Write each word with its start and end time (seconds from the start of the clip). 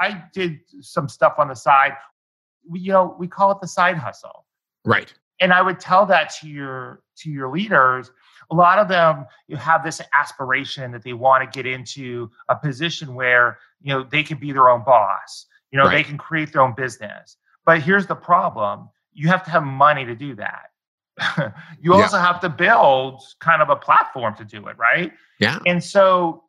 I 0.00 0.24
did 0.32 0.60
some 0.80 1.08
stuff 1.08 1.34
on 1.38 1.48
the 1.48 1.54
side. 1.54 1.92
We, 2.68 2.80
you 2.80 2.92
know, 2.92 3.14
we 3.18 3.28
call 3.28 3.50
it 3.50 3.58
the 3.60 3.68
side 3.68 3.96
hustle. 3.96 4.46
Right. 4.84 5.12
And 5.40 5.52
I 5.52 5.62
would 5.62 5.78
tell 5.80 6.06
that 6.06 6.32
to 6.40 6.48
your 6.48 7.02
to 7.18 7.30
your 7.30 7.50
leaders. 7.50 8.10
A 8.50 8.54
lot 8.54 8.78
of 8.78 8.88
them 8.88 9.26
you 9.46 9.56
have 9.56 9.84
this 9.84 10.00
aspiration 10.12 10.90
that 10.92 11.02
they 11.04 11.12
want 11.12 11.44
to 11.50 11.56
get 11.62 11.66
into 11.70 12.30
a 12.48 12.56
position 12.56 13.14
where 13.14 13.58
you 13.80 13.92
know 13.94 14.02
they 14.02 14.22
can 14.22 14.38
be 14.38 14.52
their 14.52 14.68
own 14.68 14.82
boss. 14.84 15.46
You 15.70 15.78
know, 15.78 15.84
Right. 15.86 15.92
they 15.98 16.02
can 16.04 16.18
create 16.18 16.52
their 16.52 16.62
own 16.62 16.74
business. 16.74 17.36
But 17.64 17.80
here's 17.82 18.06
the 18.06 18.16
problem: 18.16 18.88
you 19.12 19.28
have 19.28 19.44
to 19.44 19.50
have 19.50 19.62
money 19.62 20.04
to 20.04 20.14
do 20.16 20.34
that. 20.36 20.70
you 21.80 21.94
Yeah. 21.94 22.02
also 22.02 22.18
have 22.18 22.40
to 22.40 22.48
build 22.48 23.22
kind 23.40 23.62
of 23.62 23.68
a 23.70 23.76
platform 23.76 24.34
to 24.36 24.44
do 24.44 24.66
it, 24.68 24.76
right? 24.78 25.12
Yeah. 25.38 25.58
And 25.66 25.82
so 25.82 26.44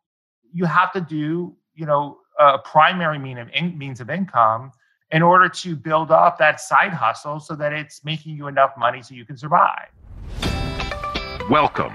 you 0.52 0.64
have 0.64 0.92
to 0.92 1.00
do, 1.00 1.54
you 1.74 1.86
know, 1.86 2.18
a 2.42 2.58
primary 2.58 3.18
mean 3.18 3.38
of 3.38 3.48
in, 3.54 3.76
means 3.78 4.00
of 4.00 4.10
income 4.10 4.72
in 5.12 5.22
order 5.22 5.48
to 5.48 5.76
build 5.76 6.10
up 6.10 6.38
that 6.38 6.60
side 6.60 6.92
hustle 6.92 7.38
so 7.38 7.54
that 7.54 7.72
it's 7.72 8.04
making 8.04 8.36
you 8.36 8.48
enough 8.48 8.72
money 8.76 9.02
so 9.02 9.14
you 9.14 9.24
can 9.24 9.36
survive. 9.36 9.88
Welcome 11.48 11.94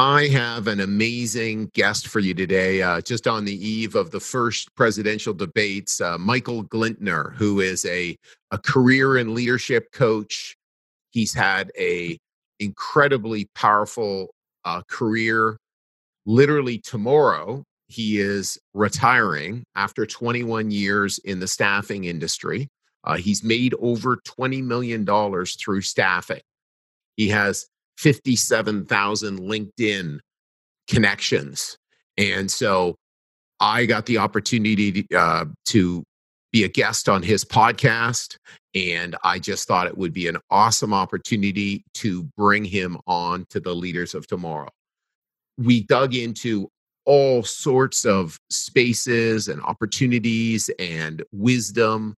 I 0.00 0.28
have 0.28 0.66
an 0.66 0.80
amazing 0.80 1.72
guest 1.74 2.08
for 2.08 2.20
you 2.20 2.32
today, 2.32 2.80
uh, 2.80 3.02
just 3.02 3.26
on 3.26 3.44
the 3.44 3.54
eve 3.54 3.96
of 3.96 4.10
the 4.10 4.18
first 4.18 4.74
presidential 4.74 5.34
debates. 5.34 6.00
Uh, 6.00 6.16
Michael 6.16 6.64
Glintner, 6.64 7.34
who 7.34 7.60
is 7.60 7.84
a, 7.84 8.16
a 8.50 8.56
career 8.56 9.18
and 9.18 9.34
leadership 9.34 9.92
coach. 9.92 10.56
He's 11.10 11.34
had 11.34 11.70
a 11.78 12.16
incredibly 12.60 13.50
powerful 13.54 14.30
uh, 14.64 14.80
career. 14.88 15.58
Literally 16.24 16.78
tomorrow, 16.78 17.62
he 17.88 18.20
is 18.20 18.58
retiring 18.72 19.64
after 19.74 20.06
21 20.06 20.70
years 20.70 21.18
in 21.18 21.40
the 21.40 21.46
staffing 21.46 22.04
industry. 22.04 22.68
Uh, 23.04 23.18
he's 23.18 23.44
made 23.44 23.74
over 23.80 24.16
$20 24.16 24.64
million 24.64 25.04
through 25.04 25.82
staffing. 25.82 26.40
He 27.16 27.28
has 27.28 27.66
57,000 28.00 29.40
LinkedIn 29.40 30.20
connections. 30.88 31.76
And 32.16 32.50
so 32.50 32.96
I 33.60 33.84
got 33.84 34.06
the 34.06 34.16
opportunity 34.16 35.02
to, 35.02 35.16
uh, 35.16 35.44
to 35.66 36.02
be 36.50 36.64
a 36.64 36.68
guest 36.68 37.10
on 37.10 37.22
his 37.22 37.44
podcast. 37.44 38.36
And 38.74 39.16
I 39.22 39.38
just 39.38 39.68
thought 39.68 39.86
it 39.86 39.98
would 39.98 40.14
be 40.14 40.28
an 40.28 40.38
awesome 40.50 40.94
opportunity 40.94 41.84
to 41.94 42.24
bring 42.38 42.64
him 42.64 42.96
on 43.06 43.44
to 43.50 43.60
the 43.60 43.74
leaders 43.74 44.14
of 44.14 44.26
tomorrow. 44.26 44.70
We 45.58 45.82
dug 45.82 46.14
into 46.14 46.70
all 47.04 47.42
sorts 47.42 48.06
of 48.06 48.38
spaces 48.48 49.46
and 49.46 49.60
opportunities 49.60 50.70
and 50.78 51.22
wisdom 51.32 52.14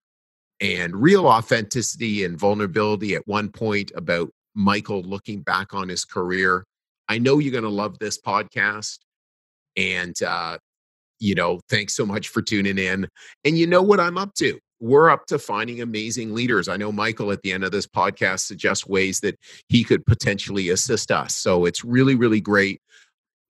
and 0.61 0.95
real 0.95 1.27
authenticity 1.27 2.25
and 2.25 2.39
vulnerability 2.39 3.17
at 3.17 3.27
one 3.27 3.49
point 3.49 3.91
about 3.97 4.31
Michael 4.55 5.03
looking 5.03 5.41
back 5.41 5.75
on 5.75 5.89
his 5.89 6.05
career. 6.05 6.65
I 7.09 7.19
know 7.19 7.39
you're 7.39 7.53
going 7.53 7.65
to 7.65 7.71
love 7.71 7.99
this 7.99 8.21
podcast. 8.21 8.99
And, 9.77 10.21
uh, 10.23 10.59
you 11.19 11.35
know, 11.35 11.61
thanks 11.69 11.95
so 11.95 12.05
much 12.05 12.29
for 12.29 12.43
tuning 12.43 12.79
in. 12.79 13.09
And 13.45 13.59
you 13.59 13.67
know 13.67 13.83
what 13.83 14.01
I'm 14.01 14.19
up 14.19 14.35
to? 14.35 14.59
We're 14.81 15.11
up 15.11 15.27
to 15.27 15.39
finding 15.39 15.81
amazing 15.81 16.35
leaders. 16.35 16.69
I 16.69 16.77
know 16.77 16.91
Michael 16.91 17.31
at 17.31 17.43
the 17.43 17.53
end 17.53 17.63
of 17.65 17.71
this 17.71 17.87
podcast 17.87 18.41
suggests 18.41 18.87
ways 18.87 19.21
that 19.21 19.39
he 19.69 19.85
could 19.85 20.05
potentially 20.05 20.71
assist 20.71 21.13
us. 21.13 21.37
So 21.37 21.65
it's 21.65 21.85
really, 21.85 22.17
really 22.17 22.41
great. 22.41 22.81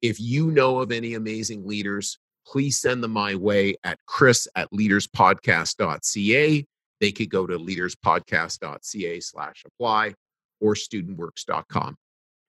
If 0.02 0.20
you 0.20 0.50
know 0.50 0.80
of 0.80 0.92
any 0.92 1.14
amazing 1.14 1.66
leaders, 1.66 2.18
please 2.46 2.78
send 2.78 3.02
them 3.02 3.12
my 3.12 3.34
way 3.34 3.76
at 3.84 3.98
chris 4.06 4.46
at 4.56 4.70
leaderspodcast.ca. 4.72 6.66
They 7.00 7.12
could 7.12 7.30
go 7.30 7.46
to 7.46 7.58
leaderspodcast.ca 7.58 9.20
slash 9.20 9.64
apply 9.64 10.14
or 10.62 10.74
studentworks.com. 10.74 11.96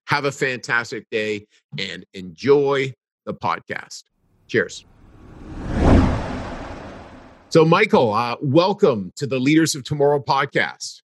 Have 0.07 0.25
a 0.25 0.31
fantastic 0.31 1.09
day 1.09 1.47
and 1.77 2.05
enjoy 2.13 2.93
the 3.25 3.33
podcast. 3.33 4.03
Cheers. 4.47 4.85
So, 7.49 7.63
Michael, 7.65 8.13
uh, 8.13 8.35
welcome 8.41 9.11
to 9.17 9.27
the 9.27 9.39
Leaders 9.39 9.75
of 9.75 9.83
Tomorrow 9.83 10.19
podcast. 10.19 11.01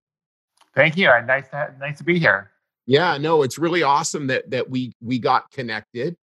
Thank 0.74 0.96
you. 0.96 1.10
and 1.10 1.26
Nice 1.26 1.48
to, 1.48 1.74
nice 1.80 1.98
to 1.98 2.04
be 2.04 2.18
here. 2.18 2.50
Yeah, 2.86 3.18
no, 3.18 3.42
it's 3.42 3.58
really 3.58 3.82
awesome 3.82 4.28
that 4.28 4.48
that 4.50 4.70
we 4.70 4.92
we 5.02 5.18
got 5.18 5.50
connected. 5.50 6.14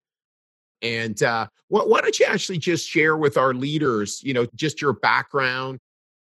And 0.81 1.21
uh, 1.21 1.47
wh- 1.67 1.87
why 1.87 1.99
don't 2.01 2.17
you 2.17 2.25
actually 2.25 2.57
just 2.57 2.87
share 2.87 3.17
with 3.17 3.37
our 3.37 3.53
leaders, 3.53 4.21
you 4.23 4.33
know, 4.33 4.47
just 4.55 4.81
your 4.81 4.93
background 4.93 5.79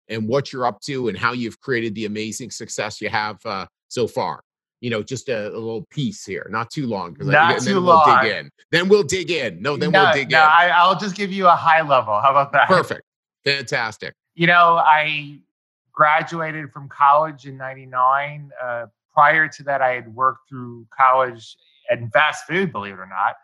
and 0.08 0.26
what 0.26 0.52
you're 0.52 0.66
up 0.66 0.80
to 0.82 1.08
and 1.08 1.18
how 1.18 1.32
you've 1.32 1.60
created 1.60 1.94
the 1.94 2.06
amazing 2.06 2.50
success 2.50 3.00
you 3.02 3.10
have 3.10 3.38
uh, 3.44 3.66
so 3.88 4.06
far. 4.06 4.42
You 4.80 4.90
know, 4.90 5.02
just 5.02 5.28
a, 5.28 5.48
a 5.48 5.58
little 5.58 5.86
piece 5.90 6.24
here, 6.24 6.46
not 6.50 6.70
too 6.70 6.86
long. 6.86 7.14
'cause 7.14 7.28
I- 7.28 7.32
Not 7.32 7.50
and 7.56 7.60
then 7.60 7.74
too 7.74 7.82
we'll 7.82 7.94
long. 7.96 8.22
dig 8.22 8.32
in. 8.32 8.50
Then 8.70 8.88
we'll 8.88 9.02
dig 9.02 9.30
in. 9.30 9.60
No, 9.60 9.76
then 9.76 9.90
no, 9.90 10.04
we'll 10.04 10.12
dig 10.12 10.30
no, 10.30 10.38
in. 10.38 10.44
I, 10.48 10.68
I'll 10.70 10.98
just 10.98 11.16
give 11.16 11.30
you 11.30 11.46
a 11.48 11.54
high 11.56 11.82
level. 11.82 12.18
How 12.20 12.30
about 12.30 12.52
that? 12.52 12.66
Perfect. 12.68 13.02
Fantastic. 13.44 14.14
You 14.34 14.46
know, 14.46 14.76
I 14.82 15.38
graduated 15.92 16.72
from 16.72 16.88
college 16.88 17.46
in 17.46 17.56
99. 17.58 18.50
Uh, 18.62 18.86
prior 19.12 19.48
to 19.48 19.62
that, 19.64 19.82
I 19.82 19.90
had 19.94 20.14
worked 20.14 20.48
through 20.48 20.86
college 20.96 21.56
in 21.90 22.08
fast 22.10 22.46
food, 22.46 22.72
believe 22.72 22.94
it 22.94 22.98
or 23.00 23.06
not. 23.06 23.36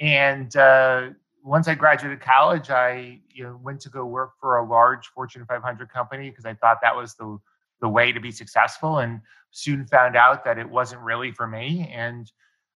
And 0.00 0.54
uh, 0.56 1.10
once 1.42 1.68
I 1.68 1.74
graduated 1.74 2.20
college, 2.20 2.70
I 2.70 3.20
you 3.32 3.44
know, 3.44 3.60
went 3.62 3.80
to 3.82 3.90
go 3.90 4.06
work 4.06 4.32
for 4.40 4.56
a 4.58 4.64
large 4.66 5.08
Fortune 5.08 5.44
500 5.46 5.90
company 5.90 6.30
because 6.30 6.46
I 6.46 6.54
thought 6.54 6.78
that 6.82 6.96
was 6.96 7.14
the, 7.14 7.38
the 7.80 7.88
way 7.88 8.12
to 8.12 8.20
be 8.20 8.30
successful. 8.30 8.98
And 8.98 9.20
soon 9.50 9.86
found 9.86 10.16
out 10.16 10.44
that 10.44 10.58
it 10.58 10.68
wasn't 10.68 11.00
really 11.02 11.32
for 11.32 11.46
me. 11.46 11.90
And 11.92 12.30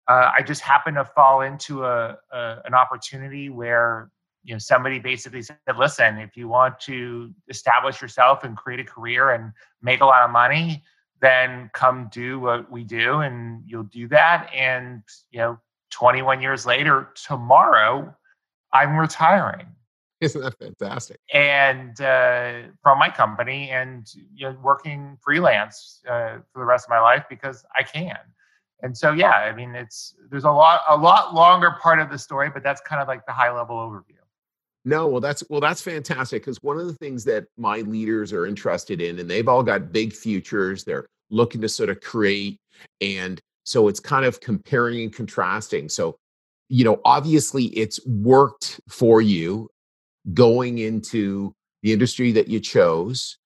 uh, 0.08 0.30
I 0.36 0.42
just 0.42 0.62
happened 0.62 0.96
to 0.96 1.04
fall 1.04 1.42
into 1.42 1.84
a, 1.84 2.16
a 2.32 2.56
an 2.64 2.74
opportunity 2.74 3.48
where 3.48 4.10
you 4.44 4.54
know 4.54 4.58
somebody 4.58 4.98
basically 4.98 5.42
said 5.42 5.56
listen 5.78 6.18
if 6.18 6.36
you 6.36 6.48
want 6.48 6.78
to 6.80 7.32
establish 7.48 8.02
yourself 8.02 8.44
and 8.44 8.56
create 8.56 8.80
a 8.80 8.84
career 8.84 9.30
and 9.30 9.52
make 9.82 10.00
a 10.00 10.04
lot 10.04 10.22
of 10.22 10.30
money 10.30 10.82
then 11.20 11.70
come 11.72 12.08
do 12.12 12.40
what 12.40 12.70
we 12.70 12.82
do 12.82 13.20
and 13.20 13.62
you'll 13.64 13.84
do 13.84 14.08
that 14.08 14.50
and 14.52 15.02
you 15.30 15.38
know 15.38 15.58
21 15.90 16.42
years 16.42 16.66
later 16.66 17.10
tomorrow 17.14 18.14
i'm 18.72 18.96
retiring 18.96 19.66
Isn't 20.22 20.40
that 20.40 20.58
fantastic? 20.58 21.18
and 21.34 22.00
uh, 22.00 22.68
from 22.82 22.98
my 22.98 23.10
company 23.10 23.70
and 23.70 24.06
you 24.34 24.48
know 24.48 24.56
working 24.62 25.18
freelance 25.20 26.00
uh, 26.08 26.38
for 26.52 26.60
the 26.60 26.64
rest 26.64 26.86
of 26.86 26.90
my 26.90 27.00
life 27.00 27.24
because 27.28 27.64
i 27.78 27.82
can 27.82 28.16
and 28.82 28.96
so 28.96 29.12
yeah 29.12 29.36
i 29.48 29.52
mean 29.52 29.74
it's 29.74 30.14
there's 30.30 30.44
a 30.44 30.50
lot 30.50 30.80
a 30.88 30.96
lot 30.96 31.34
longer 31.34 31.76
part 31.82 31.98
of 32.00 32.10
the 32.10 32.18
story 32.18 32.48
but 32.48 32.62
that's 32.62 32.80
kind 32.80 33.00
of 33.02 33.08
like 33.08 33.24
the 33.26 33.32
high 33.32 33.52
level 33.52 33.76
overview 33.76 34.16
No, 34.84 35.06
well, 35.06 35.20
that's 35.20 35.44
well, 35.48 35.60
that's 35.60 35.80
fantastic 35.80 36.42
because 36.42 36.58
one 36.62 36.78
of 36.78 36.86
the 36.86 36.94
things 36.94 37.24
that 37.24 37.44
my 37.56 37.78
leaders 37.82 38.32
are 38.32 38.46
interested 38.46 39.00
in, 39.00 39.20
and 39.20 39.30
they've 39.30 39.48
all 39.48 39.62
got 39.62 39.92
big 39.92 40.12
futures, 40.12 40.82
they're 40.82 41.06
looking 41.30 41.60
to 41.60 41.68
sort 41.68 41.88
of 41.88 42.00
create, 42.00 42.58
and 43.00 43.38
so 43.64 43.86
it's 43.88 44.00
kind 44.00 44.24
of 44.24 44.40
comparing 44.40 45.02
and 45.04 45.12
contrasting. 45.14 45.88
So, 45.88 46.16
you 46.68 46.84
know, 46.84 47.00
obviously, 47.04 47.66
it's 47.66 48.04
worked 48.06 48.80
for 48.88 49.22
you 49.22 49.68
going 50.34 50.78
into 50.78 51.54
the 51.82 51.92
industry 51.92 52.32
that 52.32 52.48
you 52.48 52.60
chose. 52.60 53.38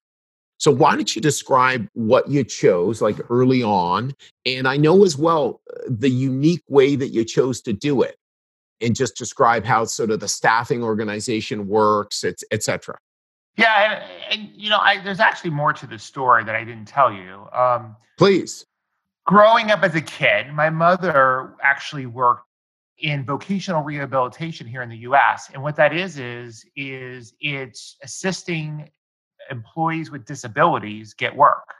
So, 0.58 0.70
why 0.70 0.94
don't 0.94 1.14
you 1.14 1.20
describe 1.20 1.88
what 1.93 2.28
you 2.28 2.43
chose, 2.43 3.02
like 3.02 3.19
early 3.31 3.62
on, 3.62 4.14
and 4.46 4.67
I 4.67 4.76
know 4.78 5.05
as 5.05 5.19
well 5.19 5.61
uh, 5.70 5.81
the 5.88 6.08
unique 6.08 6.64
way 6.69 6.96
that 6.96 7.08
you 7.08 7.25
chose 7.25 7.61
to 7.62 7.73
do 7.73 8.02
it 8.02 8.17
and 8.81 8.94
just 8.94 9.17
describe 9.17 9.64
how 9.64 9.84
sort 9.84 10.11
of 10.11 10.20
the 10.20 10.28
staffing 10.28 10.82
organization 10.82 11.67
works, 11.67 12.25
et, 12.25 12.40
et 12.50 12.62
cetera. 12.62 12.96
Yeah, 13.56 14.02
and, 14.31 14.40
and 14.40 14.50
you 14.55 14.69
know, 14.69 14.79
I, 14.79 15.02
there's 15.02 15.20
actually 15.20 15.50
more 15.50 15.72
to 15.72 15.87
the 15.87 15.99
story 15.99 16.44
that 16.44 16.55
I 16.55 16.64
didn't 16.64 16.87
tell 16.87 17.12
you. 17.12 17.49
Um, 17.52 17.96
Please. 18.19 18.67
growing 19.26 19.70
up 19.70 19.82
as 19.82 19.94
a 19.94 20.00
kid, 20.00 20.52
my 20.52 20.70
mother 20.70 21.55
actually 21.62 22.06
worked 22.06 22.45
in 22.98 23.25
vocational 23.25 23.82
rehabilitation 23.82 24.66
here 24.66 24.82
in 24.82 24.88
the 24.88 24.96
U.S. 24.98 25.50
And 25.52 25.62
what 25.62 25.76
that 25.76 25.94
is 25.94 26.19
is 26.19 26.64
is 26.76 27.34
it's 27.40 27.96
assisting 28.02 28.90
employees 29.50 30.10
with 30.10 30.25
disabilities 30.25 31.14
get 31.14 31.34
work. 31.34 31.75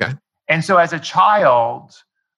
Okay. 0.00 0.12
And 0.48 0.64
so 0.64 0.76
as 0.76 0.92
a 0.92 0.98
child, 0.98 1.94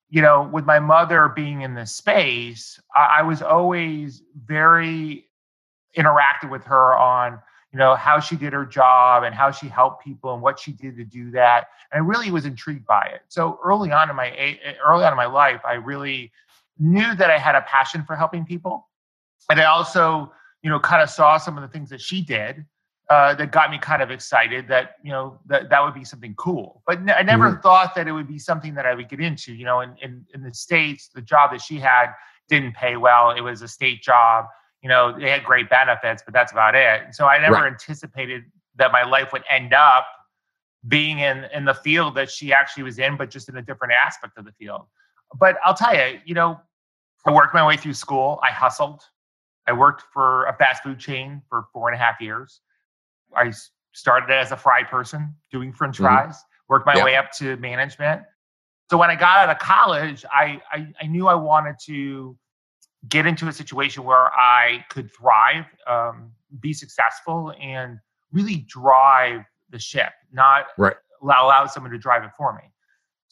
you 0.08 0.22
know, 0.22 0.48
with 0.52 0.64
my 0.64 0.78
mother 0.78 1.28
being 1.28 1.62
in 1.62 1.74
this 1.74 1.92
space, 1.92 2.80
I, 2.94 3.18
I 3.18 3.22
was 3.22 3.42
always 3.42 4.22
very 4.44 5.26
interactive 5.96 6.50
with 6.50 6.64
her 6.64 6.96
on, 6.96 7.40
you 7.72 7.78
know, 7.78 7.96
how 7.96 8.20
she 8.20 8.36
did 8.36 8.52
her 8.52 8.64
job 8.64 9.24
and 9.24 9.34
how 9.34 9.50
she 9.50 9.66
helped 9.66 10.04
people 10.04 10.32
and 10.32 10.42
what 10.42 10.58
she 10.58 10.72
did 10.72 10.96
to 10.96 11.04
do 11.04 11.30
that. 11.32 11.66
And 11.90 12.02
I 12.02 12.06
really 12.06 12.30
was 12.30 12.44
intrigued 12.44 12.86
by 12.86 13.08
it. 13.12 13.22
So 13.28 13.58
early 13.64 13.90
on 13.90 14.10
in 14.10 14.16
my 14.16 14.30
eh, 14.30 14.54
eh, 14.62 14.74
early 14.84 15.04
on 15.04 15.12
in 15.12 15.16
my 15.16 15.26
life, 15.26 15.60
I 15.66 15.74
really 15.74 16.30
knew 16.78 17.14
that 17.14 17.30
I 17.30 17.38
had 17.38 17.54
a 17.54 17.62
passion 17.62 18.04
for 18.04 18.16
helping 18.16 18.44
people. 18.44 18.88
And 19.50 19.60
I 19.60 19.64
also, 19.64 20.32
you 20.62 20.70
know, 20.70 20.80
kind 20.80 21.02
of 21.02 21.10
saw 21.10 21.36
some 21.36 21.56
of 21.56 21.62
the 21.62 21.68
things 21.68 21.90
that 21.90 22.00
she 22.00 22.22
did 22.22 22.64
uh, 23.10 23.34
that 23.34 23.52
got 23.52 23.70
me 23.70 23.78
kind 23.78 24.02
of 24.02 24.10
excited 24.10 24.66
that 24.68 24.96
you 25.02 25.10
know 25.10 25.38
that 25.46 25.68
that 25.68 25.84
would 25.84 25.94
be 25.94 26.04
something 26.04 26.34
cool. 26.36 26.82
But 26.86 26.98
n- 26.98 27.10
I 27.10 27.22
never 27.22 27.50
mm-hmm. 27.50 27.60
thought 27.60 27.94
that 27.94 28.08
it 28.08 28.12
would 28.12 28.28
be 28.28 28.38
something 28.38 28.74
that 28.74 28.86
I 28.86 28.94
would 28.94 29.08
get 29.08 29.20
into. 29.20 29.52
You 29.52 29.66
know, 29.66 29.80
in, 29.80 29.94
in 30.00 30.26
in 30.32 30.42
the 30.42 30.54
states, 30.54 31.10
the 31.14 31.20
job 31.20 31.50
that 31.52 31.60
she 31.60 31.78
had 31.78 32.06
didn't 32.48 32.74
pay 32.74 32.96
well. 32.96 33.30
It 33.30 33.42
was 33.42 33.62
a 33.62 33.68
state 33.68 34.02
job. 34.02 34.46
You 34.82 34.88
know, 34.88 35.18
they 35.18 35.30
had 35.30 35.44
great 35.44 35.68
benefits, 35.68 36.22
but 36.24 36.34
that's 36.34 36.52
about 36.52 36.74
it. 36.74 37.02
And 37.04 37.14
so 37.14 37.26
I 37.26 37.38
never 37.38 37.54
right. 37.54 37.72
anticipated 37.72 38.44
that 38.76 38.92
my 38.92 39.02
life 39.02 39.32
would 39.32 39.44
end 39.48 39.72
up 39.72 40.06
being 40.88 41.18
in 41.18 41.44
in 41.52 41.64
the 41.64 41.74
field 41.74 42.14
that 42.14 42.30
she 42.30 42.52
actually 42.52 42.84
was 42.84 42.98
in, 42.98 43.16
but 43.16 43.30
just 43.30 43.48
in 43.48 43.56
a 43.56 43.62
different 43.62 43.92
aspect 43.92 44.38
of 44.38 44.46
the 44.46 44.52
field. 44.52 44.86
But 45.38 45.56
I'll 45.64 45.74
tell 45.74 45.94
you, 45.94 46.20
you 46.24 46.34
know, 46.34 46.60
I 47.26 47.32
worked 47.32 47.54
my 47.54 47.66
way 47.66 47.76
through 47.76 47.94
school. 47.94 48.38
I 48.42 48.50
hustled. 48.50 49.02
I 49.66 49.72
worked 49.72 50.04
for 50.12 50.44
a 50.44 50.56
fast 50.56 50.82
food 50.82 50.98
chain 50.98 51.42
for 51.48 51.66
four 51.72 51.88
and 51.88 51.98
a 51.98 51.98
half 51.98 52.20
years. 52.20 52.60
I 53.34 53.52
started 53.92 54.30
as 54.30 54.52
a 54.52 54.56
fry 54.56 54.82
person 54.82 55.34
doing 55.50 55.72
French 55.72 55.96
mm-hmm. 55.96 56.04
fries, 56.04 56.36
worked 56.68 56.86
my 56.86 57.02
way 57.02 57.16
up 57.16 57.32
to 57.32 57.56
management. 57.56 58.22
So 58.90 58.98
when 58.98 59.10
I 59.10 59.16
got 59.16 59.38
out 59.38 59.50
of 59.50 59.58
college, 59.58 60.24
I, 60.30 60.60
I, 60.70 60.86
I 61.00 61.06
knew 61.06 61.26
I 61.26 61.34
wanted 61.34 61.76
to 61.86 62.36
get 63.08 63.26
into 63.26 63.48
a 63.48 63.52
situation 63.52 64.04
where 64.04 64.32
I 64.32 64.84
could 64.90 65.10
thrive, 65.12 65.64
um, 65.86 66.32
be 66.60 66.72
successful, 66.72 67.54
and 67.60 67.98
really 68.32 68.66
drive 68.68 69.42
the 69.70 69.78
ship, 69.78 70.12
not 70.32 70.66
right. 70.76 70.96
allow, 71.22 71.46
allow 71.46 71.66
someone 71.66 71.92
to 71.92 71.98
drive 71.98 72.24
it 72.24 72.30
for 72.36 72.52
me. 72.52 72.62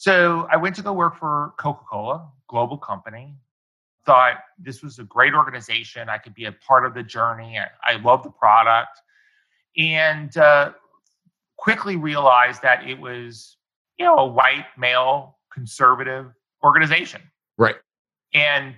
So 0.02 0.49
I 0.50 0.56
went 0.56 0.75
to 0.75 0.82
go 0.82 0.93
work 0.93 1.16
for 1.16 1.54
Coca 1.58 1.84
Cola, 1.88 2.28
global 2.49 2.76
company. 2.76 3.37
Thought 4.04 4.38
this 4.58 4.82
was 4.82 4.99
a 4.99 5.04
great 5.04 5.32
organization. 5.32 6.08
I 6.08 6.19
could 6.19 6.34
be 6.34 6.46
a 6.46 6.50
part 6.50 6.84
of 6.84 6.93
the 6.93 7.04
journey. 7.04 7.56
I, 7.56 7.69
I 7.88 7.99
love 7.99 8.25
the 8.25 8.31
product 8.31 8.99
and 9.76 10.37
uh, 10.37 10.72
quickly 11.56 11.94
realized 11.94 12.62
that 12.62 12.84
it 12.84 12.99
was, 12.99 13.58
you 13.96 14.04
know, 14.04 14.16
a 14.16 14.26
white 14.26 14.66
male 14.76 15.38
conservative 15.52 16.32
organization. 16.64 17.22
Right. 17.56 17.76
And 18.34 18.75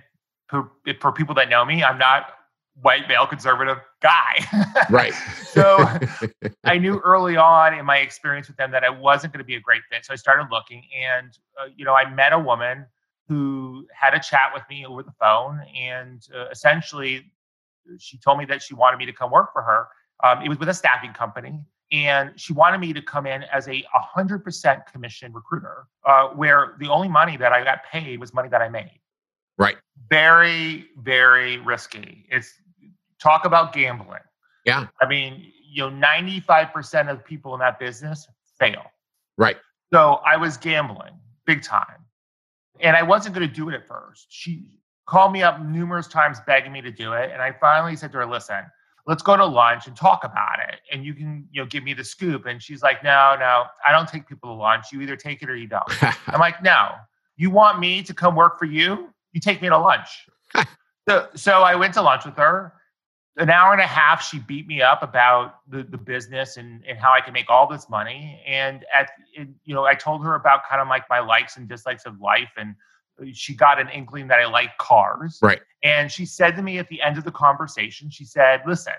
for, 0.47 0.73
for 0.99 1.11
people 1.11 1.33
that 1.33 1.49
know 1.49 1.65
me, 1.65 1.83
I'm 1.83 1.97
not 1.97 2.34
white 2.81 3.07
male 3.07 3.25
conservative 3.25 3.77
guy. 4.01 4.45
right. 4.89 5.13
so 5.47 5.77
I 6.63 6.77
knew 6.77 6.99
early 6.99 7.37
on 7.37 7.73
in 7.73 7.85
my 7.85 7.97
experience 7.97 8.47
with 8.47 8.57
them 8.57 8.71
that 8.71 8.83
I 8.83 8.89
wasn't 8.89 9.33
going 9.33 9.39
to 9.39 9.45
be 9.45 9.55
a 9.55 9.59
great 9.59 9.81
fit. 9.89 10.05
So 10.05 10.13
I 10.13 10.17
started 10.17 10.47
looking, 10.51 10.83
and 10.95 11.37
uh, 11.59 11.67
you 11.75 11.85
know, 11.85 11.93
I 11.93 12.09
met 12.09 12.33
a 12.33 12.39
woman 12.39 12.85
who 13.27 13.87
had 13.93 14.13
a 14.13 14.19
chat 14.19 14.51
with 14.53 14.63
me 14.69 14.85
over 14.85 15.03
the 15.03 15.13
phone, 15.19 15.61
and 15.75 16.21
uh, 16.35 16.45
essentially, 16.51 17.31
she 17.97 18.17
told 18.17 18.37
me 18.37 18.45
that 18.45 18.61
she 18.61 18.73
wanted 18.73 18.97
me 18.97 19.05
to 19.05 19.13
come 19.13 19.31
work 19.31 19.51
for 19.53 19.61
her. 19.61 19.87
Um, 20.23 20.43
it 20.43 20.49
was 20.49 20.59
with 20.59 20.69
a 20.69 20.73
staffing 20.73 21.13
company, 21.13 21.59
and 21.91 22.31
she 22.35 22.53
wanted 22.53 22.79
me 22.79 22.93
to 22.93 23.01
come 23.01 23.25
in 23.25 23.43
as 23.43 23.67
a 23.67 23.83
100% 24.15 24.85
commission 24.91 25.33
recruiter, 25.33 25.87
uh, 26.05 26.27
where 26.29 26.75
the 26.79 26.87
only 26.87 27.07
money 27.07 27.37
that 27.37 27.51
I 27.51 27.63
got 27.63 27.83
paid 27.83 28.19
was 28.19 28.33
money 28.33 28.49
that 28.49 28.61
I 28.61 28.69
made. 28.69 28.99
Right. 29.57 29.77
Very, 30.09 30.87
very 30.97 31.57
risky. 31.57 32.25
It's 32.29 32.53
talk 33.25 33.45
about 33.45 33.73
gambling. 33.73 34.19
Yeah. 34.65 34.87
I 35.01 35.07
mean, 35.07 35.51
you 35.71 35.89
know, 35.89 36.07
95% 36.07 37.11
of 37.11 37.25
people 37.25 37.53
in 37.53 37.59
that 37.59 37.79
business 37.79 38.27
fail. 38.59 38.83
Right. 39.37 39.57
So 39.93 40.21
I 40.25 40.37
was 40.37 40.57
gambling 40.57 41.13
big 41.45 41.63
time. 41.63 42.05
And 42.81 42.95
I 42.95 43.03
wasn't 43.03 43.35
going 43.35 43.47
to 43.47 43.53
do 43.53 43.69
it 43.69 43.75
at 43.75 43.87
first. 43.87 44.27
She 44.29 44.79
called 45.07 45.31
me 45.31 45.43
up 45.43 45.61
numerous 45.61 46.07
times 46.07 46.39
begging 46.45 46.71
me 46.71 46.81
to 46.81 46.91
do 46.91 47.13
it. 47.13 47.31
And 47.31 47.41
I 47.41 47.51
finally 47.51 47.95
said 47.95 48.11
to 48.11 48.17
her, 48.19 48.25
listen, 48.25 48.63
let's 49.07 49.23
go 49.23 49.37
to 49.37 49.45
lunch 49.45 49.87
and 49.87 49.95
talk 49.95 50.23
about 50.23 50.59
it 50.67 50.79
and 50.91 51.05
you 51.05 51.13
can 51.13 51.47
you 51.51 51.61
know 51.61 51.67
give 51.67 51.83
me 51.83 51.93
the 51.93 52.03
scoop 52.03 52.45
and 52.47 52.61
she's 52.61 52.81
like 52.81 53.03
no 53.03 53.35
no 53.39 53.65
i 53.85 53.91
don't 53.91 54.09
take 54.09 54.27
people 54.27 54.49
to 54.49 54.55
lunch 54.55 54.85
you 54.91 54.99
either 55.01 55.15
take 55.15 55.43
it 55.43 55.49
or 55.49 55.55
you 55.55 55.67
don't 55.67 55.83
i'm 56.27 56.39
like 56.39 56.61
no 56.63 56.89
you 57.37 57.51
want 57.51 57.79
me 57.79 58.01
to 58.01 58.13
come 58.13 58.35
work 58.35 58.57
for 58.57 58.65
you 58.65 59.09
you 59.33 59.39
take 59.39 59.61
me 59.61 59.69
to 59.69 59.77
lunch 59.77 60.25
so 61.07 61.27
so 61.35 61.61
i 61.61 61.75
went 61.75 61.93
to 61.93 62.01
lunch 62.01 62.25
with 62.25 62.35
her 62.35 62.73
an 63.37 63.49
hour 63.49 63.73
and 63.73 63.81
a 63.81 63.87
half 63.87 64.23
she 64.23 64.39
beat 64.39 64.65
me 64.67 64.81
up 64.81 65.03
about 65.03 65.59
the, 65.69 65.83
the 65.83 65.97
business 65.97 66.57
and, 66.57 66.83
and 66.87 66.97
how 66.97 67.11
i 67.13 67.19
can 67.19 67.33
make 67.33 67.49
all 67.49 67.67
this 67.67 67.89
money 67.89 68.41
and 68.47 68.85
at 68.93 69.09
you 69.35 69.73
know 69.73 69.85
i 69.85 69.93
told 69.93 70.23
her 70.23 70.35
about 70.35 70.61
kind 70.69 70.81
of 70.81 70.87
like 70.87 71.03
my 71.09 71.19
likes 71.19 71.57
and 71.57 71.67
dislikes 71.67 72.05
of 72.05 72.19
life 72.19 72.51
and 72.57 72.75
uh, 73.21 73.25
she 73.33 73.53
got 73.53 73.79
an 73.79 73.89
inkling 73.89 74.27
that 74.27 74.39
I 74.39 74.45
like 74.45 74.77
cars. 74.77 75.39
Right. 75.41 75.61
And 75.83 76.11
she 76.11 76.25
said 76.25 76.55
to 76.55 76.61
me 76.61 76.79
at 76.79 76.87
the 76.89 77.01
end 77.01 77.17
of 77.17 77.23
the 77.23 77.31
conversation, 77.31 78.09
she 78.09 78.25
said, 78.25 78.61
Listen, 78.65 78.93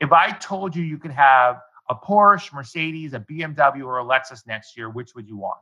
if 0.00 0.12
I 0.12 0.32
told 0.32 0.74
you 0.74 0.82
you 0.82 0.98
could 0.98 1.10
have 1.10 1.60
a 1.88 1.94
Porsche, 1.94 2.52
Mercedes, 2.52 3.14
a 3.14 3.20
BMW, 3.20 3.84
or 3.84 4.00
a 4.00 4.04
Lexus 4.04 4.46
next 4.46 4.76
year, 4.76 4.90
which 4.90 5.14
would 5.14 5.28
you 5.28 5.36
want? 5.36 5.58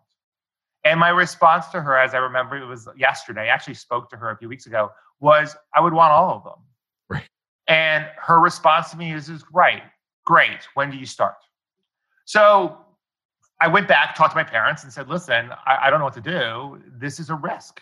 And 0.84 1.00
my 1.00 1.10
response 1.10 1.68
to 1.68 1.80
her, 1.80 1.96
as 1.96 2.14
I 2.14 2.18
remember 2.18 2.56
it 2.56 2.66
was 2.66 2.88
yesterday, 2.96 3.42
I 3.42 3.46
actually 3.46 3.74
spoke 3.74 4.10
to 4.10 4.16
her 4.16 4.30
a 4.30 4.36
few 4.36 4.48
weeks 4.48 4.66
ago, 4.66 4.90
was 5.20 5.56
I 5.74 5.80
would 5.80 5.92
want 5.92 6.12
all 6.12 6.36
of 6.36 6.44
them. 6.44 6.62
And 7.68 8.06
her 8.18 8.40
response 8.40 8.90
to 8.90 8.96
me 8.96 9.12
is, 9.12 9.28
is 9.28 9.44
right, 9.52 9.82
great. 10.24 10.68
When 10.74 10.90
do 10.90 10.96
you 10.96 11.06
start? 11.06 11.36
So 12.26 12.78
I 13.60 13.68
went 13.68 13.88
back, 13.88 14.14
talked 14.14 14.32
to 14.32 14.36
my 14.36 14.44
parents, 14.44 14.82
and 14.82 14.92
said, 14.92 15.08
"Listen, 15.08 15.50
I, 15.66 15.86
I, 15.86 15.90
don't 15.90 15.98
know 15.98 16.04
what 16.04 16.14
to 16.14 16.20
do. 16.20 16.82
This 16.98 17.20
is 17.20 17.30
a 17.30 17.34
risk." 17.34 17.80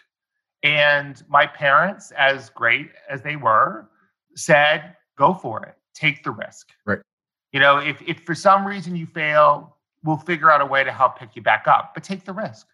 And 0.63 1.23
my 1.29 1.47
parents, 1.47 2.13
as 2.13 2.51
great 2.51 2.91
as 3.09 3.23
they 3.23 3.37
were, 3.37 3.89
said, 4.37 4.97
"Go 5.17 5.35
for 5.35 5.65
it. 5.65 5.75
Take 5.95 6.23
the 6.23 6.31
risk." 6.31 6.69
Right. 6.87 7.01
You 7.53 7.61
know, 7.61 7.79
if 7.79 8.01
if 8.03 8.21
for 8.21 8.35
some 8.35 8.67
reason 8.67 8.95
you 8.95 9.07
fail, 9.07 9.79
we'll 10.05 10.19
figure 10.19 10.51
out 10.51 10.61
a 10.61 10.67
way 10.67 10.85
to 10.85 10.93
help 10.93 11.19
pick 11.19 11.35
you 11.35 11.43
back 11.43 11.67
up. 11.67 11.93
But 11.95 12.05
take 12.05 12.25
the 12.25 12.33
risk. 12.33 12.67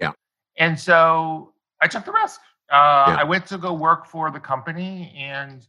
Yeah. 0.00 0.12
And 0.56 0.78
so 0.78 1.52
I 1.82 1.88
took 1.88 2.04
the 2.04 2.12
risk. 2.12 2.40
Uh, 2.70 3.04
yeah. 3.08 3.16
I 3.16 3.24
went 3.24 3.46
to 3.46 3.58
go 3.58 3.72
work 3.74 4.06
for 4.06 4.30
the 4.30 4.40
company, 4.40 5.14
and 5.18 5.66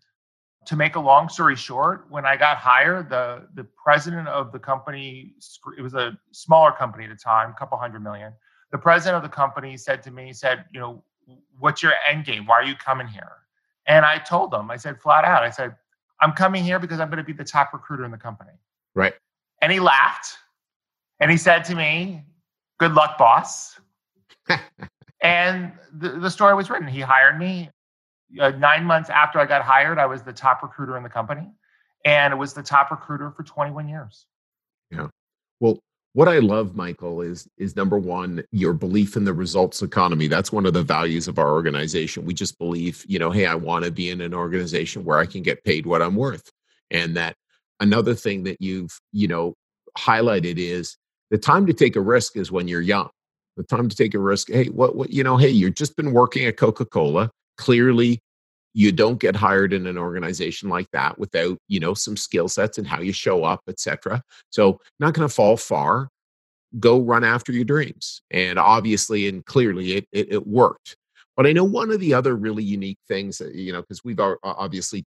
to 0.66 0.76
make 0.76 0.96
a 0.96 1.00
long 1.00 1.30
story 1.30 1.56
short, 1.56 2.06
when 2.10 2.26
I 2.26 2.36
got 2.36 2.58
hired, 2.58 3.10
the 3.10 3.48
the 3.54 3.64
president 3.64 4.28
of 4.28 4.52
the 4.52 4.60
company, 4.60 5.36
it 5.78 5.82
was 5.82 5.94
a 5.94 6.18
smaller 6.32 6.72
company 6.72 7.06
at 7.06 7.12
the 7.12 7.16
time, 7.16 7.52
a 7.52 7.54
couple 7.54 7.78
hundred 7.78 8.04
million. 8.04 8.34
The 8.72 8.78
president 8.78 9.24
of 9.24 9.30
the 9.30 9.34
company 9.34 9.78
said 9.78 10.02
to 10.04 10.12
me, 10.12 10.26
he 10.26 10.34
said, 10.34 10.66
you 10.74 10.80
know, 10.80 11.04
what's 11.60 11.84
your 11.84 11.94
end 12.10 12.26
game? 12.26 12.46
Why 12.46 12.56
are 12.56 12.64
you 12.64 12.76
coming 12.76 13.08
here? 13.08 13.32
And 13.88 14.04
I 14.04 14.18
told 14.18 14.54
him, 14.54 14.72
I 14.72 14.78
said 14.78 15.00
flat 15.00 15.24
out, 15.24 15.44
I 15.44 15.52
said, 15.52 15.76
I'm 16.20 16.32
coming 16.32 16.64
here 16.64 16.80
because 16.80 17.00
I'm 17.00 17.10
going 17.10 17.18
to 17.18 17.24
be 17.24 17.34
the 17.34 17.44
top 17.44 17.74
recruiter 17.74 18.04
in 18.04 18.12
the 18.12 18.18
company. 18.18 18.52
Right. 18.96 19.14
And 19.62 19.72
he 19.72 19.80
laughed 19.80 20.38
and 21.20 21.30
he 21.30 21.38
said 21.38 21.64
to 21.66 21.76
me, 21.76 22.24
Good 22.78 22.94
luck, 22.94 23.18
boss. 23.18 23.80
and 25.22 25.72
the, 25.94 26.10
the 26.10 26.30
story 26.30 26.54
was 26.56 26.70
written. 26.70 26.90
He 26.90 27.00
hired 27.00 27.40
me 27.40 27.70
uh, 28.40 28.52
nine 28.52 28.86
months 28.86 29.10
after 29.10 29.40
I 29.40 29.46
got 29.46 29.62
hired, 29.62 29.98
I 29.98 30.06
was 30.06 30.24
the 30.24 30.34
top 30.34 30.64
recruiter 30.64 30.98
in 30.98 31.04
the 31.04 31.10
company, 31.10 31.48
and 32.04 32.34
it 32.34 32.38
was 32.38 32.54
the 32.54 32.64
top 32.64 32.92
recruiter 32.92 33.32
for 33.32 33.44
21 33.44 33.88
years. 33.88 34.26
Yeah. 34.92 35.08
Well, 35.60 35.80
what 36.14 36.30
I 36.30 36.40
love, 36.40 36.76
Michael, 36.76 37.22
is 37.22 37.48
is 37.58 37.76
number 37.76 37.98
one, 37.98 38.42
your 38.52 38.72
belief 38.72 39.18
in 39.18 39.26
the 39.26 39.34
results 39.34 39.82
economy. 39.82 40.28
That's 40.28 40.52
one 40.52 40.66
of 40.66 40.74
the 40.74 40.82
values 40.82 41.28
of 41.28 41.38
our 41.38 41.52
organization. 41.52 42.24
We 42.24 42.34
just 42.34 42.58
believe, 42.58 43.04
you 43.06 43.20
know, 43.20 43.32
hey, 43.32 43.46
I 43.46 43.56
want 43.56 43.84
to 43.84 43.92
be 43.92 44.10
in 44.10 44.22
an 44.22 44.34
organization 44.34 45.04
where 45.04 45.20
I 45.20 45.26
can 45.26 45.44
get 45.44 45.66
paid 45.66 45.86
what 45.86 46.02
I'm 46.02 46.16
worth. 46.16 46.50
And 46.90 47.18
that 47.18 47.36
another 47.82 48.14
thing 48.14 48.44
that 48.44 48.62
you've, 48.62 48.98
you 49.12 49.28
know, 49.28 49.56
highlighted 49.98 50.58
is 50.58 50.96
the 51.32 51.38
time 51.38 51.66
to 51.66 51.74
take 51.74 51.98
a 51.98 52.02
risk 52.02 52.38
is 52.38 52.50
when 52.50 52.70
you're 52.70 52.80
young. 52.80 53.10
The 53.58 53.64
time 53.64 53.90
to 53.90 53.96
take 53.96 54.14
a 54.14 54.20
risk. 54.20 54.50
Hey, 54.50 54.68
what, 54.68 54.96
what, 54.96 55.10
you 55.10 55.24
know, 55.24 55.36
hey, 55.36 55.50
you've 55.50 55.76
just 55.76 55.98
been 55.98 56.14
working 56.14 56.46
at 56.46 56.56
Coca 56.56 56.86
Cola 56.86 57.30
clearly 57.58 58.22
you 58.76 58.92
don't 58.92 59.20
get 59.20 59.36
hired 59.36 59.74
in 59.74 59.88
an 59.88 59.98
organization 59.98 60.70
like 60.70 60.88
that 60.92 61.18
without 61.18 61.58
you 61.68 61.80
know 61.80 61.94
some 61.94 62.18
skill 62.18 62.48
sets 62.48 62.78
and 62.78 62.86
how 62.86 63.00
you 63.00 63.14
show 63.14 63.44
up 63.44 63.62
etc 63.68 64.22
so 64.50 64.80
not 65.00 65.14
going 65.14 65.28
to 65.28 65.34
fall 65.34 65.58
far. 65.58 66.10
Go 66.78 67.00
run 67.00 67.24
after 67.24 67.54
your 67.54 67.64
dreams 67.64 68.22
and 68.32 68.60
obviously 68.60 69.30
and 69.30 69.46
clearly 69.46 69.94
it, 69.94 70.08
it, 70.12 70.32
it 70.32 70.48
worked. 70.48 70.98
But 71.38 71.48
i 71.48 71.54
know 71.54 71.64
one 71.64 71.90
of 71.90 72.00
the 72.00 72.14
other 72.14 72.36
really 72.36 72.64
unique 72.64 73.00
things 73.08 73.38
that 73.38 73.56
you 73.56 73.72
know 73.72 73.82
because 73.82 74.04
we've 74.04 74.20
obviously 74.44 75.06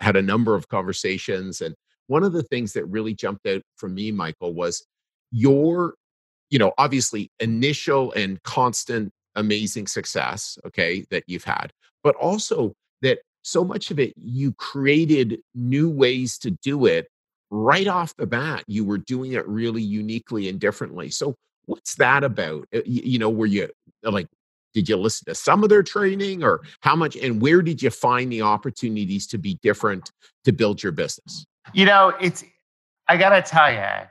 had 0.00 0.16
a 0.16 0.22
number 0.22 0.54
of 0.54 0.68
conversations 0.68 1.60
and 1.60 1.74
one 2.08 2.24
of 2.24 2.32
the 2.32 2.42
things 2.42 2.72
that 2.72 2.84
really 2.86 3.14
jumped 3.14 3.46
out 3.46 3.62
for 3.76 3.88
me, 3.88 4.10
Michael, 4.10 4.54
was 4.54 4.84
your, 5.30 5.94
you 6.50 6.58
know, 6.58 6.72
obviously 6.78 7.30
initial 7.38 8.12
and 8.12 8.42
constant 8.42 9.12
amazing 9.36 9.86
success, 9.86 10.58
okay, 10.66 11.04
that 11.10 11.22
you've 11.26 11.44
had, 11.44 11.70
but 12.02 12.16
also 12.16 12.72
that 13.02 13.18
so 13.42 13.64
much 13.64 13.90
of 13.90 13.98
it 13.98 14.12
you 14.16 14.52
created 14.54 15.40
new 15.54 15.88
ways 15.88 16.38
to 16.38 16.50
do 16.50 16.86
it 16.86 17.08
right 17.50 17.86
off 17.86 18.14
the 18.16 18.26
bat. 18.26 18.64
You 18.66 18.84
were 18.84 18.98
doing 18.98 19.32
it 19.32 19.46
really 19.48 19.82
uniquely 19.82 20.48
and 20.48 20.60
differently. 20.60 21.10
So, 21.10 21.34
what's 21.66 21.94
that 21.96 22.24
about? 22.24 22.66
Uh, 22.74 22.80
you 22.84 23.18
know, 23.18 23.30
were 23.30 23.46
you 23.46 23.68
like, 24.02 24.28
did 24.74 24.88
you 24.88 24.96
listen 24.96 25.24
to 25.26 25.34
some 25.34 25.62
of 25.62 25.70
their 25.70 25.82
training 25.82 26.42
or 26.42 26.60
how 26.80 26.94
much 26.94 27.16
and 27.16 27.40
where 27.40 27.62
did 27.62 27.82
you 27.82 27.90
find 27.90 28.30
the 28.30 28.42
opportunities 28.42 29.26
to 29.28 29.38
be 29.38 29.58
different 29.62 30.12
to 30.44 30.52
build 30.52 30.82
your 30.82 30.92
business? 30.92 31.44
You 31.72 31.84
know, 31.84 32.14
it's, 32.20 32.44
I 33.08 33.16
got 33.16 33.30
to 33.30 33.42
tell 33.42 33.72
you, 33.72 34.06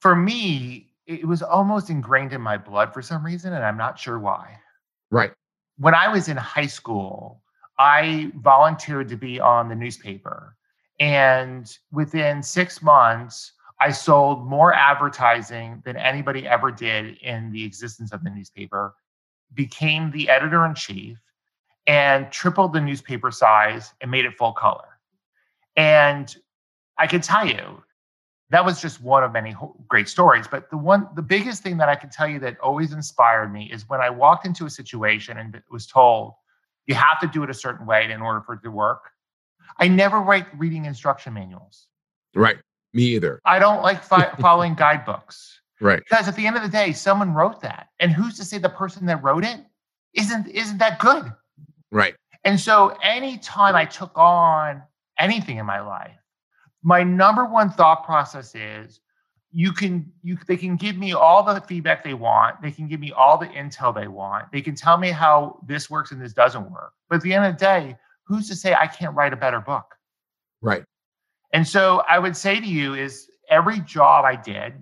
for 0.00 0.16
me, 0.16 0.88
it 1.06 1.26
was 1.26 1.42
almost 1.42 1.90
ingrained 1.90 2.32
in 2.32 2.40
my 2.40 2.56
blood 2.56 2.92
for 2.92 3.02
some 3.02 3.24
reason, 3.24 3.52
and 3.52 3.64
I'm 3.64 3.76
not 3.76 3.98
sure 3.98 4.18
why. 4.18 4.58
Right. 5.10 5.32
When 5.78 5.94
I 5.94 6.08
was 6.08 6.28
in 6.28 6.36
high 6.36 6.66
school, 6.66 7.42
I 7.78 8.32
volunteered 8.36 9.08
to 9.08 9.16
be 9.16 9.40
on 9.40 9.68
the 9.68 9.74
newspaper. 9.74 10.56
And 11.00 11.76
within 11.92 12.42
six 12.42 12.82
months, 12.82 13.52
I 13.80 13.90
sold 13.90 14.46
more 14.46 14.72
advertising 14.72 15.82
than 15.84 15.96
anybody 15.96 16.46
ever 16.46 16.70
did 16.70 17.18
in 17.18 17.50
the 17.50 17.64
existence 17.64 18.12
of 18.12 18.22
the 18.22 18.30
newspaper, 18.30 18.94
became 19.54 20.10
the 20.10 20.28
editor 20.28 20.64
in 20.64 20.74
chief, 20.74 21.18
and 21.86 22.30
tripled 22.30 22.72
the 22.72 22.80
newspaper 22.80 23.30
size 23.30 23.92
and 24.00 24.10
made 24.10 24.24
it 24.24 24.36
full 24.38 24.52
color. 24.52 24.98
And 25.76 26.34
I 26.98 27.06
can 27.06 27.20
tell 27.20 27.46
you, 27.46 27.82
that 28.50 28.64
was 28.64 28.80
just 28.80 29.02
one 29.02 29.24
of 29.24 29.32
many 29.32 29.56
great 29.88 30.08
stories. 30.08 30.46
But 30.46 30.70
the 30.70 30.76
one, 30.76 31.08
the 31.16 31.22
biggest 31.22 31.62
thing 31.62 31.76
that 31.78 31.88
I 31.88 31.96
can 31.96 32.10
tell 32.10 32.28
you 32.28 32.38
that 32.40 32.58
always 32.60 32.92
inspired 32.92 33.52
me 33.52 33.70
is 33.72 33.88
when 33.88 34.00
I 34.00 34.10
walked 34.10 34.46
into 34.46 34.66
a 34.66 34.70
situation 34.70 35.38
and 35.38 35.60
was 35.70 35.86
told, 35.86 36.34
you 36.86 36.94
have 36.94 37.20
to 37.20 37.26
do 37.26 37.42
it 37.42 37.50
a 37.50 37.54
certain 37.54 37.86
way 37.86 38.10
in 38.10 38.20
order 38.20 38.40
for 38.40 38.54
it 38.54 38.62
to 38.62 38.70
work. 38.70 39.10
I 39.78 39.88
never 39.88 40.20
write 40.20 40.46
reading 40.58 40.84
instruction 40.84 41.34
manuals. 41.34 41.86
Right. 42.34 42.58
Me 42.92 43.02
either. 43.02 43.40
I 43.44 43.58
don't 43.58 43.82
like 43.82 44.02
fi- 44.02 44.34
following 44.40 44.74
guidebooks. 44.74 45.60
Right. 45.80 46.02
Because 46.08 46.28
at 46.28 46.36
the 46.36 46.46
end 46.46 46.56
of 46.56 46.62
the 46.62 46.68
day, 46.68 46.92
someone 46.92 47.34
wrote 47.34 47.60
that. 47.62 47.88
And 47.98 48.12
who's 48.12 48.36
to 48.36 48.44
say 48.44 48.58
the 48.58 48.68
person 48.68 49.06
that 49.06 49.22
wrote 49.22 49.44
it 49.44 49.60
isn't 50.14 50.48
isn't 50.48 50.78
that 50.78 50.98
good? 50.98 51.32
Right. 51.90 52.14
And 52.44 52.60
so 52.60 52.96
anytime 53.02 53.74
I 53.74 53.84
took 53.84 54.12
on 54.16 54.82
anything 55.18 55.56
in 55.56 55.66
my 55.66 55.80
life, 55.80 56.16
my 56.82 57.02
number 57.02 57.44
one 57.44 57.70
thought 57.70 58.04
process 58.04 58.54
is 58.54 59.00
you 59.56 59.72
can 59.72 60.12
you 60.22 60.36
they 60.48 60.56
can 60.56 60.76
give 60.76 60.96
me 60.96 61.12
all 61.12 61.42
the 61.42 61.60
feedback 61.60 62.02
they 62.02 62.14
want. 62.14 62.60
They 62.60 62.72
can 62.72 62.88
give 62.88 63.00
me 63.00 63.12
all 63.12 63.38
the 63.38 63.46
intel 63.46 63.94
they 63.94 64.08
want. 64.08 64.50
They 64.52 64.60
can 64.60 64.74
tell 64.74 64.98
me 64.98 65.10
how 65.10 65.60
this 65.66 65.88
works 65.88 66.10
and 66.10 66.20
this 66.20 66.32
doesn't 66.32 66.70
work. 66.70 66.92
But 67.08 67.16
at 67.16 67.22
the 67.22 67.32
end 67.32 67.46
of 67.46 67.52
the 67.54 67.58
day 67.58 67.96
who's 68.26 68.48
to 68.48 68.56
say 68.56 68.74
i 68.74 68.86
can't 68.86 69.14
write 69.14 69.32
a 69.32 69.36
better 69.36 69.60
book? 69.60 69.94
Right. 70.60 70.84
And 71.52 71.66
so 71.66 72.02
i 72.08 72.18
would 72.18 72.36
say 72.36 72.60
to 72.60 72.66
you 72.66 72.94
is 72.94 73.28
every 73.48 73.80
job 73.80 74.24
i 74.24 74.36
did 74.36 74.72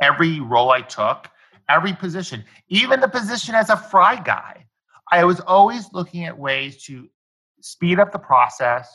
every 0.00 0.40
role 0.40 0.70
i 0.70 0.82
took 0.82 1.28
every 1.68 1.92
position 1.92 2.44
even 2.68 3.00
the 3.00 3.08
position 3.08 3.54
as 3.54 3.70
a 3.70 3.76
fry 3.76 4.20
guy 4.20 4.64
i 5.10 5.24
was 5.24 5.40
always 5.40 5.92
looking 5.92 6.24
at 6.24 6.36
ways 6.36 6.82
to 6.84 7.08
speed 7.62 7.98
up 7.98 8.12
the 8.12 8.18
process 8.18 8.90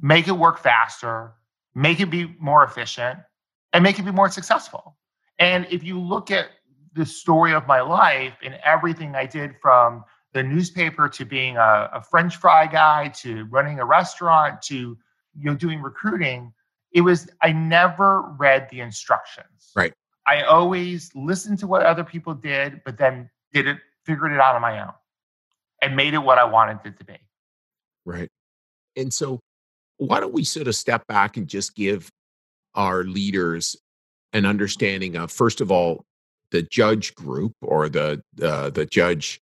make 0.00 0.28
it 0.28 0.32
work 0.32 0.58
faster 0.58 1.34
make 1.74 2.00
it 2.00 2.10
be 2.10 2.34
more 2.40 2.64
efficient 2.64 3.18
and 3.76 3.82
make 3.82 3.98
it 3.98 4.06
be 4.06 4.10
more 4.10 4.30
successful. 4.30 4.96
And 5.38 5.66
if 5.70 5.84
you 5.84 6.00
look 6.00 6.30
at 6.30 6.46
the 6.94 7.04
story 7.04 7.52
of 7.52 7.66
my 7.66 7.82
life 7.82 8.32
and 8.42 8.58
everything 8.64 9.14
I 9.14 9.26
did 9.26 9.54
from 9.60 10.02
the 10.32 10.42
newspaper 10.42 11.10
to 11.10 11.26
being 11.26 11.58
a, 11.58 11.90
a 11.92 12.02
French 12.02 12.36
fry 12.36 12.66
guy 12.66 13.08
to 13.20 13.44
running 13.50 13.78
a 13.78 13.84
restaurant 13.84 14.62
to 14.62 14.96
you 15.34 15.44
know 15.44 15.54
doing 15.54 15.82
recruiting, 15.82 16.54
it 16.92 17.02
was 17.02 17.28
I 17.42 17.52
never 17.52 18.22
read 18.38 18.66
the 18.70 18.80
instructions. 18.80 19.72
Right. 19.76 19.92
I 20.26 20.40
always 20.44 21.10
listened 21.14 21.58
to 21.58 21.66
what 21.66 21.82
other 21.82 22.02
people 22.02 22.32
did, 22.32 22.80
but 22.82 22.96
then 22.96 23.28
did 23.52 23.66
it, 23.66 23.76
figured 24.06 24.32
it 24.32 24.40
out 24.40 24.54
on 24.54 24.62
my 24.62 24.80
own, 24.80 24.94
and 25.82 25.94
made 25.94 26.14
it 26.14 26.22
what 26.22 26.38
I 26.38 26.44
wanted 26.44 26.78
it 26.86 26.96
to 26.96 27.04
be. 27.04 27.18
Right. 28.06 28.30
And 28.96 29.12
so, 29.12 29.38
why 29.98 30.20
don't 30.20 30.32
we 30.32 30.44
sort 30.44 30.66
of 30.66 30.74
step 30.74 31.06
back 31.08 31.36
and 31.36 31.46
just 31.46 31.74
give 31.74 32.10
our 32.76 33.04
leaders 33.04 33.76
an 34.32 34.44
understanding 34.44 35.16
of 35.16 35.30
first 35.30 35.60
of 35.60 35.70
all 35.70 36.04
the 36.50 36.62
judge 36.62 37.14
group 37.14 37.52
or 37.62 37.88
the 37.88 38.22
uh, 38.42 38.70
the 38.70 38.86
judge 38.86 39.40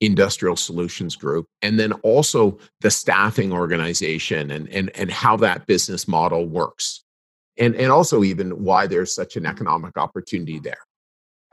industrial 0.00 0.56
solutions 0.56 1.16
group 1.16 1.46
and 1.62 1.80
then 1.80 1.92
also 1.92 2.58
the 2.80 2.90
staffing 2.90 3.52
organization 3.52 4.50
and 4.50 4.68
and 4.68 4.90
and 4.96 5.10
how 5.10 5.36
that 5.36 5.66
business 5.66 6.06
model 6.06 6.46
works 6.46 7.02
and 7.58 7.74
and 7.76 7.90
also 7.90 8.22
even 8.22 8.50
why 8.62 8.86
there's 8.86 9.14
such 9.14 9.36
an 9.36 9.46
economic 9.46 9.96
opportunity 9.96 10.58
there. 10.58 10.78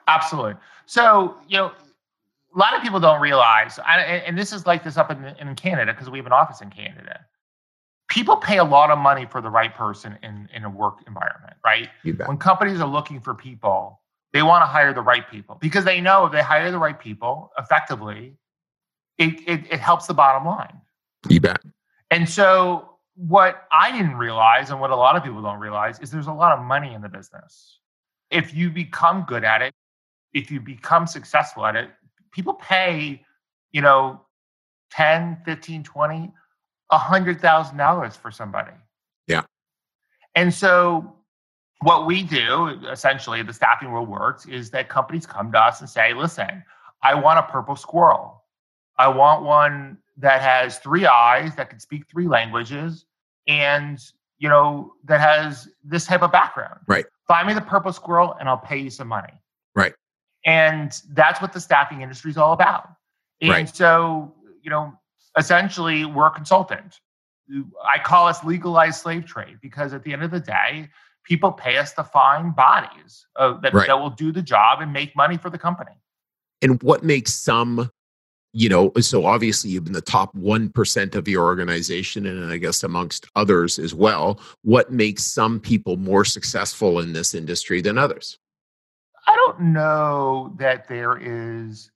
Absolutely. 0.07 0.55
So 0.85 1.35
you 1.47 1.57
know 1.57 1.71
a 2.53 2.59
lot 2.59 2.75
of 2.75 2.83
people 2.83 2.99
don't 2.99 3.21
realize 3.21 3.79
and 3.87 4.37
this 4.37 4.53
is 4.53 4.67
like 4.67 4.83
this 4.83 4.97
up 4.97 5.09
in, 5.09 5.23
in 5.39 5.55
canada 5.55 5.91
because 5.91 6.09
we 6.09 6.19
have 6.19 6.27
an 6.27 6.33
office 6.33 6.61
in 6.61 6.69
canada 6.69 7.25
people 8.13 8.37
pay 8.37 8.59
a 8.59 8.63
lot 8.63 8.91
of 8.91 8.99
money 8.99 9.25
for 9.25 9.41
the 9.41 9.49
right 9.49 9.73
person 9.73 10.19
in, 10.21 10.47
in 10.53 10.63
a 10.65 10.69
work 10.69 10.99
environment, 11.07 11.55
right? 11.65 11.89
When 12.27 12.37
companies 12.37 12.79
are 12.79 12.87
looking 12.87 13.19
for 13.19 13.33
people, 13.33 14.01
they 14.33 14.43
want 14.43 14.61
to 14.61 14.67
hire 14.67 14.93
the 14.93 15.01
right 15.01 15.27
people 15.29 15.57
because 15.59 15.83
they 15.83 15.99
know 15.99 16.27
if 16.27 16.31
they 16.31 16.43
hire 16.43 16.69
the 16.69 16.77
right 16.77 16.99
people 16.99 17.51
effectively, 17.57 18.37
it, 19.17 19.39
it, 19.47 19.65
it 19.71 19.79
helps 19.79 20.05
the 20.05 20.13
bottom 20.13 20.45
line. 20.45 20.79
You 21.27 21.39
bet. 21.39 21.59
And 22.11 22.29
so, 22.29 22.89
what 23.15 23.63
I 23.71 23.91
didn't 23.91 24.15
realize, 24.15 24.69
and 24.69 24.79
what 24.79 24.91
a 24.91 24.95
lot 24.95 25.15
of 25.15 25.23
people 25.23 25.41
don't 25.41 25.59
realize, 25.59 25.99
is 25.99 26.11
there's 26.11 26.27
a 26.27 26.33
lot 26.33 26.57
of 26.57 26.63
money 26.63 26.93
in 26.93 27.01
the 27.01 27.09
business. 27.09 27.79
If 28.29 28.53
you 28.53 28.69
become 28.69 29.25
good 29.27 29.43
at 29.43 29.61
it, 29.61 29.73
if 30.33 30.51
you 30.51 30.59
become 30.59 31.07
successful 31.07 31.65
at 31.65 31.75
it, 31.75 31.89
people 32.31 32.53
pay, 32.55 33.23
you 33.71 33.81
know, 33.81 34.21
10, 34.91 35.41
15, 35.45 35.83
20, 35.83 36.31
$100,000 36.97 38.17
for 38.17 38.31
somebody. 38.31 38.71
Yeah. 39.27 39.43
And 40.35 40.53
so 40.53 41.15
what 41.81 42.05
we 42.05 42.23
do, 42.23 42.67
essentially, 42.89 43.41
the 43.43 43.53
staffing 43.53 43.91
world 43.91 44.09
works, 44.09 44.45
is 44.45 44.69
that 44.71 44.89
companies 44.89 45.25
come 45.25 45.51
to 45.51 45.59
us 45.59 45.81
and 45.81 45.89
say, 45.89 46.13
listen, 46.13 46.63
I 47.01 47.13
want 47.15 47.39
a 47.39 47.43
purple 47.43 47.75
squirrel. 47.75 48.43
I 48.97 49.07
want 49.07 49.43
one 49.43 49.97
that 50.17 50.41
has 50.41 50.79
three 50.79 51.05
eyes, 51.05 51.55
that 51.55 51.69
can 51.69 51.79
speak 51.79 52.03
three 52.09 52.27
languages, 52.27 53.05
and 53.47 53.99
you 54.43 54.49
know, 54.49 54.93
that 55.05 55.21
has 55.21 55.69
this 55.85 56.05
type 56.05 56.21
of 56.21 56.31
background. 56.31 56.79
Right. 56.85 57.05
Find 57.29 57.47
me 57.47 57.53
the 57.53 57.61
purple 57.61 57.93
squirrel 57.93 58.35
and 58.39 58.49
I'll 58.49 58.57
pay 58.57 58.77
you 58.77 58.89
some 58.89 59.07
money. 59.07 59.31
Right. 59.73 59.93
And 60.45 60.91
that's 61.11 61.41
what 61.41 61.53
the 61.53 61.61
staffing 61.61 62.01
industry 62.01 62.31
is 62.31 62.37
all 62.37 62.51
about. 62.51 62.89
And 63.41 63.51
right. 63.51 63.73
so, 63.73 64.35
you 64.61 64.69
know, 64.69 64.93
essentially 65.37 66.05
we're 66.05 66.27
a 66.27 66.31
consultant. 66.31 66.99
I 67.83 67.99
call 67.99 68.27
us 68.27 68.43
legalized 68.43 69.01
slave 69.01 69.25
trade 69.25 69.57
because 69.61 69.93
at 69.93 70.03
the 70.03 70.13
end 70.13 70.23
of 70.23 70.31
the 70.31 70.39
day, 70.39 70.89
people 71.23 71.51
pay 71.51 71.77
us 71.77 71.93
to 71.93 72.03
find 72.03 72.55
bodies 72.55 73.25
uh, 73.35 73.59
that, 73.61 73.73
right. 73.73 73.87
that 73.87 73.99
will 73.99 74.09
do 74.09 74.31
the 74.31 74.41
job 74.41 74.81
and 74.81 74.91
make 74.93 75.15
money 75.15 75.37
for 75.37 75.49
the 75.49 75.57
company. 75.57 75.91
And 76.61 76.81
what 76.81 77.03
makes 77.03 77.33
some, 77.33 77.89
you 78.53 78.69
know, 78.69 78.91
so 78.99 79.25
obviously 79.25 79.71
you've 79.71 79.83
been 79.83 79.93
the 79.93 80.01
top 80.01 80.35
1% 80.35 81.15
of 81.15 81.27
your 81.27 81.43
organization, 81.43 82.25
and 82.25 82.51
I 82.51 82.57
guess 82.57 82.83
amongst 82.83 83.27
others 83.35 83.79
as 83.79 83.93
well. 83.93 84.39
What 84.63 84.91
makes 84.91 85.25
some 85.25 85.59
people 85.59 85.97
more 85.97 86.23
successful 86.23 86.99
in 86.99 87.13
this 87.13 87.33
industry 87.33 87.81
than 87.81 87.97
others? 87.97 88.39
I 89.27 89.35
don't 89.35 89.73
know 89.73 90.53
that 90.57 90.87
there 90.87 91.17
is 91.17 91.89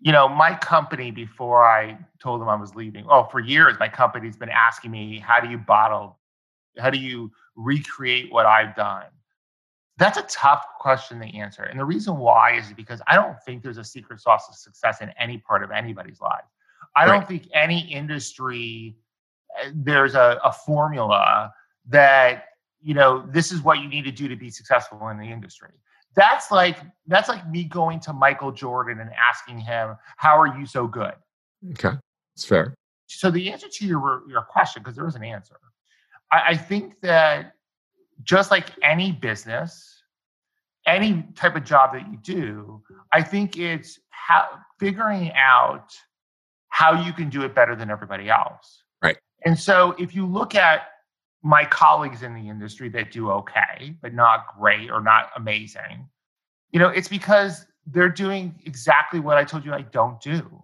you 0.00 0.12
know, 0.12 0.28
my 0.28 0.54
company 0.54 1.10
before 1.10 1.64
I 1.64 1.98
told 2.22 2.40
them 2.40 2.48
I 2.48 2.56
was 2.56 2.74
leaving, 2.74 3.06
oh, 3.08 3.24
for 3.24 3.40
years, 3.40 3.76
my 3.78 3.88
company's 3.88 4.36
been 4.36 4.50
asking 4.50 4.90
me, 4.90 5.18
how 5.18 5.40
do 5.40 5.48
you 5.48 5.58
bottle? 5.58 6.18
How 6.78 6.90
do 6.90 6.98
you 6.98 7.30
recreate 7.56 8.32
what 8.32 8.46
I've 8.46 8.74
done? 8.74 9.06
That's 9.96 10.18
a 10.18 10.22
tough 10.22 10.64
question 10.80 11.20
to 11.20 11.26
answer. 11.36 11.62
And 11.62 11.78
the 11.78 11.84
reason 11.84 12.16
why 12.18 12.56
is 12.56 12.72
because 12.72 13.00
I 13.06 13.14
don't 13.14 13.40
think 13.46 13.62
there's 13.62 13.78
a 13.78 13.84
secret 13.84 14.20
sauce 14.20 14.48
of 14.48 14.56
success 14.56 15.00
in 15.00 15.10
any 15.18 15.38
part 15.38 15.62
of 15.62 15.70
anybody's 15.70 16.20
life. 16.20 16.44
I 16.96 17.06
right. 17.06 17.12
don't 17.12 17.28
think 17.28 17.48
any 17.54 17.80
industry, 17.92 18.96
eh, 19.62 19.70
there's 19.72 20.16
a, 20.16 20.40
a 20.44 20.52
formula 20.52 21.52
that, 21.88 22.46
you 22.82 22.94
know, 22.94 23.24
this 23.30 23.52
is 23.52 23.62
what 23.62 23.78
you 23.78 23.88
need 23.88 24.04
to 24.04 24.12
do 24.12 24.26
to 24.28 24.36
be 24.36 24.50
successful 24.50 25.08
in 25.08 25.18
the 25.18 25.30
industry 25.30 25.70
that's 26.14 26.50
like 26.50 26.78
that's 27.06 27.28
like 27.28 27.48
me 27.48 27.64
going 27.64 28.00
to 28.00 28.12
Michael 28.12 28.52
Jordan 28.52 29.00
and 29.00 29.10
asking 29.12 29.58
him, 29.58 29.96
"How 30.16 30.38
are 30.40 30.58
you 30.58 30.66
so 30.66 30.86
good?" 30.86 31.14
Okay, 31.72 31.96
it's 32.34 32.44
fair. 32.44 32.74
So 33.06 33.30
the 33.30 33.50
answer 33.52 33.68
to 33.68 33.86
your 33.86 34.22
your 34.28 34.42
question, 34.42 34.82
because 34.82 34.96
there 34.96 35.06
is 35.06 35.14
an 35.14 35.24
answer, 35.24 35.56
I, 36.32 36.42
I 36.48 36.56
think 36.56 37.00
that 37.00 37.54
just 38.22 38.50
like 38.50 38.66
any 38.82 39.12
business, 39.12 40.02
any 40.86 41.26
type 41.34 41.56
of 41.56 41.64
job 41.64 41.92
that 41.92 42.08
you 42.10 42.18
do, 42.22 42.82
I 43.12 43.22
think 43.22 43.58
it's 43.58 43.98
how 44.10 44.46
figuring 44.78 45.32
out 45.32 45.94
how 46.68 47.04
you 47.04 47.12
can 47.12 47.28
do 47.28 47.42
it 47.42 47.54
better 47.54 47.76
than 47.76 47.90
everybody 47.90 48.28
else. 48.28 48.82
Right. 49.02 49.16
And 49.44 49.58
so 49.58 49.94
if 49.98 50.14
you 50.14 50.26
look 50.26 50.54
at 50.54 50.88
my 51.44 51.64
colleagues 51.66 52.22
in 52.22 52.34
the 52.34 52.48
industry 52.48 52.88
that 52.88 53.12
do 53.12 53.30
okay, 53.30 53.94
but 54.00 54.14
not 54.14 54.46
great 54.58 54.90
or 54.90 55.02
not 55.02 55.28
amazing, 55.36 56.08
you 56.72 56.80
know, 56.80 56.88
it's 56.88 57.06
because 57.06 57.66
they're 57.86 58.08
doing 58.08 58.54
exactly 58.64 59.20
what 59.20 59.36
I 59.36 59.44
told 59.44 59.64
you 59.64 59.72
I 59.72 59.82
don't 59.82 60.18
do. 60.22 60.62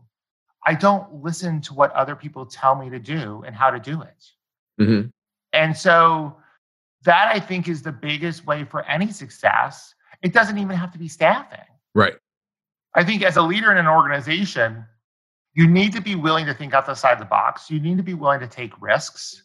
I 0.66 0.74
don't 0.74 1.22
listen 1.22 1.60
to 1.62 1.74
what 1.74 1.92
other 1.92 2.16
people 2.16 2.46
tell 2.46 2.74
me 2.74 2.88
to 2.88 2.98
do 2.98 3.44
and 3.46 3.54
how 3.54 3.70
to 3.70 3.78
do 3.78 4.00
it. 4.00 4.24
Mm-hmm. 4.80 5.08
And 5.52 5.76
so 5.76 6.36
that 7.04 7.30
I 7.30 7.38
think 7.40 7.68
is 7.68 7.82
the 7.82 7.92
biggest 7.92 8.46
way 8.46 8.64
for 8.64 8.82
any 8.84 9.12
success. 9.12 9.94
It 10.22 10.32
doesn't 10.32 10.56
even 10.56 10.76
have 10.76 10.92
to 10.92 10.98
be 10.98 11.08
staffing. 11.08 11.58
Right. 11.94 12.14
I 12.94 13.04
think 13.04 13.22
as 13.22 13.36
a 13.36 13.42
leader 13.42 13.70
in 13.70 13.76
an 13.76 13.86
organization, 13.86 14.84
you 15.52 15.68
need 15.68 15.92
to 15.92 16.00
be 16.00 16.14
willing 16.14 16.46
to 16.46 16.54
think 16.54 16.72
outside 16.72 17.18
the 17.18 17.24
box. 17.26 17.70
You 17.70 17.80
need 17.80 17.98
to 17.98 18.02
be 18.02 18.14
willing 18.14 18.40
to 18.40 18.46
take 18.46 18.72
risks 18.80 19.42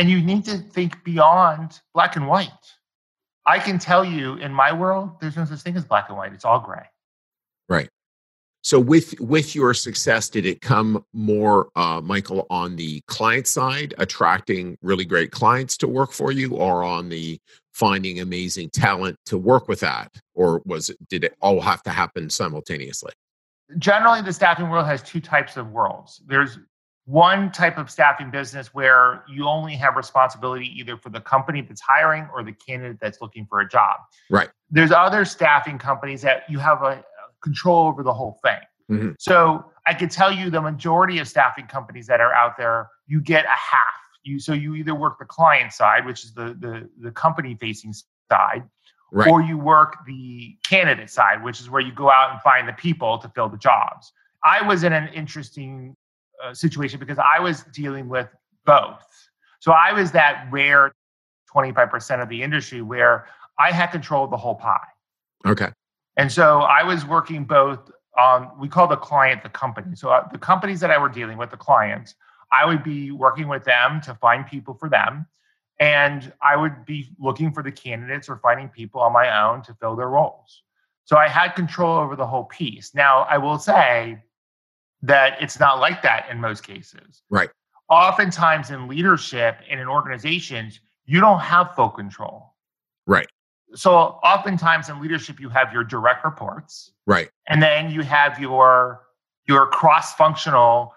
and 0.00 0.08
you 0.08 0.22
need 0.22 0.46
to 0.46 0.56
think 0.56 1.04
beyond 1.04 1.78
black 1.92 2.16
and 2.16 2.26
white. 2.26 2.48
I 3.46 3.58
can 3.58 3.78
tell 3.78 4.02
you 4.02 4.36
in 4.36 4.50
my 4.50 4.72
world, 4.72 5.20
there's 5.20 5.36
no 5.36 5.44
such 5.44 5.60
thing 5.60 5.76
as 5.76 5.84
black 5.84 6.08
and 6.08 6.16
white. 6.16 6.32
It's 6.32 6.46
all 6.46 6.58
gray. 6.58 6.86
Right. 7.68 7.90
So 8.62 8.80
with 8.80 9.20
with 9.20 9.54
your 9.54 9.74
success, 9.74 10.30
did 10.30 10.46
it 10.46 10.62
come 10.62 11.04
more, 11.12 11.68
uh, 11.76 12.00
Michael, 12.02 12.46
on 12.48 12.76
the 12.76 13.02
client 13.08 13.46
side, 13.46 13.92
attracting 13.98 14.78
really 14.80 15.04
great 15.04 15.32
clients 15.32 15.76
to 15.78 15.88
work 15.88 16.12
for 16.12 16.32
you, 16.32 16.54
or 16.54 16.82
on 16.82 17.10
the 17.10 17.38
finding 17.72 18.20
amazing 18.20 18.70
talent 18.70 19.18
to 19.26 19.36
work 19.36 19.68
with 19.68 19.80
that, 19.80 20.14
or 20.34 20.62
was 20.64 20.88
it 20.88 20.96
did 21.08 21.24
it 21.24 21.34
all 21.42 21.60
have 21.60 21.82
to 21.82 21.90
happen 21.90 22.30
simultaneously? 22.30 23.12
Generally, 23.76 24.22
the 24.22 24.32
staffing 24.32 24.70
world 24.70 24.86
has 24.86 25.02
two 25.02 25.20
types 25.20 25.58
of 25.58 25.70
worlds. 25.72 26.22
There's 26.26 26.58
one 27.10 27.50
type 27.50 27.76
of 27.76 27.90
staffing 27.90 28.30
business 28.30 28.72
where 28.72 29.24
you 29.28 29.48
only 29.48 29.74
have 29.74 29.96
responsibility 29.96 30.66
either 30.78 30.96
for 30.96 31.10
the 31.10 31.20
company 31.20 31.60
that's 31.60 31.80
hiring 31.80 32.28
or 32.32 32.44
the 32.44 32.52
candidate 32.52 32.98
that's 33.00 33.20
looking 33.20 33.44
for 33.46 33.60
a 33.60 33.68
job. 33.68 33.98
Right. 34.30 34.48
There's 34.70 34.92
other 34.92 35.24
staffing 35.24 35.76
companies 35.76 36.22
that 36.22 36.44
you 36.48 36.60
have 36.60 36.82
a 36.82 37.04
control 37.42 37.88
over 37.88 38.04
the 38.04 38.12
whole 38.14 38.38
thing. 38.44 38.60
Mm-hmm. 38.92 39.10
So 39.18 39.64
I 39.88 39.94
could 39.94 40.12
tell 40.12 40.30
you 40.30 40.50
the 40.50 40.60
majority 40.60 41.18
of 41.18 41.26
staffing 41.26 41.66
companies 41.66 42.06
that 42.06 42.20
are 42.20 42.32
out 42.32 42.56
there, 42.56 42.88
you 43.08 43.20
get 43.20 43.44
a 43.44 43.48
half. 43.48 43.88
You 44.22 44.38
so 44.38 44.52
you 44.52 44.76
either 44.76 44.94
work 44.94 45.18
the 45.18 45.24
client 45.24 45.72
side, 45.72 46.06
which 46.06 46.24
is 46.24 46.32
the 46.34 46.56
the, 46.60 46.88
the 47.00 47.10
company 47.10 47.56
facing 47.58 47.92
side, 48.30 48.62
Right. 49.10 49.28
or 49.28 49.42
you 49.42 49.58
work 49.58 49.96
the 50.06 50.56
candidate 50.62 51.10
side, 51.10 51.42
which 51.42 51.58
is 51.58 51.68
where 51.68 51.80
you 51.80 51.92
go 51.92 52.10
out 52.10 52.30
and 52.30 52.40
find 52.42 52.68
the 52.68 52.72
people 52.74 53.18
to 53.18 53.28
fill 53.30 53.48
the 53.48 53.56
jobs. 53.56 54.12
I 54.44 54.62
was 54.62 54.84
in 54.84 54.92
an 54.92 55.08
interesting 55.08 55.96
uh, 56.42 56.54
situation 56.54 56.98
because 56.98 57.18
I 57.18 57.40
was 57.40 57.62
dealing 57.72 58.08
with 58.08 58.28
both. 58.64 59.02
So 59.60 59.72
I 59.72 59.92
was 59.92 60.12
that 60.12 60.46
rare 60.50 60.92
25% 61.52 62.22
of 62.22 62.28
the 62.28 62.42
industry 62.42 62.82
where 62.82 63.26
I 63.58 63.72
had 63.72 63.88
control 63.88 64.24
of 64.24 64.30
the 64.30 64.36
whole 64.36 64.54
pie. 64.54 64.78
Okay. 65.46 65.68
And 66.16 66.30
so 66.30 66.60
I 66.60 66.82
was 66.82 67.04
working 67.06 67.44
both 67.44 67.90
on, 68.18 68.50
we 68.58 68.68
call 68.68 68.86
the 68.86 68.96
client 68.96 69.42
the 69.42 69.48
company. 69.48 69.96
So 69.96 70.10
uh, 70.10 70.28
the 70.30 70.38
companies 70.38 70.80
that 70.80 70.90
I 70.90 70.98
were 70.98 71.08
dealing 71.08 71.38
with, 71.38 71.50
the 71.50 71.56
clients, 71.56 72.14
I 72.52 72.64
would 72.64 72.82
be 72.82 73.10
working 73.10 73.48
with 73.48 73.64
them 73.64 74.00
to 74.02 74.14
find 74.14 74.46
people 74.46 74.74
for 74.74 74.88
them. 74.88 75.26
And 75.78 76.32
I 76.42 76.56
would 76.56 76.84
be 76.84 77.08
looking 77.18 77.52
for 77.52 77.62
the 77.62 77.72
candidates 77.72 78.28
or 78.28 78.36
finding 78.36 78.68
people 78.68 79.00
on 79.00 79.12
my 79.12 79.42
own 79.42 79.62
to 79.62 79.74
fill 79.74 79.96
their 79.96 80.08
roles. 80.08 80.62
So 81.04 81.16
I 81.16 81.28
had 81.28 81.54
control 81.54 81.98
over 81.98 82.16
the 82.16 82.26
whole 82.26 82.44
piece. 82.44 82.94
Now, 82.94 83.20
I 83.20 83.38
will 83.38 83.58
say 83.58 84.22
that 85.02 85.40
it's 85.40 85.58
not 85.58 85.80
like 85.80 86.02
that 86.02 86.26
in 86.30 86.40
most 86.40 86.62
cases. 86.66 87.22
Right. 87.30 87.50
Oftentimes 87.88 88.70
in 88.70 88.86
leadership 88.86 89.58
and 89.68 89.80
in 89.80 89.88
organizations, 89.88 90.80
you 91.06 91.20
don't 91.20 91.40
have 91.40 91.74
full 91.74 91.88
control. 91.88 92.54
Right. 93.06 93.26
So 93.74 93.92
oftentimes 94.24 94.88
in 94.88 95.00
leadership, 95.00 95.40
you 95.40 95.48
have 95.48 95.72
your 95.72 95.84
direct 95.84 96.24
reports, 96.24 96.92
Right. 97.06 97.30
and 97.48 97.62
then 97.62 97.90
you 97.90 98.02
have 98.02 98.38
your 98.38 99.06
your 99.46 99.66
cross-functional 99.66 100.94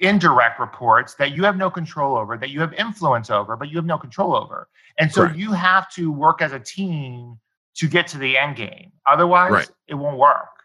indirect 0.00 0.60
reports 0.60 1.14
that 1.14 1.32
you 1.32 1.42
have 1.44 1.56
no 1.56 1.70
control 1.70 2.16
over, 2.16 2.36
that 2.36 2.50
you 2.50 2.60
have 2.60 2.72
influence 2.74 3.30
over, 3.30 3.56
but 3.56 3.68
you 3.68 3.76
have 3.76 3.86
no 3.86 3.98
control 3.98 4.36
over. 4.36 4.68
And 4.98 5.10
so 5.10 5.22
Correct. 5.22 5.36
you 5.36 5.52
have 5.52 5.90
to 5.92 6.12
work 6.12 6.42
as 6.42 6.52
a 6.52 6.60
team 6.60 7.38
to 7.74 7.88
get 7.88 8.06
to 8.08 8.18
the 8.18 8.36
end 8.36 8.56
game. 8.56 8.92
Otherwise, 9.06 9.50
Right. 9.52 9.70
it 9.86 9.94
won't 9.94 10.18
work. 10.18 10.57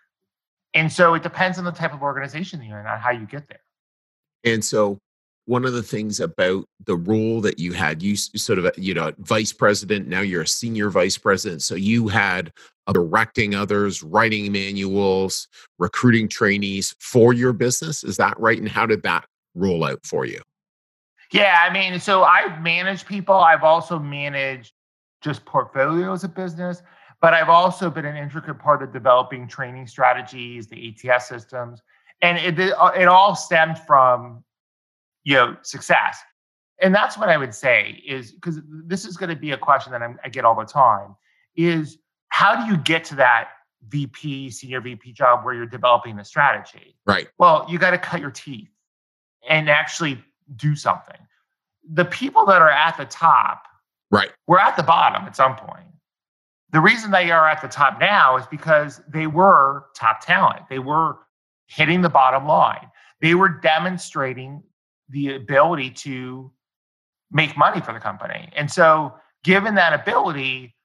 And 0.73 0.91
so 0.91 1.13
it 1.13 1.23
depends 1.23 1.57
on 1.57 1.65
the 1.65 1.71
type 1.71 1.93
of 1.93 2.01
organization 2.01 2.59
that 2.59 2.65
you're 2.65 2.79
in 2.79 2.87
on 2.87 2.99
how 2.99 3.11
you 3.11 3.25
get 3.25 3.47
there. 3.47 3.61
And 4.43 4.63
so 4.63 4.99
one 5.45 5.65
of 5.65 5.73
the 5.73 5.83
things 5.83 6.19
about 6.19 6.65
the 6.85 6.95
role 6.95 7.41
that 7.41 7.59
you 7.59 7.73
had, 7.73 8.01
you 8.01 8.15
sort 8.15 8.59
of, 8.59 8.71
you 8.77 8.93
know, 8.93 9.11
vice 9.19 9.51
president, 9.51 10.07
now 10.07 10.21
you're 10.21 10.43
a 10.43 10.47
senior 10.47 10.89
vice 10.89 11.17
president. 11.17 11.61
So 11.61 11.75
you 11.75 12.07
had 12.07 12.51
uh, 12.87 12.93
directing 12.93 13.53
others, 13.53 14.01
writing 14.03 14.51
manuals, 14.51 15.47
recruiting 15.79 16.27
trainees 16.27 16.95
for 16.99 17.33
your 17.33 17.53
business. 17.53 18.03
Is 18.03 18.17
that 18.17 18.39
right? 18.39 18.57
And 18.57 18.69
how 18.69 18.85
did 18.85 19.03
that 19.03 19.25
roll 19.53 19.83
out 19.83 20.05
for 20.05 20.25
you? 20.25 20.41
Yeah, 21.31 21.65
I 21.67 21.73
mean, 21.73 21.99
so 21.99 22.23
I've 22.23 22.61
managed 22.61 23.07
people. 23.07 23.35
I've 23.35 23.63
also 23.63 23.99
managed 23.99 24.71
just 25.21 25.43
portfolios 25.45 26.23
of 26.23 26.35
business, 26.35 26.83
but 27.23 27.33
I've 27.33 27.47
also 27.47 27.89
been 27.89 28.03
an 28.03 28.17
intricate 28.17 28.59
part 28.59 28.83
of 28.83 28.91
developing 28.91 29.47
training 29.47 29.87
strategies, 29.87 30.67
the 30.67 30.93
ATS 31.09 31.29
systems, 31.29 31.81
and 32.21 32.37
it 32.37 32.59
it, 32.59 32.73
uh, 32.77 32.91
it 32.93 33.05
all 33.05 33.33
stemmed 33.33 33.79
from 33.79 34.43
you 35.23 35.35
know 35.35 35.55
success. 35.61 36.19
And 36.81 36.93
that's 36.93 37.17
what 37.17 37.29
I 37.29 37.37
would 37.37 37.55
say 37.55 38.03
is 38.05 38.33
because 38.33 38.59
this 38.67 39.05
is 39.05 39.15
going 39.15 39.29
to 39.29 39.37
be 39.37 39.51
a 39.51 39.57
question 39.57 39.93
that 39.93 40.01
I'm, 40.01 40.19
I 40.25 40.27
get 40.27 40.43
all 40.43 40.53
the 40.53 40.65
time: 40.65 41.15
is 41.55 41.97
how 42.27 42.61
do 42.61 42.69
you 42.69 42.77
get 42.77 43.05
to 43.05 43.15
that 43.15 43.51
VP, 43.87 44.49
senior 44.49 44.81
VP 44.81 45.13
job 45.13 45.45
where 45.45 45.53
you're 45.53 45.65
developing 45.65 46.17
the 46.17 46.25
strategy? 46.25 46.97
Right. 47.05 47.29
Well, 47.37 47.65
you 47.69 47.79
got 47.79 47.91
to 47.91 47.97
cut 47.97 48.19
your 48.19 48.31
teeth 48.31 48.67
and 49.47 49.69
actually 49.69 50.21
do 50.57 50.75
something. 50.75 51.19
The 51.89 52.03
people 52.03 52.45
that 52.47 52.61
are 52.61 52.69
at 52.69 52.97
the 52.97 53.05
top 53.05 53.63
Right. 54.11 54.31
were 54.45 54.59
at 54.59 54.75
the 54.75 54.83
bottom 54.83 55.25
at 55.25 55.37
some 55.37 55.55
point. 55.55 55.87
The 56.73 56.81
reason 56.81 57.11
they 57.11 57.29
are 57.29 57.47
at 57.47 57.61
the 57.61 57.67
top 57.67 57.99
now 57.99 58.35
is 58.35 58.45
because 58.47 58.99
they 59.07 59.27
were 59.27 59.85
top 59.95 60.25
talent. 60.25 60.63
They 60.69 60.79
were 60.79 61.19
hitting 61.67 62.01
the 62.01 62.09
bottom 62.09 62.47
line. 62.47 62.89
They 63.21 63.35
were 63.35 63.47
demonstrating 63.47 64.63
the 65.09 65.35
ability 65.35 65.91
to 65.91 66.51
make 67.31 67.55
money 67.55 67.79
for 67.79 67.93
the 67.93 67.99
company. 67.99 68.49
And 68.55 68.71
so, 68.71 69.13
given 69.43 69.75
that 69.75 69.93
ability, 69.93 70.75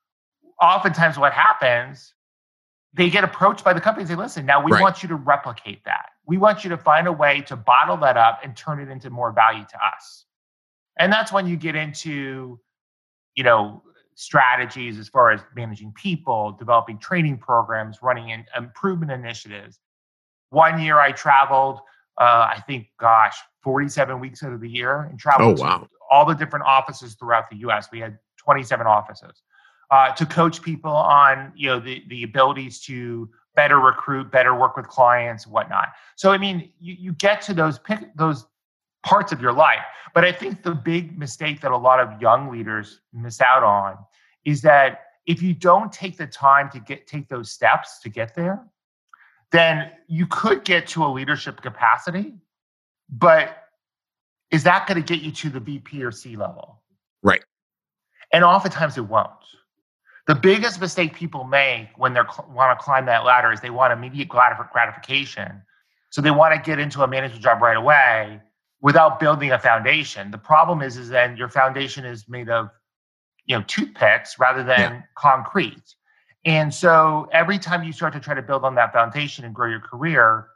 oftentimes 0.61 1.18
what 1.18 1.33
happens, 1.33 2.12
they 2.92 3.09
get 3.09 3.24
approached 3.24 3.64
by 3.64 3.72
the 3.72 3.81
company 3.81 4.03
and 4.03 4.09
say, 4.11 4.14
listen, 4.16 4.44
now 4.44 4.62
we 4.62 4.72
Right. 4.72 4.83
want 4.83 5.03
you 5.03 5.09
to 5.09 5.14
replicate 5.16 5.85
that. 5.85 6.11
We 6.27 6.37
want 6.37 6.64
you 6.64 6.70
to 6.70 6.77
find 6.77 7.07
a 7.07 7.12
way 7.12 7.40
to 7.42 7.57
bottle 7.57 7.96
that 7.98 8.16
up 8.18 8.40
and 8.42 8.55
turn 8.55 8.81
it 8.81 8.88
into 8.90 9.09
more 9.09 9.33
value 9.33 9.64
to 9.64 9.79
us. 9.85 10.27
And 10.98 11.11
that's 11.12 11.33
when 11.33 11.46
you 11.46 11.57
get 11.57 11.77
into, 11.77 12.61
you 13.35 13.44
know, 13.44 13.83
strategies 14.19 14.99
as 14.99 15.09
far 15.09 15.31
as 15.31 15.41
managing 15.55 15.93
people, 15.93 16.51
developing 16.59 16.99
training 16.99 17.39
programs, 17.39 17.99
running 18.03 18.31
in 18.31 18.45
improvement 18.57 19.13
initiatives. 19.13 19.79
One 20.51 20.81
year 20.81 20.99
I 20.99 21.13
traveled, 21.13 21.79
uh, 22.21 22.51
I 22.53 22.61
think, 22.67 22.89
gosh, 22.99 23.37
47 23.63 24.19
weeks 24.19 24.43
out 24.43 24.53
of 24.53 24.61
the 24.61 24.69
year 24.69 25.03
and 25.03 25.15
Oh, 25.15 25.19
traveled 25.19 25.59
to 25.59 25.89
all 26.11 26.25
the 26.25 26.35
different 26.35 26.67
offices 26.67 27.15
throughout 27.15 27.49
the 27.49 27.59
US. 27.69 27.91
We 27.93 28.01
had 28.01 28.19
27 28.39 28.89
offices 28.89 29.41
uh, 29.93 30.13
to 30.15 30.27
coach 30.27 30.63
people 30.63 30.91
on, 30.91 31.53
you 31.55 31.69
know, 31.69 31.79
the, 31.79 32.03
the 32.09 32.25
abilities 32.25 32.81
to 32.87 33.31
better 33.55 33.79
recruit, 33.79 34.33
better 34.33 34.53
work 34.53 34.77
with 34.77 34.89
clients, 34.89 35.47
whatnot. 35.47 35.91
So, 36.17 36.33
I 36.33 36.39
mean, 36.39 36.73
you, 36.81 36.97
you 36.99 37.13
get 37.13 37.41
to 37.43 37.55
those 37.55 37.79
pick, 37.79 38.01
those 38.17 38.47
parts 39.03 39.33
of 39.33 39.41
your 39.41 39.53
life. 39.53 39.85
But 40.15 40.25
I 40.25 40.33
think 40.33 40.63
the 40.63 40.75
big 40.75 41.19
mistake 41.19 41.61
that 41.61 41.71
a 41.71 41.77
lot 41.77 42.01
of 42.01 42.21
young 42.21 42.51
leaders 42.51 43.01
miss 43.13 43.41
out 43.41 43.63
on 43.63 43.99
is 44.45 44.63
that 44.63 45.05
if 45.27 45.43
you 45.43 45.53
don't 45.53 45.93
take 45.93 46.17
the 46.17 46.27
time 46.27 46.71
to 46.71 46.81
get 46.81 47.07
take 47.07 47.29
those 47.29 47.51
steps 47.51 48.01
to 48.01 48.09
get 48.09 48.35
there, 48.35 48.65
then 49.53 49.91
you 50.07 50.27
could 50.27 50.65
get 50.65 50.87
to 50.89 51.05
a 51.05 51.09
leadership 51.09 51.61
capacity, 51.61 52.35
but 53.09 53.65
is 54.51 54.65
that 54.65 54.87
going 54.87 55.03
to 55.03 55.15
get 55.15 55.23
you 55.23 55.31
to 55.33 55.51
the 55.51 55.61
VP 55.61 56.03
or 56.03 56.11
C 56.11 56.37
level? 56.37 56.83
Right. 57.23 57.45
And 58.33 58.45
oftentimes 58.45 58.97
it 58.97 59.03
won't. 59.03 59.31
The 60.27 60.35
biggest 60.35 60.81
mistake 60.81 61.15
people 61.15 61.45
make 61.45 61.89
when 61.97 62.13
they 62.13 62.21
want 62.51 62.79
to 62.79 62.83
climb 62.83 63.07
that 63.07 63.25
ladder 63.25 63.53
is 63.53 63.61
they 63.61 63.71
want 63.71 63.93
immediate 63.93 64.29
gratif- 64.29 64.71
gratification. 64.71 65.63
So 66.11 66.21
they 66.21 66.31
want 66.31 66.55
to 66.55 66.61
get 66.61 66.79
into 66.79 67.03
a 67.03 67.09
management 67.09 67.43
job 67.43 67.63
right 67.63 67.77
away 67.77 68.41
without 68.81 69.19
building 69.19 69.53
a 69.53 69.59
foundation. 69.59 70.31
The 70.31 70.38
problem 70.38 70.83
is, 70.83 70.97
is 70.97 71.09
then 71.09 71.37
your 71.37 71.49
foundation 71.49 72.05
is 72.05 72.29
made 72.29 72.49
of, 72.49 72.71
you 73.49 73.57
know 73.57 73.64
toothpicks 73.67 74.38
rather 74.38 74.62
than 74.62 74.79
yeah. 74.79 75.03
concrete. 75.17 75.95
And 76.45 76.73
so 76.73 77.29
every 77.33 77.59
time 77.59 77.83
you 77.83 77.93
start 77.93 78.12
to 78.12 78.21
try 78.21 78.35
to 78.35 78.43
build 78.43 78.64
on 78.64 78.77
that 78.77 78.93
foundation 78.93 79.45
and 79.45 79.55
grow 79.55 79.69
your 79.69 79.81
career, 79.81 80.47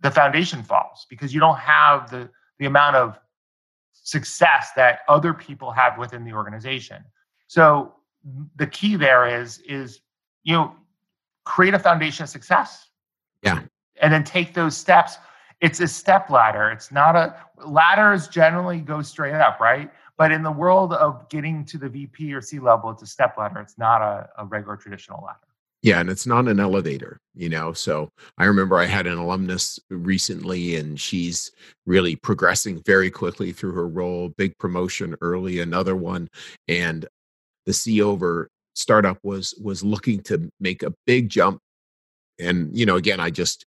the 0.00 0.10
foundation 0.10 0.62
falls 0.62 1.06
because 1.08 1.32
you 1.32 1.38
don't 1.38 1.58
have 1.58 2.10
the 2.10 2.28
the 2.58 2.66
amount 2.66 2.96
of 2.96 3.18
success 3.92 4.70
that 4.74 5.00
other 5.08 5.32
people 5.32 5.70
have 5.70 5.96
within 5.98 6.24
the 6.24 6.32
organization. 6.32 7.04
So 7.46 7.94
the 8.56 8.66
key 8.66 8.96
there 8.96 9.40
is 9.40 9.58
is 9.60 10.00
you 10.42 10.54
know 10.54 10.74
create 11.44 11.74
a 11.74 11.78
foundation 11.78 12.24
of 12.24 12.30
success. 12.30 12.88
Yeah. 13.42 13.60
And 14.00 14.12
then 14.12 14.24
take 14.24 14.54
those 14.54 14.76
steps. 14.76 15.18
It's 15.60 15.80
a 15.80 15.88
step 15.88 16.30
ladder. 16.30 16.70
It's 16.70 16.92
not 16.92 17.16
a 17.16 17.34
ladders 17.66 18.28
generally 18.28 18.80
go 18.80 19.02
straight 19.02 19.34
up, 19.34 19.60
right? 19.60 19.90
But 20.16 20.32
in 20.32 20.42
the 20.42 20.52
world 20.52 20.92
of 20.92 21.28
getting 21.28 21.64
to 21.66 21.78
the 21.78 21.88
VP 21.88 22.32
or 22.32 22.40
C 22.40 22.58
level, 22.58 22.90
it's 22.90 23.02
a 23.02 23.06
step 23.06 23.36
ladder. 23.36 23.60
It's 23.60 23.78
not 23.78 24.02
a, 24.02 24.28
a 24.38 24.44
regular 24.44 24.76
traditional 24.76 25.22
ladder. 25.24 25.38
Yeah, 25.82 26.00
and 26.00 26.10
it's 26.10 26.26
not 26.26 26.48
an 26.48 26.58
elevator, 26.58 27.20
you 27.34 27.48
know. 27.48 27.72
So 27.72 28.10
I 28.36 28.46
remember 28.46 28.78
I 28.78 28.86
had 28.86 29.06
an 29.06 29.16
alumnus 29.16 29.78
recently, 29.90 30.74
and 30.74 30.98
she's 31.00 31.52
really 31.86 32.16
progressing 32.16 32.82
very 32.84 33.12
quickly 33.12 33.52
through 33.52 33.72
her 33.72 33.86
role. 33.86 34.30
Big 34.30 34.58
promotion 34.58 35.14
early, 35.20 35.60
another 35.60 35.94
one, 35.94 36.28
and 36.66 37.06
the 37.66 37.72
CEO 37.72 38.14
of 38.14 38.20
her 38.20 38.48
startup 38.74 39.18
was 39.22 39.54
was 39.62 39.84
looking 39.84 40.20
to 40.22 40.50
make 40.58 40.82
a 40.82 40.92
big 41.06 41.28
jump. 41.28 41.60
And 42.40 42.76
you 42.76 42.84
know, 42.84 42.96
again, 42.96 43.20
I 43.20 43.30
just 43.30 43.64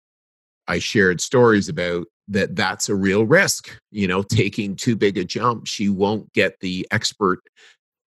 I 0.68 0.78
shared 0.78 1.20
stories 1.20 1.68
about 1.68 2.06
that. 2.28 2.56
That's 2.56 2.88
a 2.88 2.94
real 2.94 3.24
risk, 3.24 3.76
you 3.90 4.06
know, 4.06 4.22
taking 4.22 4.76
too 4.76 4.96
big 4.96 5.18
a 5.18 5.24
jump. 5.24 5.66
She 5.66 5.88
won't 5.88 6.32
get 6.32 6.60
the 6.60 6.86
expert 6.90 7.40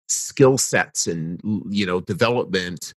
skill 0.09 0.57
sets 0.57 1.07
and 1.07 1.39
you 1.69 1.85
know 1.85 2.01
development 2.01 2.93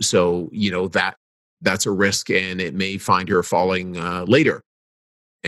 so 0.00 0.48
you 0.52 0.70
know 0.70 0.86
that 0.88 1.16
that's 1.62 1.84
a 1.84 1.90
risk 1.90 2.30
and 2.30 2.60
it 2.60 2.74
may 2.74 2.96
find 2.96 3.28
her 3.28 3.42
falling 3.42 3.96
uh, 3.96 4.24
later 4.28 4.62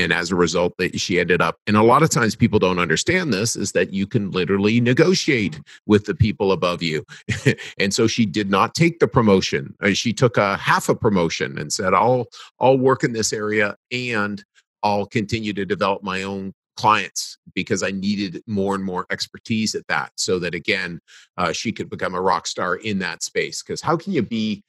and 0.01 0.13
as 0.13 0.31
a 0.31 0.37
result 0.37 0.73
that 0.79 0.99
she 0.99 1.21
ended 1.21 1.43
up 1.43 1.57
and 1.67 1.77
a 1.77 1.83
lot 1.83 2.03
of 2.03 2.11
times 2.11 2.35
people 2.35 2.59
don't 2.59 2.79
understand 2.79 3.33
this 3.33 3.55
is 3.55 3.73
that 3.73 3.93
you 3.93 4.07
can 4.07 4.31
literally 4.31 4.81
negotiate 4.81 5.61
with 5.87 6.07
the 6.07 6.15
people 6.15 6.53
above 6.53 6.83
you. 6.83 7.05
And 7.79 7.93
so 7.95 8.07
she 8.07 8.27
did 8.27 8.51
not 8.51 8.75
take 8.75 8.99
the 8.99 9.09
promotion. 9.09 9.75
Uh, 9.81 9.91
she 9.91 10.13
took 10.13 10.37
a 10.37 10.57
half 10.57 10.89
a 10.89 10.95
promotion 10.95 11.59
and 11.59 11.73
said 11.73 11.95
i'll 11.95 12.27
i'll 12.61 12.79
work 12.79 13.05
in 13.05 13.13
this 13.13 13.33
area 13.33 13.77
and 13.91 14.45
i'll 14.83 15.07
continue 15.07 15.53
to 15.53 15.65
develop 15.65 16.03
my 16.03 16.23
own 16.23 16.53
clients 16.77 17.37
because 17.55 17.83
I 17.83 17.91
needed 17.91 18.43
more 18.47 18.75
and 18.75 18.83
more 18.83 19.05
expertise 19.11 19.75
at 19.75 19.87
that. 19.89 20.13
So 20.17 20.39
that 20.39 20.55
again, 20.55 21.01
uh, 21.37 21.53
she 21.53 21.73
could 21.73 21.91
become 21.91 22.15
a 22.15 22.21
rock 22.23 22.47
star 22.47 22.77
in 22.77 22.99
that 23.01 23.23
space. 23.23 23.63
Because 23.63 23.83
how 23.83 23.99
can 23.99 24.15
you 24.15 24.23
be 24.23 24.65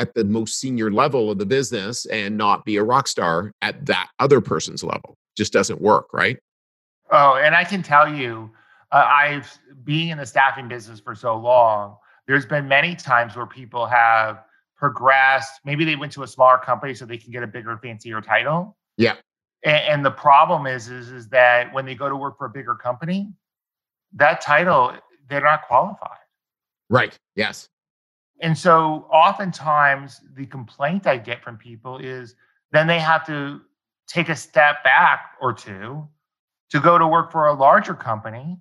at 0.00 0.14
the 0.14 0.24
most 0.24 0.58
senior 0.58 0.90
level 0.90 1.30
of 1.30 1.38
the 1.38 1.46
business 1.46 2.06
and 2.06 2.36
not 2.36 2.64
be 2.64 2.76
a 2.76 2.82
rock 2.82 3.06
star 3.06 3.52
at 3.62 3.86
that 3.86 4.08
other 4.18 4.40
person's 4.40 4.82
level? 4.82 5.16
Just 5.36 5.52
doesn't 5.52 5.80
work, 5.80 6.06
right? 6.12 6.38
Oh, 7.10 7.34
and 7.34 7.54
I 7.54 7.64
can 7.64 7.82
tell 7.82 8.12
you, 8.12 8.50
uh, 8.92 9.06
I've 9.06 9.58
being 9.84 10.08
in 10.08 10.18
the 10.18 10.26
staffing 10.26 10.68
business 10.68 11.00
for 11.00 11.14
so 11.14 11.36
long. 11.36 11.96
There's 12.26 12.46
been 12.46 12.68
many 12.68 12.94
times 12.94 13.36
where 13.36 13.46
people 13.46 13.86
have 13.86 14.44
progressed. 14.76 15.60
Maybe 15.64 15.84
they 15.84 15.96
went 15.96 16.12
to 16.12 16.22
a 16.22 16.26
smaller 16.26 16.58
company 16.58 16.94
so 16.94 17.04
they 17.04 17.18
can 17.18 17.32
get 17.32 17.42
a 17.42 17.46
bigger, 17.46 17.76
fancier 17.78 18.20
title. 18.20 18.76
Yeah. 18.96 19.16
And, 19.64 19.76
and 19.76 20.04
the 20.04 20.10
problem 20.10 20.66
is, 20.66 20.88
is, 20.88 21.10
is 21.10 21.28
that 21.28 21.72
when 21.74 21.84
they 21.84 21.94
go 21.94 22.08
to 22.08 22.16
work 22.16 22.38
for 22.38 22.46
a 22.46 22.50
bigger 22.50 22.74
company, 22.74 23.32
that 24.14 24.40
title 24.40 24.92
they're 25.28 25.40
not 25.40 25.66
qualified. 25.66 26.18
Right. 26.88 27.16
Yes. 27.36 27.68
And 28.40 28.56
so 28.56 29.06
oftentimes 29.12 30.20
the 30.34 30.46
complaint 30.46 31.06
I 31.06 31.18
get 31.18 31.42
from 31.42 31.56
people 31.56 31.98
is 31.98 32.34
then 32.72 32.86
they 32.86 32.98
have 32.98 33.26
to 33.26 33.60
take 34.06 34.28
a 34.28 34.36
step 34.36 34.82
back 34.82 35.32
or 35.40 35.52
two 35.52 36.08
to 36.70 36.80
go 36.80 36.98
to 36.98 37.06
work 37.06 37.30
for 37.30 37.46
a 37.46 37.52
larger 37.52 37.94
company 37.94 38.58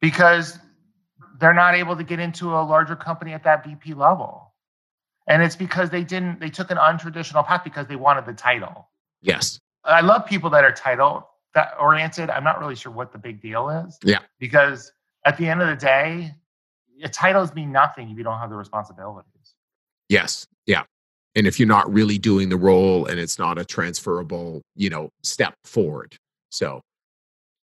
because 0.00 0.58
they're 1.38 1.54
not 1.54 1.74
able 1.74 1.96
to 1.96 2.04
get 2.04 2.18
into 2.18 2.54
a 2.54 2.62
larger 2.62 2.96
company 2.96 3.32
at 3.32 3.44
that 3.44 3.64
VP 3.64 3.94
level. 3.94 4.54
And 5.28 5.42
it's 5.42 5.56
because 5.56 5.90
they 5.90 6.04
didn't, 6.04 6.40
they 6.40 6.50
took 6.50 6.70
an 6.70 6.78
untraditional 6.78 7.46
path 7.46 7.64
because 7.64 7.86
they 7.86 7.96
wanted 7.96 8.26
the 8.26 8.32
title. 8.32 8.88
Yes. 9.20 9.60
I 9.84 10.00
love 10.00 10.26
people 10.26 10.50
that 10.50 10.64
are 10.64 10.72
title 10.72 11.28
that 11.54 11.72
oriented. 11.80 12.30
I'm 12.30 12.44
not 12.44 12.60
really 12.60 12.76
sure 12.76 12.92
what 12.92 13.12
the 13.12 13.18
big 13.18 13.40
deal 13.40 13.68
is. 13.68 13.98
Yeah. 14.04 14.20
Because 14.38 14.92
at 15.24 15.36
the 15.36 15.48
end 15.48 15.62
of 15.62 15.68
the 15.68 15.76
day, 15.76 16.34
titles 17.12 17.54
mean 17.54 17.72
nothing 17.72 18.10
if 18.10 18.18
you 18.18 18.24
don't 18.24 18.38
have 18.38 18.50
the 18.50 18.56
responsibilities. 18.56 19.54
Yes. 20.08 20.46
Yeah. 20.66 20.82
And 21.34 21.46
if 21.46 21.58
you're 21.58 21.68
not 21.68 21.92
really 21.92 22.18
doing 22.18 22.48
the 22.48 22.56
role 22.56 23.06
and 23.06 23.20
it's 23.20 23.38
not 23.38 23.58
a 23.58 23.64
transferable, 23.64 24.62
you 24.74 24.88
know, 24.88 25.10
step 25.22 25.54
forward. 25.64 26.16
So 26.50 26.80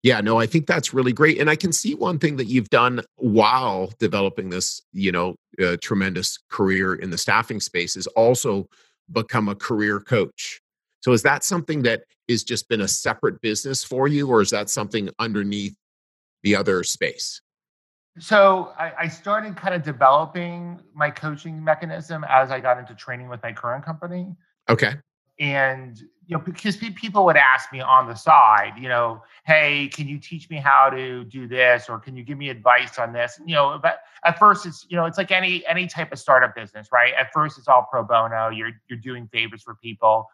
yeah, 0.03 0.19
no, 0.19 0.37
I 0.37 0.45
think 0.45 0.67
that's 0.67 0.93
really 0.93 1.13
great. 1.13 1.39
And 1.39 1.49
I 1.49 1.55
can 1.55 1.71
see 1.71 1.95
one 1.95 2.19
thing 2.19 2.35
that 2.35 2.45
you've 2.45 2.69
done 2.69 3.01
while 3.15 3.91
developing 3.99 4.49
this, 4.49 4.81
you 4.91 5.13
know, 5.13 5.35
uh, 5.63 5.77
tremendous 5.81 6.37
career 6.49 6.93
in 6.93 7.09
the 7.09 7.17
staffing 7.17 7.61
space 7.61 7.95
is 7.95 8.05
also 8.07 8.67
become 9.11 9.47
a 9.47 9.55
career 9.55 10.01
coach. 10.01 10.59
So 10.99 11.13
is 11.13 11.23
that 11.23 11.45
something 11.45 11.83
that 11.83 12.03
is 12.27 12.43
just 12.43 12.67
been 12.67 12.81
a 12.81 12.87
separate 12.87 13.39
business 13.41 13.83
for 13.83 14.07
you, 14.07 14.29
or 14.29 14.41
is 14.41 14.49
that 14.49 14.69
something 14.69 15.09
underneath 15.19 15.75
the 16.43 16.55
other 16.55 16.83
space? 16.83 17.41
So 18.19 18.73
I, 18.77 18.93
I 18.99 19.07
started 19.07 19.55
kind 19.57 19.73
of 19.73 19.83
developing 19.83 20.79
my 20.93 21.09
coaching 21.09 21.63
mechanism 21.63 22.23
as 22.29 22.51
I 22.51 22.59
got 22.59 22.77
into 22.77 22.93
training 22.93 23.27
with 23.27 23.41
my 23.41 23.51
current 23.51 23.83
company. 23.83 24.35
Okay. 24.69 24.93
And 25.39 25.99
you 26.25 26.37
know, 26.37 26.43
because 26.43 26.77
people 26.77 27.25
would 27.25 27.35
ask 27.35 27.73
me 27.73 27.81
on 27.81 28.07
the 28.07 28.15
side, 28.15 28.73
you 28.77 28.87
know, 28.87 29.23
hey, 29.45 29.89
can 29.89 30.07
you 30.07 30.19
teach 30.19 30.49
me 30.49 30.57
how 30.57 30.89
to 30.89 31.25
do 31.25 31.47
this, 31.47 31.89
or 31.89 31.99
can 31.99 32.15
you 32.15 32.23
give 32.23 32.37
me 32.37 32.49
advice 32.49 32.97
on 32.97 33.11
this? 33.11 33.39
You 33.45 33.55
know, 33.55 33.79
but 33.81 33.99
at 34.23 34.39
first 34.39 34.65
it's 34.65 34.85
you 34.89 34.95
know, 34.95 35.05
it's 35.05 35.17
like 35.17 35.31
any 35.31 35.65
any 35.65 35.87
type 35.87 36.13
of 36.13 36.19
startup 36.19 36.55
business, 36.55 36.89
right? 36.93 37.13
At 37.19 37.33
first 37.33 37.57
it's 37.57 37.67
all 37.67 37.87
pro 37.89 38.03
bono. 38.03 38.49
You're 38.49 38.71
you're 38.87 38.99
doing 38.99 39.27
favors 39.27 39.63
for 39.63 39.75
people 39.75 40.27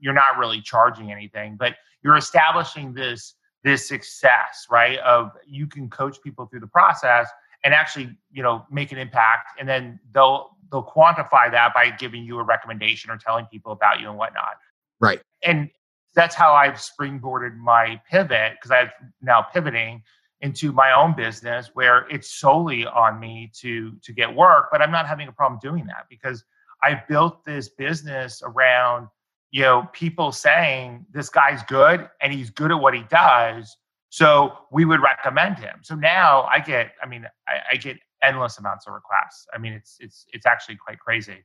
you're 0.00 0.14
not 0.14 0.38
really 0.38 0.60
charging 0.60 1.10
anything, 1.10 1.56
but 1.56 1.74
you're 2.02 2.16
establishing 2.16 2.94
this 2.94 3.34
this 3.64 3.88
success, 3.88 4.66
right? 4.70 4.98
Of 5.00 5.32
you 5.46 5.66
can 5.66 5.90
coach 5.90 6.18
people 6.22 6.46
through 6.46 6.60
the 6.60 6.66
process 6.66 7.28
and 7.64 7.74
actually, 7.74 8.16
you 8.30 8.42
know, 8.42 8.64
make 8.70 8.92
an 8.92 8.98
impact, 8.98 9.58
and 9.58 9.68
then 9.68 9.98
they'll 10.14 10.50
they'll 10.70 10.84
quantify 10.84 11.50
that 11.50 11.72
by 11.74 11.90
giving 11.90 12.24
you 12.24 12.38
a 12.38 12.42
recommendation 12.42 13.10
or 13.10 13.16
telling 13.16 13.46
people 13.46 13.72
about 13.72 14.00
you 14.00 14.08
and 14.08 14.18
whatnot. 14.18 14.56
Right. 15.00 15.20
And 15.42 15.70
that's 16.14 16.34
how 16.34 16.52
I've 16.52 16.74
springboarded 16.74 17.56
my 17.56 18.00
pivot 18.10 18.54
because 18.54 18.70
I'm 18.70 18.90
now 19.22 19.42
pivoting 19.42 20.02
into 20.40 20.72
my 20.72 20.92
own 20.92 21.14
business 21.16 21.70
where 21.74 22.06
it's 22.10 22.30
solely 22.38 22.86
on 22.86 23.18
me 23.18 23.50
to 23.60 23.92
to 24.02 24.12
get 24.12 24.32
work, 24.32 24.68
but 24.70 24.80
I'm 24.82 24.90
not 24.90 25.06
having 25.06 25.28
a 25.28 25.32
problem 25.32 25.58
doing 25.60 25.86
that 25.86 26.06
because 26.08 26.44
I 26.82 27.02
built 27.08 27.44
this 27.44 27.70
business 27.70 28.42
around 28.44 29.08
you 29.50 29.62
know, 29.62 29.88
people 29.92 30.32
saying 30.32 31.06
this 31.12 31.28
guy's 31.28 31.62
good 31.64 32.08
and 32.20 32.32
he's 32.32 32.50
good 32.50 32.70
at 32.70 32.78
what 32.78 32.94
he 32.94 33.02
does. 33.10 33.76
So 34.10 34.52
we 34.70 34.84
would 34.84 35.00
recommend 35.02 35.58
him. 35.58 35.80
So 35.82 35.94
now 35.94 36.42
I 36.44 36.60
get, 36.60 36.92
I 37.02 37.06
mean, 37.06 37.26
I, 37.46 37.74
I 37.74 37.76
get 37.76 37.98
endless 38.22 38.58
amounts 38.58 38.86
of 38.86 38.94
requests. 38.94 39.46
I 39.54 39.58
mean, 39.58 39.72
it's 39.72 39.96
it's 40.00 40.26
it's 40.32 40.46
actually 40.46 40.76
quite 40.76 40.98
crazy. 40.98 41.44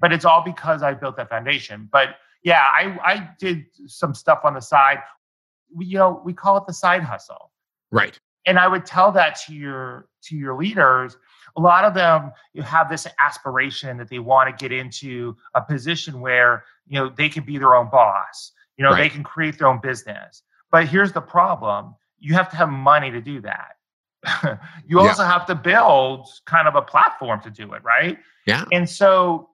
But 0.00 0.12
it's 0.12 0.24
all 0.24 0.42
because 0.42 0.82
I 0.82 0.94
built 0.94 1.16
that 1.16 1.28
foundation. 1.28 1.88
But 1.90 2.16
yeah, 2.42 2.62
I 2.62 2.98
I 3.02 3.30
did 3.38 3.64
some 3.86 4.14
stuff 4.14 4.40
on 4.44 4.54
the 4.54 4.60
side. 4.60 4.98
We, 5.74 5.86
you 5.86 5.98
know, 5.98 6.22
we 6.24 6.32
call 6.32 6.56
it 6.56 6.66
the 6.66 6.72
side 6.72 7.02
hustle. 7.02 7.52
Right. 7.90 8.18
And 8.46 8.58
I 8.58 8.68
would 8.68 8.86
tell 8.86 9.12
that 9.12 9.38
to 9.46 9.54
your 9.54 10.08
to 10.24 10.36
your 10.36 10.56
leaders 10.56 11.16
a 11.58 11.60
lot 11.60 11.84
of 11.84 11.92
them 11.92 12.32
you 12.54 12.62
have 12.62 12.88
this 12.88 13.06
aspiration 13.18 13.98
that 13.98 14.08
they 14.08 14.20
want 14.20 14.48
to 14.48 14.62
get 14.62 14.72
into 14.72 15.36
a 15.54 15.60
position 15.60 16.20
where 16.20 16.64
you 16.86 16.98
know 16.98 17.08
they 17.08 17.28
can 17.28 17.44
be 17.44 17.58
their 17.58 17.74
own 17.74 17.90
boss 17.90 18.52
you 18.78 18.84
know 18.84 18.92
right. 18.92 19.02
they 19.02 19.08
can 19.08 19.22
create 19.22 19.58
their 19.58 19.66
own 19.66 19.80
business. 19.80 20.42
But 20.70 20.86
here's 20.86 21.12
the 21.12 21.20
problem 21.20 21.94
you 22.18 22.34
have 22.34 22.48
to 22.50 22.56
have 22.56 22.70
money 22.70 23.10
to 23.10 23.20
do 23.20 23.40
that. 23.42 23.72
You 24.86 25.00
also 25.00 25.22
yeah. 25.22 25.32
have 25.32 25.46
to 25.46 25.54
build 25.54 26.26
kind 26.46 26.66
of 26.66 26.74
a 26.74 26.82
platform 26.82 27.40
to 27.42 27.50
do 27.50 27.74
it 27.74 27.82
right? 27.84 28.18
Yeah. 28.46 28.64
And 28.72 28.88
so 28.88 29.50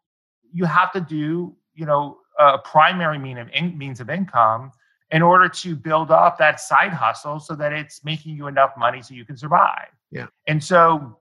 you 0.53 0.65
have 0.67 0.93
to 0.93 1.01
do 1.01 1.57
you 1.75 1.87
know 1.87 2.19
a 2.39 2.59
primary 2.59 3.19
mean 3.19 3.39
of 3.39 3.49
in, 3.53 3.77
means 3.77 3.99
of 4.01 4.11
income 4.11 4.71
in 5.11 5.23
order 5.23 5.49
to 5.49 5.75
build 5.75 6.11
up 6.11 6.39
that 6.39 6.61
side 6.61 6.93
hustle 6.93 7.39
so 7.39 7.55
that 7.55 7.73
it's 7.73 8.05
making 8.05 8.37
you 8.37 8.47
enough 8.47 8.73
money 8.77 9.01
so 9.03 9.15
you 9.15 9.25
can 9.25 9.37
survive. 9.37 9.89
Yeah. 10.11 10.27
And 10.49 10.63
so 10.63 11.19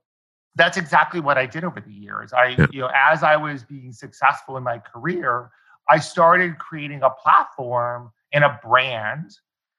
that's 0.56 0.76
exactly 0.76 1.20
what 1.20 1.36
I 1.36 1.46
did 1.46 1.64
over 1.64 1.80
the 1.80 1.92
years. 1.92 2.32
I, 2.32 2.56
you 2.70 2.80
know, 2.80 2.90
as 2.94 3.22
I 3.22 3.36
was 3.36 3.64
being 3.64 3.92
successful 3.92 4.56
in 4.56 4.62
my 4.62 4.78
career, 4.78 5.50
I 5.88 5.98
started 5.98 6.58
creating 6.58 7.02
a 7.02 7.10
platform 7.10 8.12
and 8.32 8.44
a 8.44 8.58
brand 8.64 9.32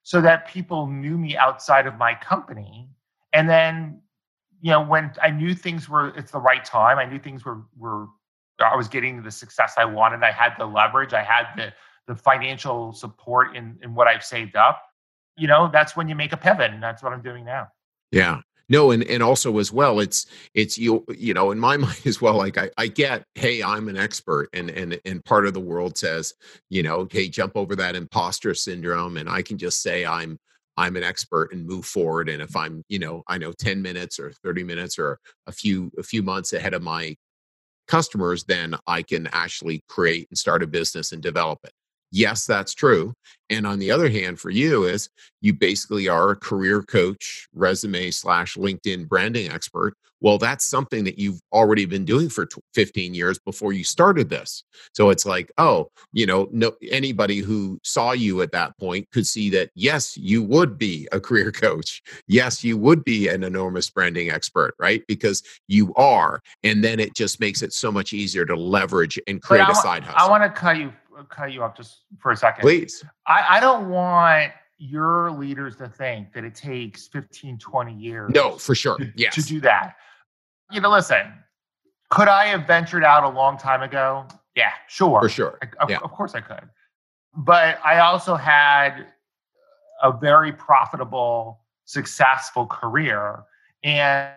so 0.03 0.21
that 0.21 0.47
people 0.47 0.87
knew 0.87 1.17
me 1.17 1.37
outside 1.37 1.87
of 1.87 1.97
my 1.97 2.13
company. 2.15 2.89
And 3.33 3.49
then, 3.49 4.01
you 4.61 4.71
know, 4.71 4.83
when 4.83 5.11
I 5.21 5.31
knew 5.31 5.53
things 5.53 5.89
were, 5.89 6.09
it's 6.09 6.31
the 6.31 6.39
right 6.39 6.63
time. 6.63 6.99
I 6.99 7.05
knew 7.05 7.19
things 7.19 7.45
were, 7.45 7.61
were, 7.77 8.07
I 8.59 8.75
was 8.75 8.87
getting 8.87 9.23
the 9.23 9.31
success 9.31 9.75
I 9.77 9.85
wanted. 9.85 10.23
I 10.23 10.31
had 10.31 10.53
the 10.59 10.65
leverage. 10.65 11.13
I 11.13 11.23
had 11.23 11.47
the, 11.55 11.73
the 12.07 12.15
financial 12.15 12.93
support 12.93 13.55
in, 13.55 13.77
in 13.81 13.95
what 13.95 14.07
I've 14.07 14.23
saved 14.23 14.55
up. 14.55 14.81
You 15.37 15.47
know, 15.47 15.69
that's 15.71 15.95
when 15.95 16.07
you 16.07 16.15
make 16.15 16.33
a 16.33 16.37
pivot. 16.37 16.71
And 16.71 16.83
that's 16.83 17.01
what 17.01 17.13
I'm 17.13 17.21
doing 17.21 17.45
now. 17.45 17.69
Yeah 18.11 18.41
no 18.69 18.91
and 18.91 19.03
and 19.03 19.21
also 19.21 19.57
as 19.59 19.71
well 19.71 19.99
it's 19.99 20.25
it's 20.53 20.77
you 20.77 21.05
you 21.15 21.33
know 21.33 21.51
in 21.51 21.59
my 21.59 21.77
mind 21.85 21.99
as 22.05 22.21
well 22.21 22.37
like 22.37 22.57
i 22.57 22.69
i 22.77 22.87
get 22.87 23.23
hey 23.35 23.61
i'm 23.63 23.87
an 23.87 23.97
expert 23.97 24.49
and 24.53 24.69
and 24.69 24.99
and 25.05 25.23
part 25.25 25.45
of 25.45 25.53
the 25.53 25.59
world 25.59 25.97
says 25.97 26.33
you 26.69 26.83
know 26.83 27.07
hey 27.09 27.27
jump 27.27 27.53
over 27.55 27.75
that 27.75 27.95
imposter 27.95 28.53
syndrome 28.53 29.17
and 29.17 29.29
i 29.29 29.41
can 29.41 29.57
just 29.57 29.81
say 29.81 30.05
i'm 30.05 30.37
i'm 30.77 30.95
an 30.95 31.03
expert 31.03 31.51
and 31.53 31.65
move 31.65 31.85
forward 31.85 32.29
and 32.29 32.41
if 32.41 32.55
i'm 32.55 32.83
you 32.89 32.99
know 32.99 33.23
i 33.27 33.37
know 33.37 33.51
10 33.51 33.81
minutes 33.81 34.19
or 34.19 34.31
30 34.43 34.63
minutes 34.63 34.97
or 34.99 35.19
a 35.47 35.51
few 35.51 35.91
a 35.97 36.03
few 36.03 36.23
months 36.23 36.53
ahead 36.53 36.73
of 36.73 36.81
my 36.81 37.15
customers 37.87 38.43
then 38.45 38.75
i 38.87 39.01
can 39.01 39.27
actually 39.31 39.83
create 39.87 40.27
and 40.29 40.37
start 40.37 40.63
a 40.63 40.67
business 40.67 41.11
and 41.11 41.21
develop 41.21 41.59
it 41.63 41.71
Yes, 42.11 42.45
that's 42.45 42.73
true. 42.73 43.13
And 43.49 43.67
on 43.67 43.79
the 43.79 43.91
other 43.91 44.09
hand, 44.09 44.39
for 44.39 44.49
you, 44.49 44.85
is 44.85 45.09
you 45.41 45.53
basically 45.53 46.07
are 46.07 46.31
a 46.31 46.35
career 46.35 46.81
coach, 46.81 47.47
resume 47.53 48.11
slash 48.11 48.55
LinkedIn 48.55 49.07
branding 49.07 49.51
expert. 49.51 49.95
Well, 50.21 50.37
that's 50.37 50.65
something 50.65 51.03
that 51.03 51.19
you've 51.19 51.39
already 51.53 51.85
been 51.85 52.05
doing 52.05 52.29
for 52.29 52.47
15 52.73 53.13
years 53.13 53.37
before 53.37 53.73
you 53.73 53.83
started 53.83 54.29
this. 54.29 54.63
So 54.93 55.09
it's 55.09 55.25
like, 55.25 55.51
oh, 55.57 55.91
you 56.13 56.25
know, 56.25 56.47
no 56.51 56.71
anybody 56.89 57.39
who 57.39 57.79
saw 57.83 58.13
you 58.13 58.41
at 58.41 58.51
that 58.53 58.75
point 58.79 59.07
could 59.11 59.27
see 59.27 59.49
that 59.51 59.69
yes, 59.75 60.17
you 60.17 60.41
would 60.41 60.79
be 60.79 61.07
a 61.11 61.19
career 61.19 61.51
coach. 61.65 62.01
Yes, 62.27 62.63
you 62.63 62.77
would 62.77 63.03
be 63.03 63.27
an 63.27 63.43
enormous 63.43 63.89
branding 63.89 64.31
expert, 64.31 64.73
right? 64.79 65.03
Because 65.07 65.43
you 65.67 65.93
are. 65.95 66.41
And 66.63 66.83
then 66.83 66.99
it 66.99 67.13
just 67.13 67.39
makes 67.39 67.61
it 67.61 67.73
so 67.73 67.91
much 67.91 68.13
easier 68.13 68.45
to 68.45 68.55
leverage 68.55 69.19
and 69.27 69.41
create 69.41 69.69
a 69.69 69.75
side 69.75 70.03
hustle. 70.03 70.27
I 70.27 70.29
want 70.29 70.43
to 70.43 70.49
cut 70.49 70.77
you 70.77 70.91
cut 71.23 71.51
you 71.51 71.63
off 71.63 71.75
just 71.75 72.01
for 72.19 72.31
a 72.31 72.37
second. 72.37 72.61
Please. 72.61 73.03
I, 73.27 73.57
I 73.57 73.59
don't 73.59 73.89
want 73.89 74.51
your 74.77 75.31
leaders 75.31 75.75
to 75.77 75.87
think 75.87 76.33
that 76.33 76.43
it 76.43 76.55
takes 76.55 77.07
15, 77.07 77.57
20 77.57 77.93
years. 77.93 78.31
No, 78.33 78.57
for 78.57 78.75
sure. 78.75 78.97
To, 78.97 79.11
yes. 79.15 79.35
to 79.35 79.41
do 79.41 79.59
that. 79.61 79.95
You 80.71 80.81
know, 80.81 80.89
listen, 80.89 81.33
could 82.09 82.27
I 82.27 82.47
have 82.47 82.67
ventured 82.67 83.03
out 83.03 83.23
a 83.23 83.29
long 83.29 83.57
time 83.57 83.81
ago? 83.81 84.25
Yeah, 84.55 84.71
sure. 84.87 85.21
For 85.21 85.29
sure. 85.29 85.59
I, 85.61 85.83
of, 85.83 85.89
yeah. 85.89 85.97
of 85.97 86.11
course 86.11 86.35
I 86.35 86.41
could. 86.41 86.69
But 87.35 87.79
I 87.83 87.99
also 87.99 88.35
had 88.35 89.07
a 90.01 90.11
very 90.11 90.51
profitable, 90.51 91.61
successful 91.85 92.65
career. 92.65 93.43
And 93.83 94.31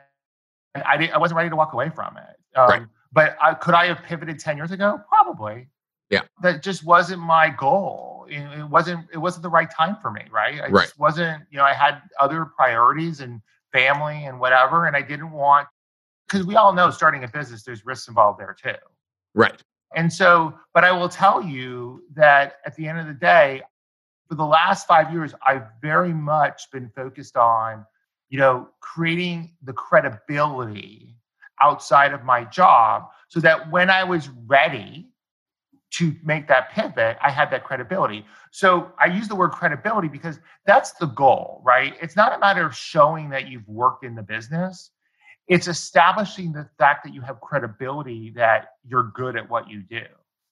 I, 0.74 0.96
didn't, 0.96 1.14
I 1.14 1.18
wasn't 1.18 1.36
ready 1.36 1.50
to 1.50 1.56
walk 1.56 1.72
away 1.72 1.90
from 1.90 2.16
it. 2.16 2.58
Um, 2.58 2.68
right. 2.68 2.82
But 3.12 3.36
I, 3.40 3.54
could 3.54 3.74
I 3.74 3.86
have 3.86 4.02
pivoted 4.02 4.38
10 4.38 4.56
years 4.56 4.70
ago? 4.70 5.00
Probably. 5.08 5.68
Yeah. 6.10 6.22
That 6.42 6.62
just 6.62 6.84
wasn't 6.84 7.20
my 7.20 7.50
goal. 7.50 8.26
It, 8.28 8.68
wasn't 8.68 9.06
it 9.12 9.18
wasn't 9.18 9.42
the 9.42 9.50
right 9.50 9.68
time 9.70 9.96
for 10.00 10.10
me, 10.10 10.22
right? 10.30 10.60
I 10.60 10.68
right. 10.68 10.84
just 10.84 10.98
wasn't, 10.98 11.44
you 11.50 11.58
know, 11.58 11.64
I 11.64 11.74
had 11.74 12.02
other 12.18 12.44
priorities 12.44 13.20
and 13.20 13.40
family 13.72 14.24
and 14.24 14.40
whatever 14.40 14.86
and 14.86 14.96
I 14.96 15.02
didn't 15.02 15.30
want 15.30 15.68
because 16.26 16.46
we 16.46 16.56
all 16.56 16.72
know 16.72 16.90
starting 16.90 17.24
a 17.24 17.28
business 17.28 17.62
there's 17.62 17.84
risks 17.84 18.08
involved 18.08 18.40
there 18.40 18.56
too. 18.60 18.78
Right. 19.34 19.62
And 19.94 20.12
so, 20.12 20.58
but 20.74 20.84
I 20.84 20.92
will 20.92 21.08
tell 21.08 21.42
you 21.42 22.02
that 22.14 22.56
at 22.66 22.76
the 22.76 22.86
end 22.86 22.98
of 22.98 23.06
the 23.06 23.14
day, 23.14 23.62
for 24.28 24.34
the 24.34 24.44
last 24.44 24.86
5 24.86 25.12
years 25.12 25.34
I've 25.46 25.66
very 25.80 26.12
much 26.12 26.70
been 26.70 26.90
focused 26.94 27.36
on, 27.36 27.84
you 28.28 28.38
know, 28.38 28.68
creating 28.80 29.56
the 29.62 29.72
credibility 29.72 31.16
outside 31.60 32.12
of 32.12 32.24
my 32.24 32.44
job 32.44 33.08
so 33.28 33.40
that 33.40 33.70
when 33.70 33.90
I 33.90 34.04
was 34.04 34.28
ready 34.46 35.08
to 35.90 36.14
make 36.22 36.46
that 36.48 36.70
pivot, 36.70 37.16
I 37.22 37.30
had 37.30 37.50
that 37.50 37.64
credibility. 37.64 38.24
So 38.50 38.92
I 38.98 39.06
use 39.06 39.28
the 39.28 39.34
word 39.34 39.52
credibility 39.52 40.08
because 40.08 40.38
that's 40.66 40.92
the 40.92 41.06
goal, 41.06 41.62
right? 41.64 41.94
It's 42.00 42.16
not 42.16 42.34
a 42.34 42.38
matter 42.38 42.64
of 42.66 42.76
showing 42.76 43.30
that 43.30 43.48
you've 43.48 43.66
worked 43.66 44.04
in 44.04 44.14
the 44.14 44.22
business. 44.22 44.90
It's 45.46 45.66
establishing 45.66 46.52
the 46.52 46.68
fact 46.78 47.04
that 47.04 47.14
you 47.14 47.22
have 47.22 47.40
credibility 47.40 48.32
that 48.36 48.72
you're 48.84 49.10
good 49.14 49.36
at 49.36 49.48
what 49.48 49.68
you 49.68 49.82
do. 49.82 50.02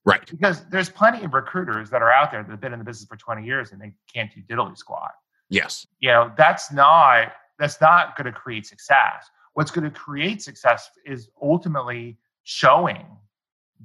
Right. 0.06 0.24
Because 0.30 0.64
there's 0.70 0.88
plenty 0.88 1.24
of 1.24 1.34
recruiters 1.34 1.90
that 1.90 2.00
are 2.00 2.12
out 2.12 2.30
there 2.30 2.42
that 2.42 2.50
have 2.50 2.60
been 2.60 2.72
in 2.72 2.78
the 2.78 2.84
business 2.84 3.06
for 3.08 3.16
20 3.16 3.44
years 3.44 3.72
and 3.72 3.80
they 3.80 3.92
can't 4.12 4.30
do 4.32 4.40
diddly 4.42 4.76
squat. 4.78 5.10
Yes. 5.50 5.86
You 5.98 6.10
know, 6.10 6.32
that's 6.36 6.72
not 6.72 7.32
that's 7.58 7.80
not 7.80 8.16
going 8.16 8.26
to 8.26 8.32
create 8.32 8.66
success. 8.66 9.28
What's 9.54 9.70
going 9.70 9.84
to 9.84 9.90
create 9.90 10.42
success 10.42 10.90
is 11.04 11.28
ultimately 11.42 12.18
showing 12.44 13.06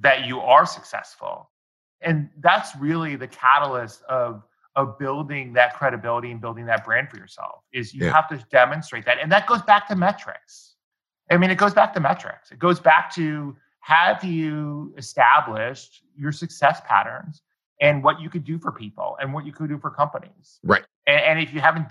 that 0.00 0.26
you 0.26 0.40
are 0.40 0.66
successful. 0.66 1.50
And 2.00 2.28
that's 2.40 2.74
really 2.76 3.16
the 3.16 3.28
catalyst 3.28 4.02
of 4.04 4.44
of 4.74 4.98
building 4.98 5.52
that 5.52 5.74
credibility 5.76 6.30
and 6.30 6.40
building 6.40 6.64
that 6.64 6.82
brand 6.82 7.10
for 7.10 7.18
yourself 7.18 7.62
is 7.74 7.92
you 7.92 8.06
Yeah. 8.06 8.12
have 8.14 8.26
to 8.28 8.38
demonstrate 8.50 9.04
that. 9.04 9.18
And 9.20 9.30
that 9.30 9.46
goes 9.46 9.60
back 9.60 9.86
to 9.88 9.94
metrics. 9.94 10.76
I 11.30 11.36
mean, 11.36 11.50
it 11.50 11.58
goes 11.58 11.74
back 11.74 11.92
to 11.92 12.00
metrics. 12.00 12.50
It 12.50 12.58
goes 12.58 12.80
back 12.80 13.12
to 13.14 13.54
have 13.80 14.24
you 14.24 14.94
established 14.96 16.02
your 16.16 16.32
success 16.32 16.80
patterns 16.86 17.42
and 17.82 18.02
what 18.02 18.18
you 18.20 18.30
could 18.30 18.44
do 18.44 18.58
for 18.58 18.72
people 18.72 19.18
and 19.20 19.34
what 19.34 19.44
you 19.44 19.52
could 19.52 19.68
do 19.68 19.78
for 19.78 19.90
companies. 19.90 20.58
Right. 20.62 20.84
And, 21.06 21.20
and 21.20 21.38
if 21.40 21.52
you 21.52 21.60
haven't 21.60 21.88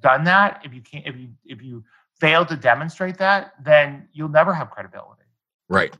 done 0.00 0.24
that, 0.24 0.62
if 0.64 0.72
you 0.72 0.80
can't, 0.80 1.06
if 1.06 1.16
you 1.16 1.28
if 1.44 1.60
you 1.62 1.84
fail 2.18 2.46
to 2.46 2.56
demonstrate 2.56 3.18
that, 3.18 3.52
then 3.62 4.08
you'll 4.12 4.28
never 4.28 4.54
have 4.54 4.70
credibility. 4.70 5.22
Right. 5.68 5.94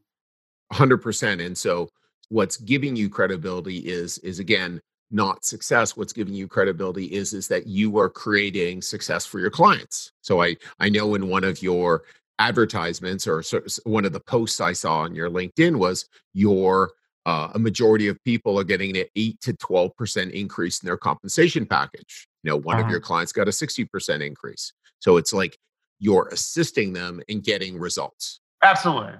100% 0.73 1.45
and 1.45 1.57
so 1.57 1.89
what's 2.29 2.57
giving 2.57 2.97
you 2.97 3.09
credibility 3.11 3.79
is 3.79 4.19
is 4.19 4.39
again 4.39 4.81
not 5.13 5.45
success. 5.45 5.95
What's 5.95 6.15
giving 6.15 6.33
you 6.33 6.49
credibility 6.49 7.05
is 7.05 7.35
is 7.35 7.47
that 7.49 7.67
you 7.67 7.99
are 7.99 8.09
creating 8.09 8.81
success 8.81 9.27
for 9.27 9.39
your 9.39 9.51
clients. 9.51 10.13
So 10.23 10.43
i 10.43 10.57
i 10.81 10.89
know 10.89 11.15
in 11.15 11.29
one 11.29 11.45
of 11.45 11.63
your 11.63 12.03
advertisements 12.39 13.27
or 13.27 13.45
one 13.85 14.05
of 14.05 14.13
the 14.13 14.21
posts 14.21 14.61
i 14.61 14.73
saw 14.73 15.01
on 15.01 15.15
your 15.15 15.31
linkedin 15.31 15.77
was 15.77 16.07
your 16.33 16.91
uh, 17.25 17.51
a 17.55 17.59
majority 17.59 18.09
of 18.09 18.19
people 18.25 18.59
are 18.59 18.65
getting 18.65 18.97
an 18.97 19.05
8 19.15 19.41
to 19.43 19.53
12% 19.53 20.33
increase 20.33 20.83
in 20.83 20.87
their 20.89 20.97
compensation 20.97 21.65
package. 21.67 22.27
You 22.43 22.51
know 22.51 22.57
one 22.57 22.81
of 22.81 22.89
your 22.89 22.99
clients 22.99 23.33
got 23.33 23.47
a 23.47 23.53
60% 23.53 24.27
increase. 24.27 24.73
So 24.99 25.19
it's 25.19 25.33
like 25.33 25.57
you're 26.01 26.29
assisting 26.33 26.93
them 26.95 27.23
in 27.29 27.41
getting 27.41 27.79
results. 27.79 28.41
Absolutely. 28.63 29.15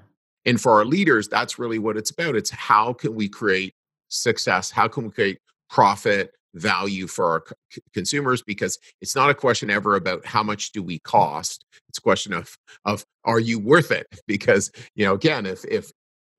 And 0.45 0.61
for 0.61 0.73
our 0.73 0.85
leaders, 0.85 1.29
that's 1.29 1.59
really 1.59 1.79
what 1.79 1.97
it's 1.97 2.11
about. 2.11 2.37
It's 2.37 2.51
how 2.51 2.93
can 2.93 3.15
we 3.15 3.29
create 3.29 3.75
success? 4.09 4.71
How 4.71 4.89
can 4.89 5.05
we 5.05 5.11
create 5.11 5.39
profit, 5.71 6.33
value 6.55 7.07
for 7.07 7.27
our 7.27 7.45
c- 7.73 7.81
consumers? 7.95 8.43
Because 8.43 8.79
it's 9.01 9.15
not 9.15 9.31
a 9.31 9.35
question 9.35 9.71
ever 9.71 9.95
about 9.95 10.27
how 10.27 10.43
much 10.43 10.73
do 10.73 10.83
we 10.83 10.99
cost. 11.01 11.65
It's 11.89 11.99
a 11.99 12.03
question 12.03 12.33
of 12.33 12.57
of 12.85 13.05
are 13.25 13.41
you 13.41 13.59
worth 13.59 13.91
it? 13.91 14.07
Because 14.27 14.71
you 14.95 15.05
know, 15.05 15.15
again, 15.15 15.47
if 15.47 15.65
if 15.67 15.93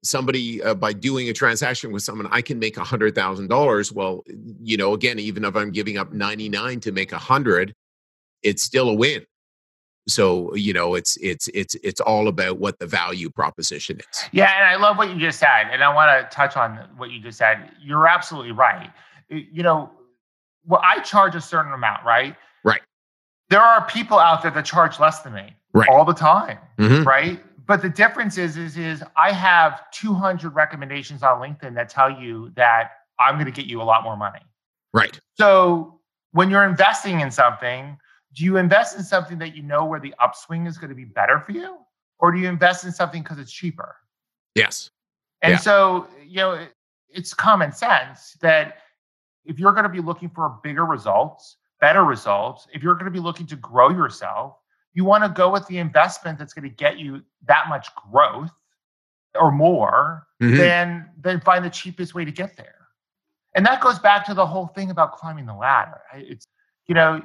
somebody 0.04 0.62
uh, 0.62 0.74
by 0.74 0.92
doing 0.94 1.30
a 1.30 1.34
transaction 1.34 1.92
with 1.92 2.04
someone, 2.04 2.28
I 2.32 2.42
can 2.42 2.60
make 2.60 2.78
a 2.78 2.84
hundred 2.84 3.16
thousand 3.16 3.48
dollars. 3.48 3.92
Well, 3.92 4.24
you 4.62 4.78
know, 4.78 4.94
again, 4.94 5.20
even 5.20 5.46
if 5.46 5.56
I'm 5.56 5.72
giving 5.72 5.98
up 5.98 6.12
ninety 6.12 6.50
nine 6.50 6.80
to 6.82 6.92
make 6.92 7.12
a 7.14 7.18
hundred, 7.18 7.74
it's 8.42 8.64
still 8.64 8.90
a 8.90 8.94
win 8.94 9.26
so 10.08 10.54
you 10.56 10.74
know 10.74 10.96
it's 10.96 11.16
it's 11.18 11.48
it's 11.54 11.76
it's 11.76 12.02
all 12.02 12.28
about 12.28 12.60
what 12.60 12.80
the 12.80 12.86
value 12.88 13.30
proposition 13.30 14.00
is 14.00 14.30
Yeah, 14.32 14.52
and 14.58 14.66
I 14.68 14.76
love 14.76 14.98
what 14.98 15.10
you 15.10 15.18
just 15.20 15.40
said, 15.40 15.70
and 15.72 15.84
I 15.84 15.94
want 15.94 16.10
to 16.30 16.36
touch 16.36 16.58
on 16.58 16.78
what 16.98 17.12
you 17.12 17.20
just 17.22 17.38
said. 17.38 17.72
You're 17.82 18.08
absolutely 18.08 18.52
right. 18.52 18.90
You 19.30 19.64
know, 19.64 19.92
well, 20.66 20.82
I 20.84 21.00
charge 21.00 21.36
a 21.36 21.42
certain 21.42 21.74
amount, 21.74 22.04
right? 22.06 22.36
Right. 22.64 22.82
There 23.50 23.62
are 23.62 23.86
people 23.88 24.20
out 24.20 24.42
there 24.42 24.52
that 24.52 24.66
charge 24.66 25.00
less 25.00 25.22
than 25.22 25.34
me 25.34 25.56
Right. 25.74 25.90
all 25.90 26.06
the 26.06 26.14
time, 26.14 26.60
Mhm. 26.78 27.06
right? 27.06 27.42
But 27.66 27.82
the 27.82 27.90
difference 27.90 28.38
is, 28.38 28.58
is, 28.58 28.78
is 28.78 29.04
I 29.16 29.32
have 29.32 29.90
200 29.92 30.54
recommendations 30.54 31.24
on 31.24 31.40
LinkedIn 31.40 31.76
that 31.76 31.88
tell 31.90 32.12
you 32.12 32.52
that 32.56 32.92
I'm 33.20 33.36
going 33.36 33.46
to 33.46 33.52
get 33.52 33.66
you 33.66 33.82
a 33.82 33.84
lot 33.84 34.04
more 34.04 34.18
money. 34.18 34.42
right 34.94 35.18
So 35.38 36.00
when 36.32 36.50
you're 36.50 36.66
investing 36.66 37.22
in 37.22 37.32
something, 37.32 37.98
do 38.34 38.44
you 38.44 38.58
invest 38.58 38.98
in 38.98 39.04
something 39.04 39.38
that 39.40 39.56
you 39.56 39.64
know 39.64 39.86
where 39.86 40.00
the 40.00 40.14
upswing 40.20 40.66
is 40.66 40.78
going 40.78 40.90
to 40.90 40.96
be 40.96 41.06
better 41.06 41.40
for 41.40 41.52
you, 41.52 41.78
or 42.20 42.32
do 42.32 42.40
you 42.40 42.48
invest 42.48 42.84
in 42.86 42.92
something 42.92 43.22
because 43.24 43.40
it's 43.40 43.52
cheaper? 43.52 43.96
yes 44.56 44.90
And 45.42 45.52
Yeah. 45.54 45.58
so, 45.58 46.08
you 46.24 46.38
know, 46.38 46.52
it- 46.54 46.76
it's 47.10 47.34
common 47.34 47.72
sense 47.72 48.34
that 48.42 48.78
if 49.44 49.60
you're 49.60 49.74
going 49.74 49.84
to 49.84 49.90
be 49.90 50.00
looking 50.00 50.30
for 50.30 50.50
bigger 50.64 50.86
results, 50.86 51.58
better 51.82 52.04
results, 52.06 52.68
if 52.74 52.82
you're 52.82 52.96
going 52.96 53.06
to 53.06 53.12
be 53.12 53.20
looking 53.20 53.46
to 53.48 53.58
grow 53.58 53.90
yourself, 53.90 54.58
you 54.94 55.04
want 55.04 55.24
to 55.24 55.30
go 55.30 55.50
with 55.50 55.68
the 55.68 55.78
investment 55.80 56.40
that's 56.40 56.54
going 56.54 56.64
to 56.70 56.76
get 56.76 56.98
you 56.98 57.24
that 57.46 57.68
much 57.68 57.94
growth 57.96 58.52
or 59.36 59.52
more 59.52 60.28
Mhm. 60.42 60.58
than 60.58 61.12
than 61.18 61.42
find 61.42 61.66
the 61.66 61.70
cheapest 61.70 62.14
way 62.16 62.24
to 62.24 62.32
get 62.32 62.56
there. 62.56 62.88
And 63.56 63.66
that 63.66 63.82
goes 63.82 64.00
back 64.00 64.26
to 64.28 64.34
the 64.34 64.46
whole 64.46 64.68
thing 64.68 64.92
about 64.92 65.12
climbing 65.14 65.46
the 65.46 65.54
ladder. 65.56 66.02
It's 66.14 66.48
you 66.88 66.96
know, 66.96 67.22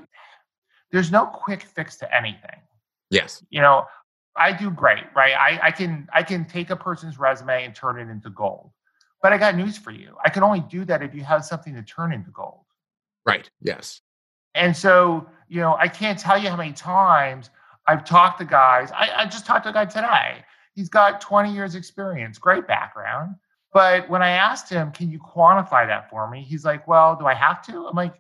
there's 0.93 1.11
no 1.13 1.27
quick 1.27 1.63
fix 1.63 1.97
to 1.97 2.15
anything 2.15 2.61
yes 3.11 3.43
you 3.51 3.61
know, 3.61 3.87
I 4.39 4.53
do 4.53 4.71
great, 4.71 5.05
right? 5.15 5.35
I, 5.35 5.69
I 5.69 5.71
can 5.71 6.09
I 6.13 6.23
can 6.23 6.45
take 6.45 6.71
a 6.71 6.77
person's 6.77 7.19
resume 7.19 7.65
and 7.65 7.75
turn 7.75 7.99
it 7.99 8.11
into 8.11 8.31
gold. 8.31 8.71
But 9.21 9.33
I 9.33 9.39
got 9.39 9.57
news 9.57 9.77
for 9.77 9.91
you. 9.91 10.15
I 10.25 10.31
can 10.31 10.45
only 10.45 10.61
do 10.61 10.85
that 10.85 11.03
if 11.03 11.15
you 11.15 11.25
have 11.25 11.45
something 11.45 11.75
to 11.75 11.83
turn 11.83 12.13
into 12.13 12.31
gold. 12.31 12.61
Right. 13.27 13.51
Yes. 13.61 14.01
And 14.55 14.77
so, 14.77 15.27
you 15.49 15.61
know, 15.61 15.77
I 15.79 15.89
can't 15.89 16.19
tell 16.19 16.39
you 16.39 16.49
how 16.49 16.57
many 16.57 16.73
times 16.73 17.51
I've 17.87 18.05
talked 18.05 18.39
to 18.39 18.45
guys. 18.45 18.93
I, 18.93 19.11
I 19.17 19.25
just 19.27 19.45
talked 19.45 19.65
to 19.65 19.71
a 19.71 19.73
guy 19.73 19.87
today. 19.87 20.45
He's 20.75 20.89
got 20.89 21.21
20 21.21 21.53
years 21.53 21.75
experience, 21.75 22.39
great 22.39 22.69
background. 22.69 23.35
But 23.73 24.09
when 24.09 24.23
I 24.23 24.31
asked 24.31 24.69
him, 24.69 24.93
can 24.93 25.11
you 25.11 25.19
quantify 25.19 25.87
that 25.87 26.09
for 26.09 26.31
me? 26.31 26.43
He's 26.43 26.65
like, 26.65 26.87
well, 26.87 27.17
do 27.17 27.27
I 27.27 27.35
have 27.35 27.61
to? 27.67 27.89
I'm 27.89 27.97
like, 27.97 28.15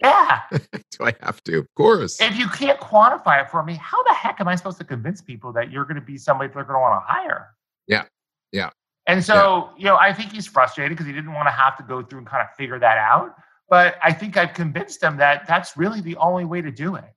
yeah. 0.00 0.42
do 0.50 1.04
I 1.04 1.14
have 1.20 1.42
to? 1.44 1.58
Of 1.58 1.66
course. 1.74 2.20
If 2.20 2.36
you 2.36 2.48
can't 2.48 2.78
quantify 2.80 3.42
it 3.42 3.50
for 3.50 3.62
me, 3.62 3.74
how 3.74 4.02
the 4.04 4.14
heck 4.14 4.40
am 4.40 4.48
I 4.48 4.56
supposed 4.56 4.78
to 4.78 4.84
convince 4.84 5.20
people 5.20 5.52
that 5.52 5.70
you're 5.70 5.84
going 5.84 5.96
to 5.96 6.00
be 6.00 6.18
somebody 6.18 6.52
they're 6.52 6.64
going 6.64 6.76
to 6.76 6.80
want 6.80 7.02
to 7.02 7.12
hire? 7.12 7.48
Yeah. 7.86 8.04
Yeah. 8.52 8.70
And 9.06 9.24
so, 9.24 9.70
yeah. 9.76 9.78
you 9.78 9.84
know, 9.86 9.96
I 9.96 10.12
think 10.12 10.32
he's 10.32 10.46
frustrated 10.46 10.96
because 10.96 11.06
he 11.06 11.12
didn't 11.12 11.32
want 11.32 11.46
to 11.46 11.52
have 11.52 11.76
to 11.78 11.82
go 11.82 12.02
through 12.02 12.18
and 12.18 12.26
kind 12.26 12.42
of 12.42 12.54
figure 12.56 12.78
that 12.78 12.98
out. 12.98 13.34
But 13.68 13.96
I 14.02 14.12
think 14.12 14.36
I've 14.36 14.54
convinced 14.54 15.02
him 15.02 15.16
that 15.18 15.46
that's 15.46 15.76
really 15.76 16.00
the 16.00 16.16
only 16.16 16.44
way 16.44 16.60
to 16.62 16.70
do 16.70 16.94
it. 16.96 17.12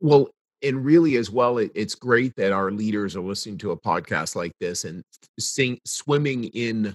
Well, 0.00 0.28
and 0.62 0.84
really 0.84 1.16
as 1.16 1.30
well, 1.30 1.58
it, 1.58 1.70
it's 1.74 1.94
great 1.94 2.34
that 2.36 2.52
our 2.52 2.70
leaders 2.70 3.16
are 3.16 3.20
listening 3.20 3.58
to 3.58 3.70
a 3.70 3.80
podcast 3.80 4.34
like 4.34 4.52
this 4.60 4.84
and 4.84 5.02
sing, 5.38 5.78
swimming 5.84 6.44
in 6.44 6.94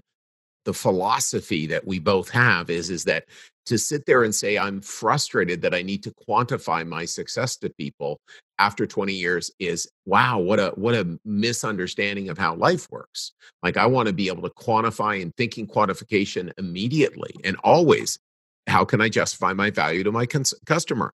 the 0.65 0.73
philosophy 0.73 1.65
that 1.67 1.85
we 1.85 1.99
both 1.99 2.29
have 2.29 2.69
is 2.69 2.89
is 2.89 3.03
that 3.05 3.25
to 3.65 3.77
sit 3.77 4.05
there 4.05 4.23
and 4.23 4.33
say 4.33 4.57
i'm 4.57 4.81
frustrated 4.81 5.61
that 5.61 5.73
i 5.73 5.81
need 5.81 6.03
to 6.03 6.13
quantify 6.27 6.85
my 6.87 7.05
success 7.05 7.55
to 7.57 7.69
people 7.77 8.19
after 8.61 8.85
20 8.85 9.11
years 9.11 9.51
is 9.59 9.89
wow 10.05 10.37
what 10.37 10.59
a 10.59 10.69
what 10.75 10.93
a 10.93 11.19
misunderstanding 11.25 12.29
of 12.29 12.37
how 12.37 12.53
life 12.55 12.87
works. 12.91 13.33
Like 13.63 13.75
i 13.75 13.87
want 13.87 14.07
to 14.07 14.13
be 14.13 14.27
able 14.27 14.43
to 14.43 14.53
quantify 14.53 15.19
and 15.21 15.35
thinking 15.35 15.65
quantification 15.67 16.51
immediately 16.59 17.31
and 17.43 17.57
always 17.63 18.19
how 18.67 18.85
can 18.85 19.01
i 19.01 19.09
justify 19.09 19.51
my 19.51 19.71
value 19.71 20.03
to 20.03 20.11
my 20.11 20.25
cons- 20.27 20.53
customer? 20.65 21.11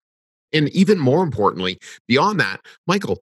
And 0.53 0.69
even 0.69 0.97
more 0.97 1.23
importantly 1.23 1.77
beyond 2.07 2.39
that 2.41 2.60
michael 2.86 3.19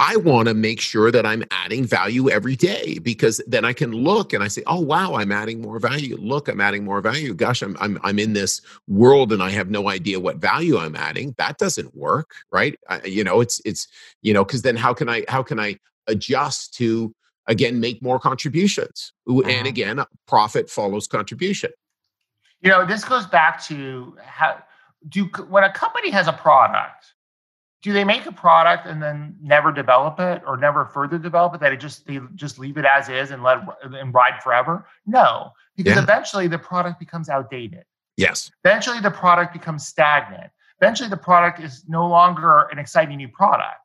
I 0.00 0.14
want 0.16 0.46
to 0.46 0.54
make 0.54 0.80
sure 0.80 1.10
that 1.10 1.26
I'm 1.26 1.42
adding 1.50 1.84
value 1.84 2.30
every 2.30 2.54
day 2.54 2.98
because 3.00 3.40
then 3.48 3.64
I 3.64 3.72
can 3.72 3.90
look 3.90 4.32
and 4.32 4.44
I 4.44 4.48
say, 4.48 4.62
"Oh 4.66 4.80
wow, 4.80 5.14
I'm 5.14 5.32
adding 5.32 5.60
more 5.60 5.80
value. 5.80 6.16
Look, 6.16 6.48
I'm 6.48 6.60
adding 6.60 6.84
more 6.84 7.00
value. 7.00 7.34
Gosh, 7.34 7.62
I'm 7.62 7.76
I'm 7.80 7.98
I'm 8.04 8.18
in 8.18 8.32
this 8.32 8.60
world 8.86 9.32
and 9.32 9.42
I 9.42 9.50
have 9.50 9.70
no 9.70 9.88
idea 9.88 10.20
what 10.20 10.36
value 10.36 10.78
I'm 10.78 10.94
adding." 10.94 11.34
That 11.38 11.58
doesn't 11.58 11.96
work, 11.96 12.30
right? 12.52 12.78
I, 12.88 13.02
you 13.04 13.24
know, 13.24 13.40
it's 13.40 13.60
it's 13.64 13.88
you 14.22 14.32
know, 14.32 14.44
because 14.44 14.62
then 14.62 14.76
how 14.76 14.94
can 14.94 15.08
I 15.08 15.24
how 15.26 15.42
can 15.42 15.58
I 15.58 15.78
adjust 16.06 16.74
to 16.74 17.12
again 17.48 17.80
make 17.80 18.00
more 18.00 18.20
contributions? 18.20 19.12
And 19.26 19.44
uh-huh. 19.44 19.66
again, 19.66 20.04
profit 20.28 20.70
follows 20.70 21.08
contribution. 21.08 21.70
You 22.60 22.70
know, 22.70 22.86
this 22.86 23.04
goes 23.04 23.26
back 23.26 23.62
to 23.64 24.16
how 24.24 24.62
do 25.08 25.24
when 25.48 25.64
a 25.64 25.72
company 25.72 26.10
has 26.10 26.28
a 26.28 26.32
product 26.32 27.14
do 27.82 27.92
they 27.92 28.04
make 28.04 28.26
a 28.26 28.32
product 28.32 28.86
and 28.86 29.00
then 29.00 29.36
never 29.40 29.70
develop 29.70 30.18
it 30.18 30.42
or 30.46 30.56
never 30.56 30.84
further 30.84 31.16
develop 31.16 31.54
it 31.54 31.60
that 31.60 31.72
it 31.72 31.78
just 31.78 32.06
they 32.06 32.18
just 32.34 32.58
leave 32.58 32.76
it 32.76 32.84
as 32.84 33.08
is 33.08 33.30
and 33.30 33.42
let 33.42 33.60
and 33.82 34.12
ride 34.12 34.42
forever? 34.42 34.86
No 35.06 35.52
because 35.78 35.94
yeah. 35.94 36.02
eventually 36.02 36.48
the 36.48 36.58
product 36.58 36.98
becomes 36.98 37.28
outdated. 37.28 37.84
Yes. 38.16 38.50
Eventually 38.64 39.00
the 39.00 39.12
product 39.12 39.52
becomes 39.52 39.86
stagnant. 39.86 40.50
Eventually 40.82 41.08
the 41.08 41.16
product 41.16 41.60
is 41.60 41.84
no 41.88 42.06
longer 42.06 42.68
an 42.72 42.80
exciting 42.80 43.16
new 43.16 43.28
product. 43.28 43.78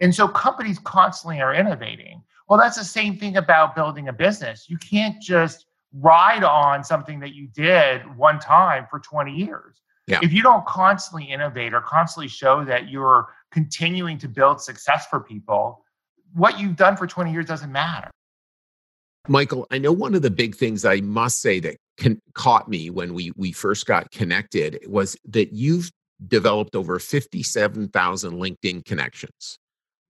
And 0.00 0.12
so 0.14 0.26
companies 0.26 0.80
constantly 0.80 1.40
are 1.40 1.54
innovating. 1.54 2.22
Well 2.48 2.58
that's 2.58 2.76
the 2.76 2.84
same 2.84 3.16
thing 3.16 3.36
about 3.36 3.76
building 3.76 4.08
a 4.08 4.12
business. 4.12 4.68
You 4.68 4.76
can't 4.76 5.22
just 5.22 5.66
ride 5.92 6.42
on 6.42 6.82
something 6.82 7.20
that 7.20 7.32
you 7.32 7.46
did 7.46 8.02
one 8.16 8.40
time 8.40 8.86
for 8.90 8.98
20 8.98 9.32
years 9.32 9.80
yeah. 10.06 10.20
If 10.22 10.32
you 10.32 10.42
don't 10.42 10.64
constantly 10.66 11.24
innovate 11.24 11.74
or 11.74 11.80
constantly 11.80 12.28
show 12.28 12.64
that 12.64 12.88
you're 12.88 13.34
continuing 13.50 14.18
to 14.18 14.28
build 14.28 14.60
success 14.60 15.06
for 15.08 15.20
people, 15.20 15.84
what 16.32 16.60
you've 16.60 16.76
done 16.76 16.96
for 16.96 17.06
20 17.06 17.32
years 17.32 17.46
doesn't 17.46 17.72
matter. 17.72 18.10
Michael, 19.28 19.66
I 19.70 19.78
know 19.78 19.90
one 19.90 20.14
of 20.14 20.22
the 20.22 20.30
big 20.30 20.54
things 20.54 20.84
I 20.84 21.00
must 21.00 21.40
say 21.40 21.58
that 21.60 21.76
con- 21.98 22.20
caught 22.34 22.68
me 22.68 22.90
when 22.90 23.14
we 23.14 23.32
we 23.36 23.50
first 23.50 23.86
got 23.86 24.10
connected 24.12 24.78
was 24.86 25.16
that 25.28 25.52
you've 25.52 25.90
developed 26.28 26.76
over 26.76 26.98
57,000 26.98 28.32
LinkedIn 28.32 28.84
connections. 28.84 29.58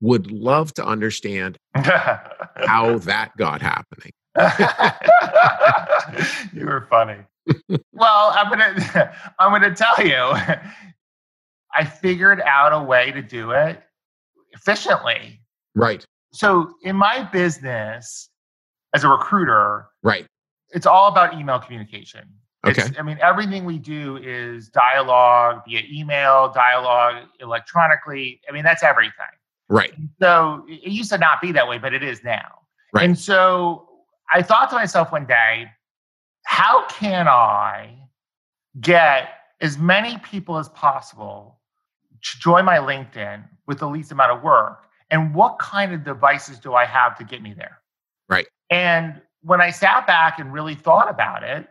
Would 0.03 0.31
love 0.31 0.75
to 0.75 0.85
understand 0.85 1.57
how 1.75 2.99
that 2.99 3.31
got 3.39 3.63
happening. 3.63 4.13
you 6.53 6.67
were 6.67 6.87
funny. 6.91 7.17
Well, 7.93 8.33
I'm 8.35 8.51
gonna 8.51 9.15
I'm 9.39 9.53
gonna 9.53 9.75
tell 9.75 10.05
you. 10.05 10.35
I 11.75 11.85
figured 11.85 12.41
out 12.41 12.73
a 12.73 12.83
way 12.83 13.13
to 13.13 13.21
do 13.21 13.51
it 13.51 13.83
efficiently. 14.53 15.41
Right. 15.75 16.05
So 16.33 16.73
in 16.83 16.97
my 16.97 17.23
business 17.23 18.31
as 18.95 19.05
a 19.05 19.09
recruiter, 19.09 19.87
right, 20.03 20.27
it's 20.71 20.87
all 20.87 21.09
about 21.09 21.35
email 21.39 21.59
communication. 21.59 22.29
Okay. 22.67 22.83
It's, 22.83 22.99
I 22.99 23.03
mean, 23.03 23.19
everything 23.23 23.65
we 23.65 23.79
do 23.79 24.17
is 24.17 24.69
dialogue 24.69 25.63
via 25.69 25.83
email, 25.91 26.51
dialogue 26.53 27.25
electronically. 27.41 28.41
I 28.49 28.53
mean, 28.53 28.65
that's 28.65 28.83
everything. 28.83 29.13
Right. 29.69 29.93
So 30.21 30.65
it 30.69 30.91
used 30.91 31.11
to 31.11 31.19
not 31.19 31.41
be 31.41 31.53
that 31.53 31.69
way, 31.69 31.79
but 31.79 31.95
it 31.95 32.03
is 32.03 32.25
now. 32.25 32.61
Right. 32.93 33.05
And 33.05 33.19
so 33.19 33.89
I 34.33 34.43
thought 34.43 34.71
to 34.71 34.77
myself 34.77 35.13
one 35.13 35.27
day, 35.27 35.67
how 36.47 36.87
can 36.87 37.27
I 37.27 37.91
get 38.81 39.29
as 39.61 39.79
many 39.79 40.17
people 40.19 40.59
as 40.59 40.69
possible 40.71 41.59
to 42.23 42.39
join 42.39 42.65
my 42.65 42.79
LinkedIn 42.79 43.45
with 43.67 43.81
the 43.81 43.89
least 43.89 44.13
amount 44.13 44.31
of 44.31 44.43
work? 44.43 44.85
And 45.11 45.35
what 45.35 45.59
kind 45.59 45.93
of 45.93 46.05
devices 46.05 46.59
do 46.61 46.75
I 46.75 46.85
have 46.85 47.19
to 47.19 47.25
get 47.25 47.43
me 47.43 47.53
there? 47.53 47.79
Right. 48.29 48.47
And 48.71 49.21
when 49.43 49.61
I 49.61 49.71
sat 49.71 50.07
back 50.07 50.39
and 50.39 50.53
really 50.53 50.77
thought 50.77 51.11
about 51.11 51.43
it, 51.43 51.69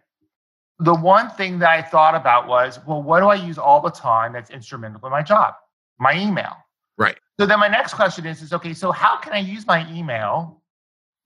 the 0.80 0.94
one 0.94 1.30
thing 1.32 1.60
that 1.60 1.70
I 1.70 1.82
thought 1.82 2.14
about 2.14 2.48
was, 2.48 2.80
well, 2.86 3.02
what 3.02 3.22
do 3.22 3.28
I 3.28 3.36
use 3.36 3.58
all 3.58 3.80
the 3.80 3.92
time 3.92 4.34
that's 4.34 4.50
instrumental 4.50 5.00
in 5.06 5.12
my 5.12 5.24
job? 5.24 5.54
My 6.00 6.20
email. 6.20 6.54
Right. 6.98 7.18
So 7.40 7.46
then 7.46 7.60
my 7.60 7.70
next 7.70 7.94
question 7.94 8.26
is, 8.26 8.42
is 8.42 8.52
okay, 8.52 8.74
so 8.74 8.92
how 8.92 9.18
can 9.18 9.32
I 9.32 9.40
use 9.40 9.66
my 9.66 9.90
email 9.92 10.62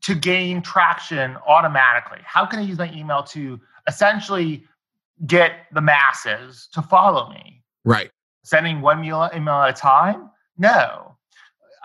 to 0.04 0.16
gain 0.16 0.62
traction 0.62 1.38
automatically? 1.48 2.20
How 2.24 2.46
can 2.46 2.60
I 2.60 2.64
use 2.64 2.78
my 2.78 2.92
email 2.94 3.24
to 3.24 3.60
essentially 3.88 4.66
get 5.26 5.52
the 5.74 5.82
masses 5.82 6.70
to 6.74 6.82
follow 6.82 7.30
me? 7.30 7.64
Right. 7.84 8.12
Sending 8.44 8.82
one 8.82 9.04
email 9.04 9.22
at 9.24 9.70
a 9.70 9.74
time? 9.74 10.30
No. 10.58 11.16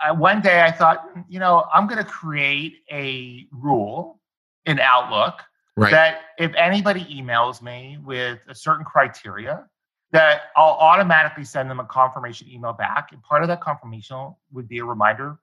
Uh, 0.03 0.13
one 0.13 0.41
day 0.41 0.61
I 0.61 0.71
thought, 0.71 1.05
you 1.29 1.39
know, 1.39 1.65
I'm 1.73 1.87
going 1.87 2.03
to 2.03 2.09
create 2.09 2.83
a 2.91 3.47
rule 3.51 4.19
in 4.65 4.79
Outlook 4.79 5.41
right. 5.77 5.91
that 5.91 6.21
if 6.37 6.53
anybody 6.55 7.05
emails 7.05 7.61
me 7.61 7.97
with 8.03 8.39
a 8.47 8.55
certain 8.55 8.85
criteria, 8.85 9.65
that 10.11 10.43
I'll 10.55 10.73
automatically 10.73 11.43
send 11.43 11.69
them 11.69 11.79
a 11.79 11.85
confirmation 11.85 12.47
email 12.49 12.73
back. 12.73 13.11
And 13.11 13.21
part 13.21 13.41
of 13.41 13.47
that 13.49 13.61
confirmation 13.61 14.33
would 14.51 14.67
be 14.67 14.79
a 14.79 14.85
reminder 14.85 15.37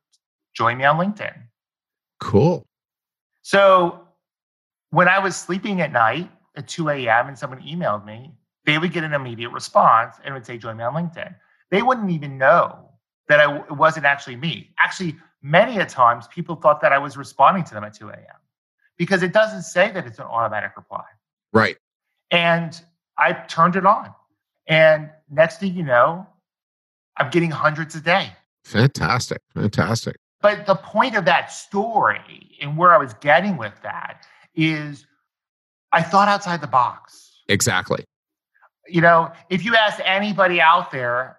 join 0.54 0.78
me 0.78 0.84
on 0.84 0.96
LinkedIn. 0.98 1.34
Cool. 2.22 2.64
So 3.42 4.06
when 4.90 5.08
I 5.08 5.18
was 5.18 5.34
sleeping 5.34 5.80
at 5.80 5.90
night 5.90 6.30
at 6.56 6.68
2 6.68 6.88
a.m. 6.88 7.26
and 7.26 7.36
someone 7.36 7.60
emailed 7.60 8.06
me, 8.06 8.32
they 8.64 8.78
would 8.78 8.92
get 8.92 9.02
an 9.02 9.12
immediate 9.12 9.50
response 9.50 10.16
and 10.24 10.32
would 10.32 10.46
say, 10.46 10.56
join 10.56 10.76
me 10.76 10.84
on 10.84 10.94
LinkedIn. 10.94 11.34
They 11.72 11.82
wouldn't 11.82 12.10
even 12.10 12.38
know 12.38 12.90
that 13.28 13.40
I, 13.40 13.56
it 13.56 13.72
wasn't 13.72 14.06
actually 14.06 14.36
me. 14.36 14.70
Actually, 14.78 15.16
many 15.42 15.78
a 15.78 15.86
times 15.86 16.28
people 16.28 16.54
thought 16.54 16.80
that 16.80 16.92
I 16.92 16.98
was 16.98 17.16
responding 17.16 17.64
to 17.64 17.74
them 17.74 17.82
at 17.82 17.94
2 17.94 18.10
a.m. 18.10 18.40
because 18.96 19.24
it 19.24 19.32
doesn't 19.32 19.62
say 19.62 19.90
that 19.90 20.06
it's 20.06 20.20
an 20.20 20.26
automatic 20.26 20.76
reply. 20.76 21.04
Right. 21.52 21.76
And 22.30 22.80
I 23.18 23.32
turned 23.32 23.74
it 23.74 23.84
on. 23.84 24.14
And 24.68 25.10
next 25.28 25.58
thing 25.58 25.74
you 25.74 25.82
know, 25.82 26.24
I'm 27.16 27.30
getting 27.30 27.50
hundreds 27.50 27.96
a 27.96 28.00
day. 28.00 28.30
Fantastic. 28.64 29.40
Fantastic. 29.54 30.16
But 30.42 30.66
the 30.66 30.74
point 30.74 31.16
of 31.16 31.24
that 31.24 31.52
story 31.52 32.56
and 32.60 32.76
where 32.76 32.92
I 32.92 32.98
was 32.98 33.14
getting 33.14 33.56
with 33.56 33.74
that 33.82 34.26
is 34.54 35.06
I 35.92 36.02
thought 36.02 36.28
outside 36.28 36.60
the 36.60 36.66
box. 36.66 37.42
Exactly. 37.48 38.04
You 38.88 39.00
know, 39.00 39.30
if 39.48 39.64
you 39.64 39.76
ask 39.76 40.00
anybody 40.04 40.60
out 40.60 40.90
there, 40.90 41.38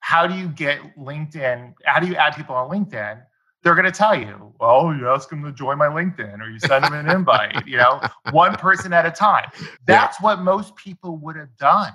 how 0.00 0.26
do 0.26 0.34
you 0.34 0.48
get 0.48 0.80
LinkedIn? 0.98 1.74
How 1.84 2.00
do 2.00 2.06
you 2.06 2.16
add 2.16 2.34
people 2.34 2.54
on 2.54 2.68
LinkedIn? 2.68 3.22
They're 3.62 3.74
going 3.74 3.86
to 3.86 3.92
tell 3.92 4.14
you, 4.14 4.52
well, 4.60 4.94
you 4.94 5.08
ask 5.08 5.30
them 5.30 5.42
to 5.44 5.52
join 5.52 5.78
my 5.78 5.86
LinkedIn 5.86 6.40
or 6.40 6.50
you 6.50 6.58
send 6.58 6.84
them 6.84 6.92
an 6.92 7.08
invite, 7.08 7.66
you 7.66 7.78
know, 7.78 8.02
one 8.30 8.54
person 8.56 8.92
at 8.92 9.06
a 9.06 9.10
time. 9.10 9.48
That's 9.86 10.18
yeah. 10.20 10.24
what 10.24 10.40
most 10.40 10.76
people 10.76 11.16
would 11.18 11.36
have 11.36 11.56
done. 11.56 11.94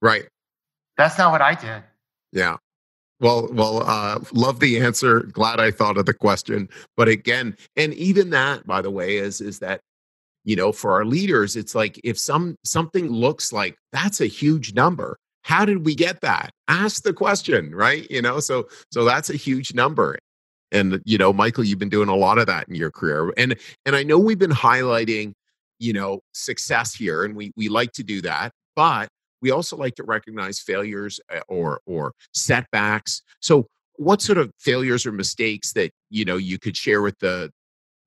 Right. 0.00 0.28
That's 0.96 1.18
not 1.18 1.32
what 1.32 1.42
I 1.42 1.54
did. 1.54 1.82
Yeah. 2.32 2.58
Well, 3.20 3.48
well, 3.52 3.82
uh, 3.84 4.20
love 4.32 4.60
the 4.60 4.78
answer. 4.78 5.20
Glad 5.20 5.58
I 5.58 5.70
thought 5.72 5.98
of 5.98 6.06
the 6.06 6.14
question. 6.14 6.68
But 6.96 7.08
again, 7.08 7.56
and 7.76 7.92
even 7.94 8.30
that, 8.30 8.66
by 8.66 8.80
the 8.80 8.90
way, 8.90 9.16
is 9.16 9.40
is 9.40 9.58
that 9.58 9.80
you 10.44 10.54
know 10.56 10.72
for 10.72 10.92
our 10.92 11.04
leaders, 11.04 11.56
it's 11.56 11.74
like 11.74 12.00
if 12.04 12.18
some 12.18 12.56
something 12.64 13.08
looks 13.10 13.52
like 13.52 13.76
that's 13.92 14.20
a 14.20 14.26
huge 14.26 14.74
number. 14.74 15.18
How 15.42 15.64
did 15.64 15.84
we 15.86 15.94
get 15.94 16.20
that? 16.20 16.50
Ask 16.68 17.02
the 17.02 17.12
question, 17.12 17.74
right? 17.74 18.08
You 18.10 18.22
know, 18.22 18.38
so 18.40 18.68
so 18.92 19.04
that's 19.04 19.30
a 19.30 19.36
huge 19.36 19.74
number. 19.74 20.18
And 20.70 21.00
you 21.04 21.18
know, 21.18 21.32
Michael, 21.32 21.64
you've 21.64 21.78
been 21.78 21.88
doing 21.88 22.08
a 22.08 22.16
lot 22.16 22.38
of 22.38 22.46
that 22.46 22.68
in 22.68 22.74
your 22.76 22.90
career, 22.90 23.32
and 23.36 23.56
and 23.86 23.96
I 23.96 24.04
know 24.04 24.18
we've 24.18 24.38
been 24.38 24.50
highlighting, 24.50 25.32
you 25.80 25.92
know, 25.92 26.20
success 26.34 26.94
here, 26.94 27.24
and 27.24 27.34
we 27.34 27.52
we 27.56 27.68
like 27.68 27.92
to 27.92 28.04
do 28.04 28.20
that, 28.22 28.52
but 28.76 29.08
we 29.40 29.50
also 29.50 29.76
like 29.76 29.94
to 29.96 30.04
recognize 30.04 30.60
failures 30.60 31.20
uh, 31.34 31.40
or 31.48 31.80
or 31.86 32.12
setbacks. 32.32 33.22
So 33.40 33.66
what 33.96 34.22
sort 34.22 34.38
of 34.38 34.52
failures 34.58 35.04
or 35.06 35.12
mistakes 35.12 35.72
that 35.72 35.90
you 36.10 36.24
know 36.24 36.36
you 36.36 36.58
could 36.58 36.76
share 36.76 37.02
with 37.02 37.18
the 37.18 37.52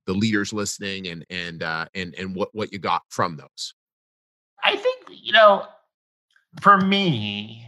the 0.07 0.13
leaders 0.13 0.51
listening 0.51 1.07
and 1.07 1.25
and 1.29 1.63
uh, 1.63 1.85
and 1.93 2.15
and 2.17 2.35
what 2.35 2.49
what 2.53 2.71
you 2.71 2.79
got 2.79 3.03
from 3.09 3.37
those? 3.37 3.73
I 4.63 4.75
think 4.75 5.07
you 5.09 5.33
know 5.33 5.65
for 6.61 6.77
me 6.77 7.65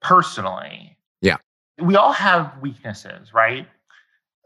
personally 0.00 0.96
yeah. 1.20 1.36
we 1.78 1.94
all 1.94 2.12
have 2.12 2.58
weaknesses 2.60 3.32
right? 3.34 3.68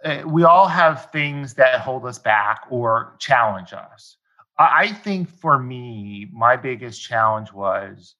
Uh, 0.05 0.23
we 0.27 0.45
all 0.45 0.67
have 0.67 1.11
things 1.13 1.55
that 1.55 1.81
hold 1.81 2.05
us 2.05 2.19
back 2.19 2.67
or 2.69 3.17
challenge 3.19 3.73
us. 3.73 4.19
I 4.59 4.93
think 4.93 5.31
for 5.31 5.59
me 5.59 6.29
my 6.33 6.57
biggest 6.57 7.03
challenge 7.03 7.53
was 7.53 8.15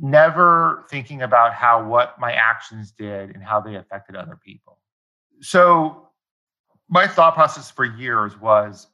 never 0.00 0.86
thinking 0.90 1.22
about 1.22 1.54
how 1.54 1.84
what 1.84 2.18
my 2.18 2.32
actions 2.32 2.92
did 2.92 3.30
and 3.30 3.42
how 3.42 3.60
they 3.60 3.76
affected 3.76 4.16
other 4.16 4.38
people. 4.44 4.78
So 5.40 6.08
my 6.88 7.06
thought 7.06 7.34
process 7.34 7.70
for 7.70 7.84
years 7.84 8.38
was 8.40 8.88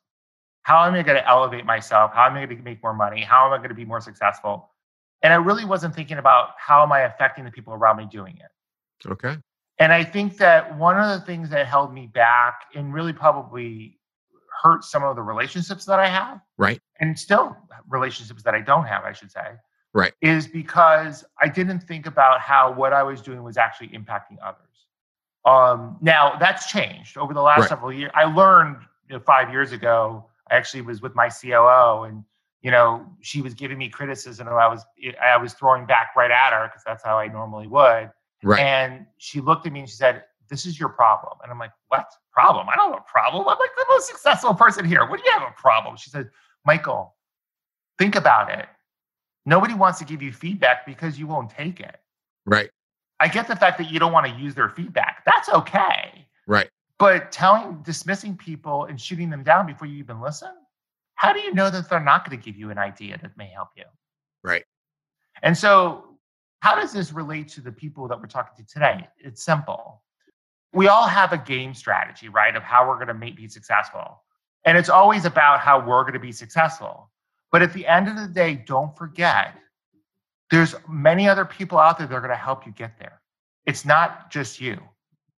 how 0.62 0.84
am 0.84 0.94
I 0.94 1.02
going 1.02 1.16
to 1.16 1.28
elevate 1.28 1.64
myself? 1.64 2.12
How 2.12 2.26
am 2.26 2.34
I 2.34 2.44
going 2.44 2.58
to 2.58 2.62
make 2.62 2.82
more 2.82 2.94
money? 2.94 3.22
How 3.22 3.46
am 3.46 3.52
I 3.52 3.56
going 3.56 3.70
to 3.70 3.74
be 3.74 3.84
more 3.84 4.00
successful? 4.00 4.70
And 5.22 5.32
I 5.32 5.36
really 5.36 5.64
wasn't 5.64 5.94
thinking 5.94 6.18
about 6.18 6.50
how 6.58 6.82
am 6.82 6.92
I 6.92 7.00
affecting 7.00 7.44
the 7.44 7.50
people 7.50 7.72
around 7.72 7.96
me 7.96 8.06
doing 8.10 8.36
it. 8.38 9.08
Okay. 9.08 9.36
And 9.78 9.92
I 9.92 10.04
think 10.04 10.36
that 10.38 10.76
one 10.76 10.98
of 10.98 11.18
the 11.18 11.24
things 11.24 11.50
that 11.50 11.66
held 11.66 11.92
me 11.92 12.06
back 12.06 12.62
and 12.74 12.92
really 12.92 13.12
probably 13.12 13.98
hurt 14.62 14.84
some 14.84 15.04
of 15.04 15.16
the 15.16 15.22
relationships 15.22 15.84
that 15.86 16.00
I 16.00 16.08
have. 16.08 16.40
Right. 16.56 16.80
And 17.00 17.18
still 17.18 17.56
relationships 17.88 18.42
that 18.42 18.54
I 18.54 18.60
don't 18.60 18.84
have, 18.84 19.04
I 19.04 19.12
should 19.12 19.30
say 19.30 19.56
right. 19.92 20.12
is 20.20 20.46
because 20.46 21.24
i 21.40 21.48
didn't 21.48 21.80
think 21.80 22.06
about 22.06 22.40
how 22.40 22.72
what 22.72 22.92
i 22.92 23.02
was 23.02 23.20
doing 23.20 23.42
was 23.42 23.56
actually 23.56 23.88
impacting 23.88 24.36
others. 24.42 24.64
Um, 25.44 25.96
now 26.02 26.36
that's 26.38 26.70
changed. 26.70 27.16
Over 27.16 27.32
the 27.32 27.40
last 27.40 27.60
right. 27.60 27.68
several 27.68 27.92
years 27.92 28.10
i 28.14 28.24
learned 28.24 28.78
you 29.08 29.16
know, 29.16 29.20
five 29.20 29.50
years 29.50 29.72
ago 29.72 30.26
i 30.50 30.56
actually 30.56 30.82
was 30.82 31.00
with 31.00 31.14
my 31.14 31.28
coo 31.28 32.04
and 32.04 32.24
you 32.62 32.70
know 32.70 33.06
she 33.20 33.40
was 33.40 33.54
giving 33.54 33.78
me 33.78 33.88
criticism 33.88 34.48
and 34.48 34.56
i 34.56 34.68
was 34.68 34.84
i 35.22 35.36
was 35.36 35.54
throwing 35.54 35.86
back 35.86 36.10
right 36.16 36.30
at 36.30 36.52
her 36.52 36.66
because 36.66 36.82
that's 36.84 37.04
how 37.04 37.18
i 37.18 37.26
normally 37.28 37.66
would. 37.66 38.10
Right. 38.44 38.60
And 38.60 39.06
she 39.16 39.40
looked 39.40 39.66
at 39.66 39.72
me 39.72 39.80
and 39.80 39.88
she 39.88 39.96
said 39.96 40.24
this 40.48 40.64
is 40.64 40.78
your 40.78 40.88
problem. 40.88 41.38
And 41.42 41.50
i'm 41.50 41.58
like 41.58 41.72
what 41.88 42.06
problem? 42.32 42.68
I 42.68 42.76
don't 42.76 42.92
have 42.92 43.00
a 43.00 43.10
problem. 43.10 43.42
I'm 43.48 43.58
like 43.58 43.70
the 43.76 43.86
most 43.88 44.06
successful 44.08 44.54
person 44.54 44.84
here. 44.84 45.08
What 45.08 45.18
do 45.18 45.24
you 45.24 45.32
have 45.32 45.42
a 45.42 45.60
problem? 45.60 45.96
She 45.96 46.10
said 46.10 46.28
michael 46.64 47.14
think 47.98 48.14
about 48.14 48.50
it 48.50 48.66
Nobody 49.48 49.72
wants 49.72 49.98
to 50.00 50.04
give 50.04 50.20
you 50.20 50.30
feedback 50.30 50.84
because 50.84 51.18
you 51.18 51.26
won't 51.26 51.48
take 51.48 51.80
it. 51.80 51.96
Right. 52.44 52.68
I 53.18 53.28
get 53.28 53.48
the 53.48 53.56
fact 53.56 53.78
that 53.78 53.90
you 53.90 53.98
don't 53.98 54.12
want 54.12 54.26
to 54.26 54.32
use 54.32 54.54
their 54.54 54.68
feedback. 54.68 55.22
That's 55.24 55.48
okay. 55.48 56.26
Right. 56.46 56.68
But 56.98 57.32
telling, 57.32 57.80
dismissing 57.82 58.36
people 58.36 58.84
and 58.84 59.00
shooting 59.00 59.30
them 59.30 59.42
down 59.42 59.66
before 59.66 59.88
you 59.88 59.96
even 59.96 60.20
listen, 60.20 60.52
how 61.14 61.32
do 61.32 61.40
you 61.40 61.54
know 61.54 61.70
that 61.70 61.88
they're 61.88 61.98
not 61.98 62.28
going 62.28 62.38
to 62.38 62.44
give 62.44 62.58
you 62.58 62.70
an 62.70 62.76
idea 62.76 63.16
that 63.22 63.38
may 63.38 63.46
help 63.46 63.70
you? 63.74 63.84
Right. 64.44 64.64
And 65.42 65.56
so, 65.56 66.04
how 66.60 66.74
does 66.74 66.92
this 66.92 67.14
relate 67.14 67.48
to 67.48 67.62
the 67.62 67.72
people 67.72 68.06
that 68.08 68.20
we're 68.20 68.26
talking 68.26 68.62
to 68.62 68.70
today? 68.70 69.08
It's 69.16 69.42
simple. 69.42 70.02
We 70.74 70.88
all 70.88 71.08
have 71.08 71.32
a 71.32 71.38
game 71.38 71.72
strategy, 71.72 72.28
right, 72.28 72.54
of 72.54 72.62
how 72.62 72.86
we're 72.86 72.96
going 72.96 73.08
to 73.08 73.14
make 73.14 73.38
be 73.38 73.48
successful. 73.48 74.22
And 74.66 74.76
it's 74.76 74.90
always 74.90 75.24
about 75.24 75.60
how 75.60 75.78
we're 75.78 76.02
going 76.02 76.12
to 76.12 76.18
be 76.18 76.32
successful. 76.32 77.08
But 77.50 77.62
at 77.62 77.72
the 77.72 77.86
end 77.86 78.08
of 78.08 78.16
the 78.16 78.28
day, 78.28 78.54
don't 78.54 78.96
forget 78.96 79.54
there's 80.50 80.74
many 80.88 81.28
other 81.28 81.44
people 81.44 81.78
out 81.78 81.98
there 81.98 82.06
that 82.06 82.14
are 82.14 82.20
going 82.20 82.30
to 82.30 82.36
help 82.36 82.66
you 82.66 82.72
get 82.72 82.98
there. 82.98 83.20
It's 83.66 83.84
not 83.84 84.30
just 84.30 84.60
you. 84.60 84.78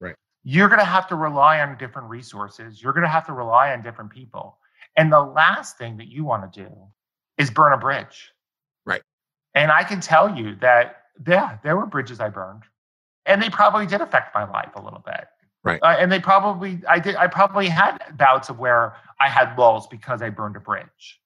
Right. 0.00 0.14
You're 0.44 0.68
going 0.68 0.80
to 0.80 0.84
have 0.84 1.08
to 1.08 1.16
rely 1.16 1.60
on 1.60 1.76
different 1.78 2.08
resources. 2.08 2.82
You're 2.82 2.92
going 2.92 3.04
to 3.04 3.10
have 3.10 3.26
to 3.26 3.32
rely 3.32 3.72
on 3.72 3.82
different 3.82 4.10
people. 4.10 4.58
And 4.96 5.12
the 5.12 5.20
last 5.20 5.78
thing 5.78 5.96
that 5.98 6.08
you 6.08 6.24
want 6.24 6.52
to 6.52 6.62
do 6.64 6.70
is 7.38 7.50
burn 7.50 7.72
a 7.72 7.78
bridge. 7.78 8.32
Right. 8.84 9.02
And 9.54 9.70
I 9.70 9.82
can 9.82 10.00
tell 10.00 10.36
you 10.36 10.56
that, 10.56 11.02
yeah, 11.26 11.58
there 11.62 11.76
were 11.76 11.86
bridges 11.86 12.20
I 12.20 12.28
burned. 12.28 12.62
And 13.26 13.42
they 13.42 13.50
probably 13.50 13.86
did 13.86 14.00
affect 14.00 14.34
my 14.34 14.48
life 14.48 14.70
a 14.76 14.82
little 14.82 15.02
bit. 15.04 15.26
Right. 15.62 15.80
Uh, 15.82 15.96
and 15.98 16.10
they 16.10 16.20
probably, 16.20 16.80
I 16.88 16.98
did, 16.98 17.16
I 17.16 17.26
probably 17.26 17.68
had 17.68 17.98
bouts 18.16 18.48
of 18.48 18.58
where 18.58 18.96
I 19.20 19.28
had 19.28 19.56
lulls 19.58 19.86
because 19.86 20.22
I 20.22 20.30
burned 20.30 20.56
a 20.56 20.60
bridge. 20.60 21.20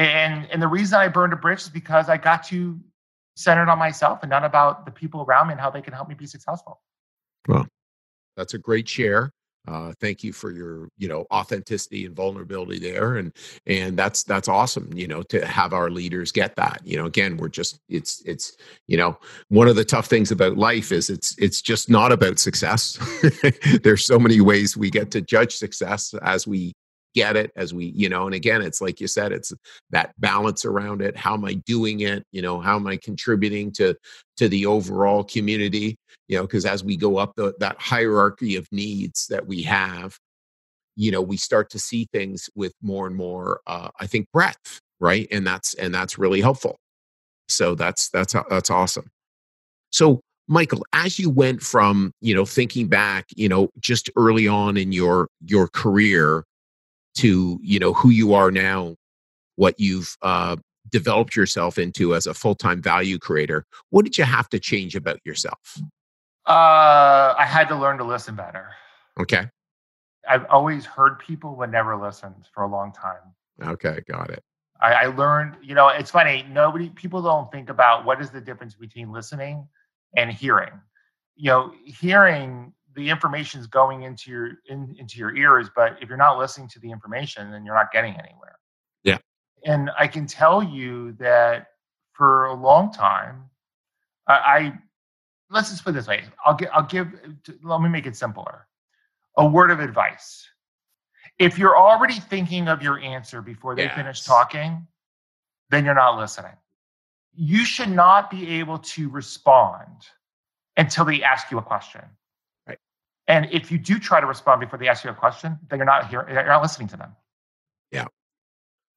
And 0.00 0.48
and 0.50 0.62
the 0.62 0.66
reason 0.66 0.98
I 0.98 1.08
burned 1.08 1.34
a 1.34 1.36
bridge 1.36 1.60
is 1.60 1.68
because 1.68 2.08
I 2.08 2.16
got 2.16 2.42
too 2.42 2.80
centered 3.36 3.68
on 3.68 3.78
myself 3.78 4.20
and 4.22 4.30
not 4.30 4.44
about 4.44 4.86
the 4.86 4.90
people 4.90 5.22
around 5.22 5.48
me 5.48 5.52
and 5.52 5.60
how 5.60 5.68
they 5.68 5.82
can 5.82 5.92
help 5.92 6.08
me 6.08 6.14
be 6.14 6.26
successful. 6.26 6.80
Well, 7.46 7.66
that's 8.34 8.54
a 8.54 8.58
great 8.58 8.88
share. 8.88 9.30
Uh, 9.68 9.92
thank 10.00 10.24
you 10.24 10.32
for 10.32 10.52
your 10.52 10.88
you 10.96 11.06
know 11.06 11.26
authenticity 11.30 12.06
and 12.06 12.16
vulnerability 12.16 12.78
there 12.78 13.16
and 13.16 13.30
and 13.66 13.94
that's 13.94 14.22
that's 14.22 14.48
awesome 14.48 14.90
you 14.94 15.06
know 15.06 15.22
to 15.22 15.46
have 15.46 15.74
our 15.74 15.90
leaders 15.90 16.32
get 16.32 16.56
that 16.56 16.80
you 16.82 16.96
know 16.96 17.04
again 17.04 17.36
we're 17.36 17.46
just 17.46 17.78
it's 17.90 18.22
it's 18.24 18.56
you 18.88 18.96
know 18.96 19.18
one 19.48 19.68
of 19.68 19.76
the 19.76 19.84
tough 19.84 20.06
things 20.06 20.30
about 20.30 20.56
life 20.56 20.90
is 20.90 21.10
it's 21.10 21.36
it's 21.36 21.60
just 21.60 21.90
not 21.90 22.10
about 22.10 22.38
success 22.38 22.98
there's 23.82 24.06
so 24.06 24.18
many 24.18 24.40
ways 24.40 24.78
we 24.78 24.88
get 24.88 25.10
to 25.10 25.20
judge 25.20 25.54
success 25.54 26.14
as 26.22 26.46
we 26.46 26.72
get 27.14 27.36
it 27.36 27.50
as 27.56 27.74
we 27.74 27.86
you 27.96 28.08
know 28.08 28.26
and 28.26 28.34
again 28.34 28.62
it's 28.62 28.80
like 28.80 29.00
you 29.00 29.06
said 29.06 29.32
it's 29.32 29.52
that 29.90 30.12
balance 30.18 30.64
around 30.64 31.02
it. 31.02 31.16
How 31.16 31.34
am 31.34 31.44
i 31.44 31.54
doing 31.54 32.00
it? 32.00 32.24
You 32.32 32.42
know 32.42 32.60
how 32.60 32.76
am 32.76 32.86
i 32.86 32.96
contributing 32.96 33.72
to 33.72 33.94
to 34.36 34.48
the 34.48 34.66
overall 34.66 35.24
community? 35.24 35.96
You 36.28 36.38
know 36.38 36.42
because 36.42 36.66
as 36.66 36.84
we 36.84 36.96
go 36.96 37.18
up 37.18 37.32
the, 37.36 37.54
that 37.60 37.80
hierarchy 37.80 38.56
of 38.56 38.66
needs 38.72 39.26
that 39.28 39.46
we 39.46 39.62
have 39.62 40.18
you 40.96 41.10
know 41.10 41.22
we 41.22 41.36
start 41.36 41.70
to 41.70 41.78
see 41.78 42.08
things 42.12 42.50
with 42.54 42.72
more 42.82 43.06
and 43.06 43.16
more 43.16 43.60
uh, 43.66 43.88
i 44.00 44.06
think 44.06 44.26
breadth 44.32 44.80
right? 45.00 45.26
And 45.32 45.46
that's 45.46 45.74
and 45.74 45.92
that's 45.92 46.18
really 46.18 46.40
helpful. 46.40 46.76
So 47.48 47.74
that's 47.74 48.10
that's 48.10 48.34
that's 48.48 48.70
awesome. 48.70 49.08
So 49.90 50.20
michael 50.48 50.84
as 50.92 51.16
you 51.16 51.30
went 51.30 51.62
from 51.62 52.10
you 52.20 52.34
know 52.34 52.44
thinking 52.44 52.88
back 52.88 53.24
you 53.36 53.48
know 53.48 53.68
just 53.78 54.10
early 54.16 54.48
on 54.48 54.76
in 54.76 54.90
your 54.90 55.28
your 55.46 55.68
career 55.68 56.42
to 57.16 57.58
you 57.62 57.78
know 57.78 57.92
who 57.92 58.10
you 58.10 58.34
are 58.34 58.50
now 58.50 58.94
what 59.56 59.78
you've 59.78 60.16
uh, 60.22 60.56
developed 60.90 61.36
yourself 61.36 61.78
into 61.78 62.14
as 62.14 62.26
a 62.26 62.34
full-time 62.34 62.80
value 62.80 63.18
creator 63.18 63.64
what 63.90 64.04
did 64.04 64.16
you 64.16 64.24
have 64.24 64.48
to 64.48 64.58
change 64.58 64.94
about 64.96 65.18
yourself? 65.24 65.78
Uh, 66.46 67.34
i 67.38 67.44
had 67.46 67.68
to 67.68 67.76
learn 67.76 67.98
to 67.98 68.04
listen 68.04 68.34
better. 68.34 68.70
Okay. 69.18 69.46
I've 70.28 70.46
always 70.46 70.84
heard 70.84 71.18
people 71.18 71.56
but 71.58 71.70
never 71.70 71.96
listened 71.96 72.48
for 72.54 72.62
a 72.64 72.68
long 72.68 72.92
time. 72.92 73.34
Okay 73.62 74.00
got 74.08 74.30
it. 74.30 74.42
I, 74.80 74.92
I 74.92 75.06
learned 75.06 75.56
you 75.62 75.74
know 75.74 75.88
it's 75.88 76.10
funny 76.10 76.44
nobody 76.50 76.88
people 76.90 77.22
don't 77.22 77.50
think 77.52 77.68
about 77.70 78.04
what 78.04 78.20
is 78.20 78.30
the 78.30 78.40
difference 78.40 78.74
between 78.74 79.12
listening 79.12 79.66
and 80.16 80.30
hearing. 80.30 80.72
You 81.36 81.50
know 81.50 81.74
hearing 81.84 82.72
the 82.94 83.08
information 83.08 83.60
is 83.60 83.66
going 83.66 84.02
into 84.02 84.30
your 84.30 84.52
in, 84.68 84.94
into 84.98 85.18
your 85.18 85.34
ears 85.36 85.68
but 85.74 85.96
if 86.00 86.08
you're 86.08 86.18
not 86.18 86.38
listening 86.38 86.68
to 86.68 86.78
the 86.80 86.90
information 86.90 87.50
then 87.50 87.64
you're 87.64 87.74
not 87.74 87.92
getting 87.92 88.14
anywhere. 88.14 88.58
Yeah. 89.04 89.18
And 89.64 89.90
i 89.98 90.06
can 90.06 90.26
tell 90.26 90.62
you 90.62 91.12
that 91.12 91.68
for 92.12 92.46
a 92.46 92.54
long 92.54 92.92
time 92.92 93.44
i, 94.26 94.32
I 94.34 94.78
let's 95.50 95.70
just 95.70 95.84
put 95.84 95.90
it 95.90 95.94
this 95.94 96.06
way. 96.06 96.24
I'll 96.44 96.54
give 96.54 96.68
i'll 96.72 96.82
give 96.82 97.08
let 97.62 97.80
me 97.80 97.88
make 97.88 98.06
it 98.06 98.16
simpler. 98.16 98.66
A 99.36 99.46
word 99.46 99.70
of 99.70 99.80
advice. 99.80 100.46
If 101.38 101.58
you're 101.58 101.78
already 101.78 102.14
thinking 102.14 102.68
of 102.68 102.82
your 102.82 102.98
answer 102.98 103.40
before 103.40 103.74
they 103.74 103.84
yes. 103.84 103.96
finish 103.96 104.22
talking 104.22 104.86
then 105.70 105.84
you're 105.84 105.94
not 105.94 106.18
listening. 106.18 106.52
You 107.32 107.64
should 107.64 107.90
not 107.90 108.30
be 108.30 108.58
able 108.58 108.78
to 108.78 109.08
respond 109.08 109.86
until 110.76 111.04
they 111.04 111.22
ask 111.22 111.50
you 111.50 111.58
a 111.58 111.62
question 111.62 112.02
and 113.30 113.46
if 113.52 113.70
you 113.70 113.78
do 113.78 113.98
try 113.98 114.20
to 114.20 114.26
respond 114.26 114.60
before 114.60 114.78
they 114.78 114.88
ask 114.88 115.04
you 115.04 115.10
a 115.10 115.14
question, 115.14 115.56
then 115.68 115.78
you're 115.78 115.86
not 115.86 116.08
here, 116.08 116.26
you're 116.28 116.46
not 116.46 116.62
listening 116.62 116.88
to 116.88 116.96
them. 116.96 117.14
Yeah. 117.92 118.06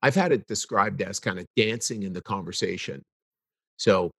I've 0.02 0.16
had 0.16 0.32
it 0.32 0.48
described 0.48 1.02
as 1.02 1.20
kind 1.20 1.40
of 1.40 1.46
dancing 1.56 2.04
in 2.04 2.14
the 2.14 2.22
conversation. 2.22 3.04
So 3.78 4.12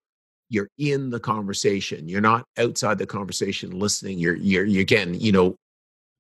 you're 0.50 0.68
in 0.78 1.10
the 1.10 1.20
conversation. 1.20 2.08
You're 2.08 2.20
not 2.20 2.44
outside 2.58 2.98
the 2.98 3.06
conversation 3.06 3.78
listening. 3.78 4.18
You're 4.18 4.36
you're, 4.36 4.64
you're 4.64 4.82
again, 4.82 5.14
you 5.14 5.32
know, 5.32 5.56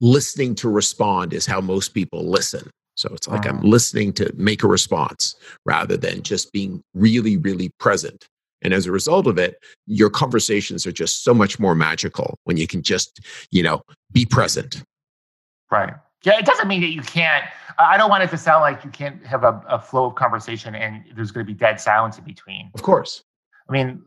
listening 0.00 0.54
to 0.56 0.68
respond 0.68 1.32
is 1.32 1.46
how 1.46 1.60
most 1.60 1.90
people 1.94 2.28
listen. 2.28 2.68
So 2.96 3.08
it's 3.12 3.28
like 3.28 3.46
I'm 3.46 3.60
Mhm. 3.60 3.64
listening 3.64 4.12
to 4.14 4.32
make 4.36 4.62
a 4.62 4.68
response 4.68 5.34
rather 5.64 5.96
than 5.96 6.22
just 6.22 6.52
being 6.52 6.82
really, 6.94 7.36
really 7.36 7.70
present. 7.78 8.26
And 8.64 8.72
as 8.72 8.86
a 8.86 8.92
result 8.92 9.26
of 9.26 9.38
it, 9.38 9.62
your 9.86 10.10
conversations 10.10 10.86
are 10.86 10.92
just 10.92 11.22
so 11.22 11.34
much 11.34 11.60
more 11.60 11.74
magical 11.74 12.38
when 12.44 12.56
you 12.56 12.66
can 12.66 12.82
just, 12.82 13.20
you 13.50 13.62
know, 13.62 13.82
be 14.10 14.24
present. 14.24 14.82
Right. 15.70 15.92
Yeah, 16.24 16.38
it 16.38 16.46
doesn't 16.46 16.66
mean 16.66 16.80
that 16.80 16.92
you 16.92 17.02
can't. 17.02 17.44
I 17.78 17.98
don't 17.98 18.08
want 18.08 18.24
it 18.24 18.30
to 18.30 18.38
sound 18.38 18.62
like 18.62 18.82
you 18.82 18.90
can't 18.90 19.24
have 19.26 19.44
a, 19.44 19.62
a 19.68 19.78
flow 19.78 20.06
of 20.06 20.14
conversation 20.14 20.74
and 20.74 21.04
there's 21.14 21.30
going 21.30 21.46
to 21.46 21.52
be 21.52 21.56
dead 21.56 21.78
silence 21.80 22.16
in 22.16 22.24
between. 22.24 22.70
Of 22.74 22.82
course. 22.82 23.22
I 23.68 23.72
mean, 23.72 24.02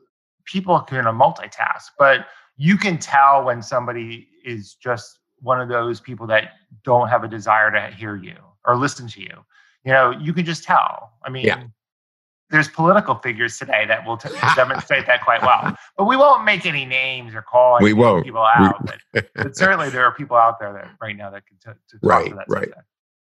people 0.46 0.80
can 0.82 1.04
multitask, 1.06 1.90
but 2.00 2.26
you 2.56 2.78
can 2.78 2.98
tell 2.98 3.44
when 3.44 3.62
somebody 3.62 4.28
is 4.44 4.74
just 4.74 5.20
one 5.40 5.62
of 5.62 5.70
those 5.70 6.00
people 6.00 6.26
that 6.28 6.54
don't 6.84 7.08
have 7.10 7.24
a 7.24 7.28
desire 7.28 7.70
to 7.72 7.96
hear 7.96 8.16
you 8.16 8.36
or 8.66 8.76
listen 8.76 9.08
to 9.10 9.22
you. 9.22 9.46
You 9.84 9.94
know, 9.94 10.12
you 10.12 10.34
can 10.34 10.46
just 10.46 10.64
tell. 10.64 11.14
I 11.24 11.30
mean, 11.30 11.46
Yeah. 11.46 11.64
There's 12.50 12.68
political 12.70 13.16
figures 13.16 13.58
today 13.58 13.86
that 13.88 14.06
will 14.06 14.18
t- 14.18 14.30
demonstrate 14.56 15.06
that 15.08 15.24
quite 15.24 15.42
well. 15.42 15.76
But 15.98 16.06
we 16.06 16.16
won't 16.16 16.46
make 16.46 16.66
any 16.66 16.86
names 16.86 17.36
or 17.36 17.42
call 17.42 17.78
We 17.82 17.94
won't. 17.94 18.24
people 18.26 18.44
out. 18.46 18.90
but, 19.14 19.30
but 19.36 19.58
certainly 19.58 19.90
there 19.90 20.06
are 20.06 20.14
people 20.14 20.38
out 20.38 20.60
there 20.60 20.72
that 20.74 20.92
right 21.02 21.16
now 21.16 21.30
that 21.32 21.46
can 21.46 21.58
t- 21.58 21.78
to 21.90 22.00
talk 22.00 22.10
Right, 22.10 22.36
that 22.36 22.46
right. 22.48 22.64
subject. 22.66 22.82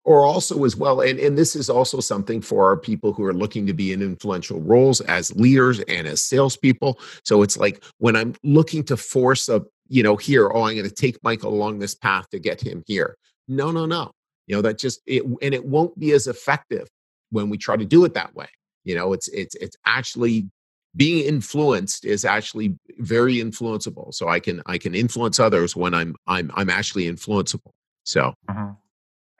or 0.05 0.25
also 0.25 0.63
as 0.63 0.75
well 0.75 1.01
and, 1.01 1.19
and 1.19 1.37
this 1.37 1.55
is 1.55 1.69
also 1.69 1.99
something 1.99 2.41
for 2.41 2.65
our 2.67 2.77
people 2.77 3.11
who 3.13 3.23
are 3.25 3.33
looking 3.33 3.67
to 3.67 3.73
be 3.73 3.91
in 3.93 4.01
influential 4.01 4.59
roles 4.61 4.99
as 5.01 5.35
leaders 5.35 5.79
and 5.81 6.07
as 6.07 6.21
salespeople 6.21 6.97
so 7.23 7.41
it's 7.43 7.57
like 7.57 7.83
when 7.99 8.15
i'm 8.15 8.33
looking 8.43 8.83
to 8.83 8.97
force 8.97 9.47
a 9.49 9.61
you 9.89 10.01
know 10.01 10.15
here 10.15 10.49
oh 10.53 10.63
i'm 10.63 10.75
going 10.75 10.87
to 10.89 10.95
take 10.95 11.21
michael 11.23 11.53
along 11.53 11.77
this 11.79 11.93
path 11.93 12.27
to 12.29 12.39
get 12.39 12.59
him 12.61 12.81
here 12.87 13.15
no 13.47 13.69
no 13.71 13.85
no 13.85 14.11
you 14.47 14.55
know 14.55 14.61
that 14.61 14.79
just 14.79 15.01
it 15.05 15.21
and 15.43 15.53
it 15.53 15.63
won't 15.65 15.97
be 15.99 16.13
as 16.13 16.25
effective 16.27 16.87
when 17.29 17.47
we 17.49 17.57
try 17.57 17.75
to 17.77 17.85
do 17.85 18.03
it 18.05 18.13
that 18.15 18.33
way 18.33 18.47
you 18.83 18.95
know 18.95 19.13
it's 19.13 19.27
it's 19.29 19.55
it's 19.55 19.75
actually 19.85 20.47
being 20.95 21.25
influenced 21.25 22.03
is 22.05 22.25
actually 22.25 22.75
very 22.99 23.35
influenceable 23.35 24.13
so 24.13 24.27
i 24.27 24.39
can 24.39 24.61
i 24.65 24.77
can 24.77 24.93
influence 24.93 25.39
others 25.39 25.75
when 25.75 25.93
i'm 25.93 26.15
i'm 26.27 26.51
i'm 26.55 26.69
actually 26.69 27.05
influenceable 27.05 27.71
so 28.03 28.33
Mhm. 28.49 28.75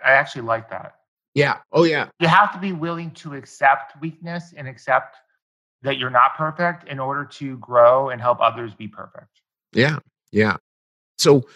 I 0.03 0.11
actually 0.11 0.43
like 0.43 0.69
that. 0.69 0.95
yeah 1.33 1.57
oh 1.71 1.83
yeah 1.83 2.07
you 2.19 2.27
have 2.27 2.51
to 2.53 2.59
be 2.59 2.71
willing 2.73 3.11
to 3.11 3.33
accept 3.35 3.99
weakness 4.01 4.53
and 4.55 4.67
accept 4.67 5.17
that 5.83 5.97
you're 5.97 6.09
not 6.11 6.35
perfect 6.35 6.87
in 6.87 6.99
order 6.99 7.25
to 7.25 7.57
grow 7.57 8.09
and 8.09 8.21
help 8.21 8.39
others 8.39 8.73
be 8.75 8.87
perfect. 8.87 9.41
Yeah, 9.73 9.97
yeah. 10.31 10.57
So, 11.17 11.47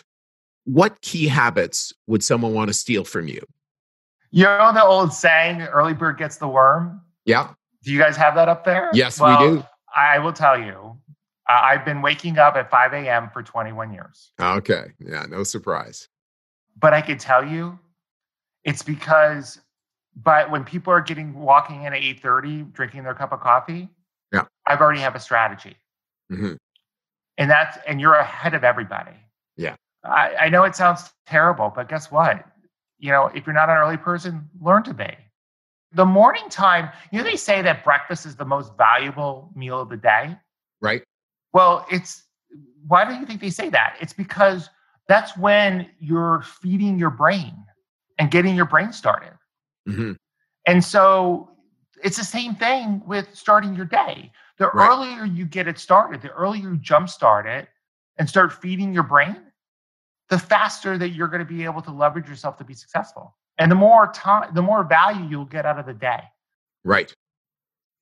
what 0.64 1.00
key 1.02 1.28
habits 1.28 1.94
would 2.08 2.24
someone 2.24 2.54
want 2.54 2.70
to 2.70 2.74
steal 2.74 3.04
from 3.04 3.28
you? 3.28 3.42
You 4.32 4.46
know 4.46 4.72
the 4.74 4.84
old 4.84 5.14
saying, 5.14 5.62
early 5.62 5.94
bird 5.94 6.18
gets 6.18 6.38
the 6.38 6.48
worm? 6.48 7.02
Yeah, 7.26 7.54
Do 7.86 7.94
you 7.94 8.00
guys 8.00 8.18
have 8.18 8.36
that 8.36 8.50
up 8.50 8.66
there? 8.66 8.90
yes, 8.94 9.20
Well, 9.20 9.40
we 9.52 9.58
do. 9.58 9.64
I 9.96 10.20
will 10.20 10.34
tell 10.34 10.60
you, 10.60 10.98
uh, 11.48 11.60
I've 11.64 11.86
been 11.86 12.02
waking 12.02 12.38
up 12.38 12.56
at 12.56 12.70
5 12.70 12.94
a.m. 12.94 13.30
for 13.32 13.44
21 13.44 13.94
years. 13.94 14.32
Okay, 14.42 14.92
yeah, 15.00 15.26
no 15.30 15.44
surprise. 15.44 16.10
But 16.78 16.94
I 16.94 17.02
can 17.02 17.18
tell 17.18 17.46
you, 17.46 17.80
it's 18.64 18.82
because 18.84 19.62
but 20.24 20.50
when 20.50 20.64
people 20.64 20.92
are 20.94 21.02
getting 21.02 21.34
walking 21.34 21.84
in 21.84 21.94
at 21.94 22.02
8:30, 22.02 22.72
drinking 22.74 23.04
their 23.04 23.14
cup 23.14 23.32
of 23.34 23.40
coffee, 23.42 23.90
Yeah. 24.34 24.44
I've 24.66 24.80
already 24.82 25.02
have 25.02 25.16
a 25.16 25.20
strategy. 25.20 25.78
Mhm. 26.32 26.58
and 27.38 27.50
that's 27.52 27.78
and 27.86 28.02
you're 28.02 28.16
ahead 28.16 28.54
of 28.56 28.64
everybody. 28.64 29.12
Yeah. 29.58 29.76
I, 30.04 30.36
I 30.42 30.50
know 30.50 30.64
it 30.64 30.76
sounds 30.76 31.14
terrible, 31.28 31.70
but 31.76 31.88
guess 31.90 32.10
what? 32.12 32.44
You 32.98 33.12
know, 33.12 33.28
if 33.28 33.46
you're 33.46 33.54
not 33.54 33.70
an 33.70 33.78
early 33.78 33.98
person, 33.98 34.50
learn 34.60 34.82
to 34.84 34.94
be. 34.94 35.16
The 35.94 36.06
morning 36.06 36.50
time, 36.50 36.90
you 37.12 37.20
know, 37.20 37.24
they 37.24 37.36
say 37.38 37.62
that 37.62 37.84
breakfast 37.84 38.26
is 38.26 38.36
the 38.36 38.46
most 38.46 38.76
valuable 38.78 39.52
meal 39.56 39.80
of 39.80 39.90
the 39.90 39.98
day. 39.98 40.36
Right? 40.82 41.04
Well, 41.54 41.86
it's 41.90 42.24
why 42.88 43.06
do 43.06 43.16
you 43.16 43.26
think 43.26 43.42
they 43.42 43.50
say 43.50 43.70
that? 43.70 43.98
It's 44.02 44.14
because 44.14 44.70
that's 45.08 45.38
when 45.38 45.90
you're 46.00 46.44
feeding 46.62 47.00
your 47.00 47.10
brain 47.10 47.56
and 48.18 48.30
getting 48.32 48.56
your 48.56 48.66
brain 48.66 48.92
started. 48.92 49.34
hmm 49.88 50.14
And 50.66 50.84
so 50.84 51.52
it's 52.04 52.18
the 52.18 52.24
same 52.24 52.56
thing 52.56 53.02
with 53.06 53.34
starting 53.34 53.76
your 53.76 53.86
day. 53.86 54.32
The 54.58 54.70
Right. 54.72 54.90
earlier 54.90 55.26
you 55.26 55.46
get 55.46 55.68
it 55.68 55.80
started, 55.80 56.22
the 56.22 56.32
earlier 56.32 56.72
you 56.72 56.78
jumpstart 56.78 57.46
it 57.46 57.70
and 58.18 58.30
start 58.30 58.54
feeding 58.54 58.94
your 58.94 59.04
brain, 59.04 59.52
the 60.30 60.40
faster 60.40 60.98
that 60.98 61.10
you're 61.10 61.28
going 61.28 61.46
to 61.46 61.54
be 61.54 61.64
able 61.64 61.82
to 61.82 61.92
leverage 61.92 62.28
yourself 62.28 62.58
to 62.58 62.64
be 62.64 62.74
successful. 62.74 63.36
And 63.58 63.72
the 63.72 63.76
more 63.76 64.12
time, 64.12 64.54
the 64.54 64.62
more 64.62 64.84
value 64.84 65.26
you'll 65.30 65.46
get 65.46 65.66
out 65.66 65.80
of 65.80 65.86
the 65.86 65.94
day. 65.94 66.24
Right. 66.84 67.14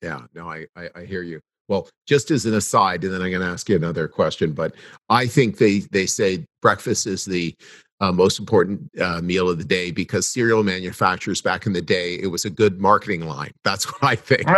Yeah. 0.02 0.22
No, 0.34 0.50
I, 0.50 0.66
I 0.76 0.90
I 0.96 1.06
hear 1.06 1.22
you. 1.24 1.40
Well, 1.70 1.88
just 2.06 2.30
as 2.32 2.46
an 2.46 2.54
aside, 2.56 3.04
and 3.06 3.14
then 3.14 3.22
I'm 3.22 3.32
going 3.32 3.42
to 3.42 3.48
ask 3.48 3.70
you 3.70 3.76
another 3.78 4.08
question, 4.08 4.52
but 4.52 4.76
I 5.10 5.28
think 5.28 5.58
they 5.58 5.80
they 5.92 6.06
say 6.06 6.46
breakfast 6.62 7.08
is 7.08 7.24
the 7.26 7.56
uh, 8.02 8.12
most 8.12 8.38
important 8.38 8.82
uh, 9.00 9.22
meal 9.22 9.50
of 9.50 9.58
the 9.58 9.64
day 9.64 9.90
because 9.90 10.28
cereal 10.28 10.62
manufacturers 10.64 11.42
back 11.42 11.66
in 11.66 11.72
the 11.72 11.82
day 11.82 12.16
it 12.16 12.28
was 12.28 12.44
a 12.44 12.50
good 12.50 12.82
marketing 12.82 13.22
line. 13.26 13.52
That's 13.64 13.86
what 13.92 14.04
I 14.04 14.16
think. 14.16 14.44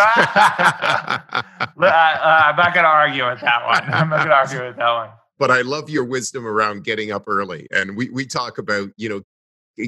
Uh, 1.77 1.87
I'm 1.87 2.55
not 2.55 2.73
going 2.73 2.83
to 2.83 2.89
argue 2.89 3.27
with 3.29 3.41
that 3.41 3.65
one. 3.65 3.83
I'm 3.93 4.09
not 4.09 4.17
going 4.17 4.29
to 4.29 4.35
argue 4.35 4.65
with 4.65 4.77
that 4.77 4.91
one. 4.93 5.09
but 5.37 5.51
I 5.51 5.61
love 5.61 5.89
your 5.89 6.03
wisdom 6.05 6.47
around 6.47 6.83
getting 6.83 7.11
up 7.11 7.25
early. 7.27 7.67
And 7.71 7.95
we, 7.95 8.09
we 8.09 8.25
talk 8.25 8.57
about, 8.57 8.89
you 8.97 9.09
know, 9.09 9.21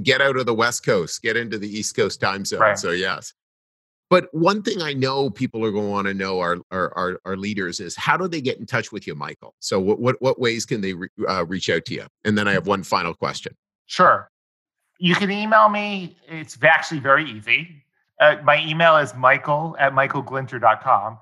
get 0.04 0.22
out 0.22 0.38
of 0.38 0.46
the 0.46 0.54
West 0.54 0.86
Coast, 0.86 1.22
get 1.22 1.38
into 1.38 1.58
the 1.58 1.68
East 1.68 1.96
Coast 1.96 2.20
time 2.20 2.46
zone. 2.46 2.60
Right. 2.60 2.80
So, 2.80 2.92
yes. 2.92 3.34
But 4.10 4.34
one 4.34 4.62
thing 4.62 4.82
I 4.82 4.94
know 4.94 5.30
people 5.30 5.66
are 5.66 5.72
going 5.72 5.86
to 5.86 5.92
want 5.92 6.08
to 6.08 6.14
know, 6.14 6.40
our, 6.40 6.58
our, 6.72 6.94
our, 6.98 7.20
our 7.26 7.36
leaders, 7.36 7.80
is 7.80 7.96
how 7.96 8.16
do 8.16 8.28
they 8.28 8.40
get 8.40 8.58
in 8.58 8.66
touch 8.66 8.92
with 8.92 9.06
you, 9.06 9.16
Michael? 9.16 9.54
So, 9.60 9.80
what, 9.80 10.00
what, 10.00 10.22
what 10.22 10.40
ways 10.40 10.66
can 10.66 10.82
they 10.82 10.94
re, 10.94 11.10
uh, 11.28 11.46
reach 11.46 11.70
out 11.70 11.86
to 11.86 11.94
you? 11.94 12.06
And 12.24 12.38
then 12.38 12.48
I 12.48 12.54
have 12.54 12.68
one 12.68 12.84
final 12.84 13.14
question. 13.14 13.56
Sure. 13.86 14.30
You 15.00 15.14
can 15.16 15.30
email 15.30 15.70
me. 15.70 16.18
It's 16.28 16.58
actually 16.64 17.02
very 17.02 17.30
easy. 17.30 17.84
Uh, 18.20 18.38
my 18.44 18.66
email 18.66 18.98
is 18.98 19.14
michael 19.14 19.76
at 19.80 19.94
michaelglinter.com. 19.94 21.20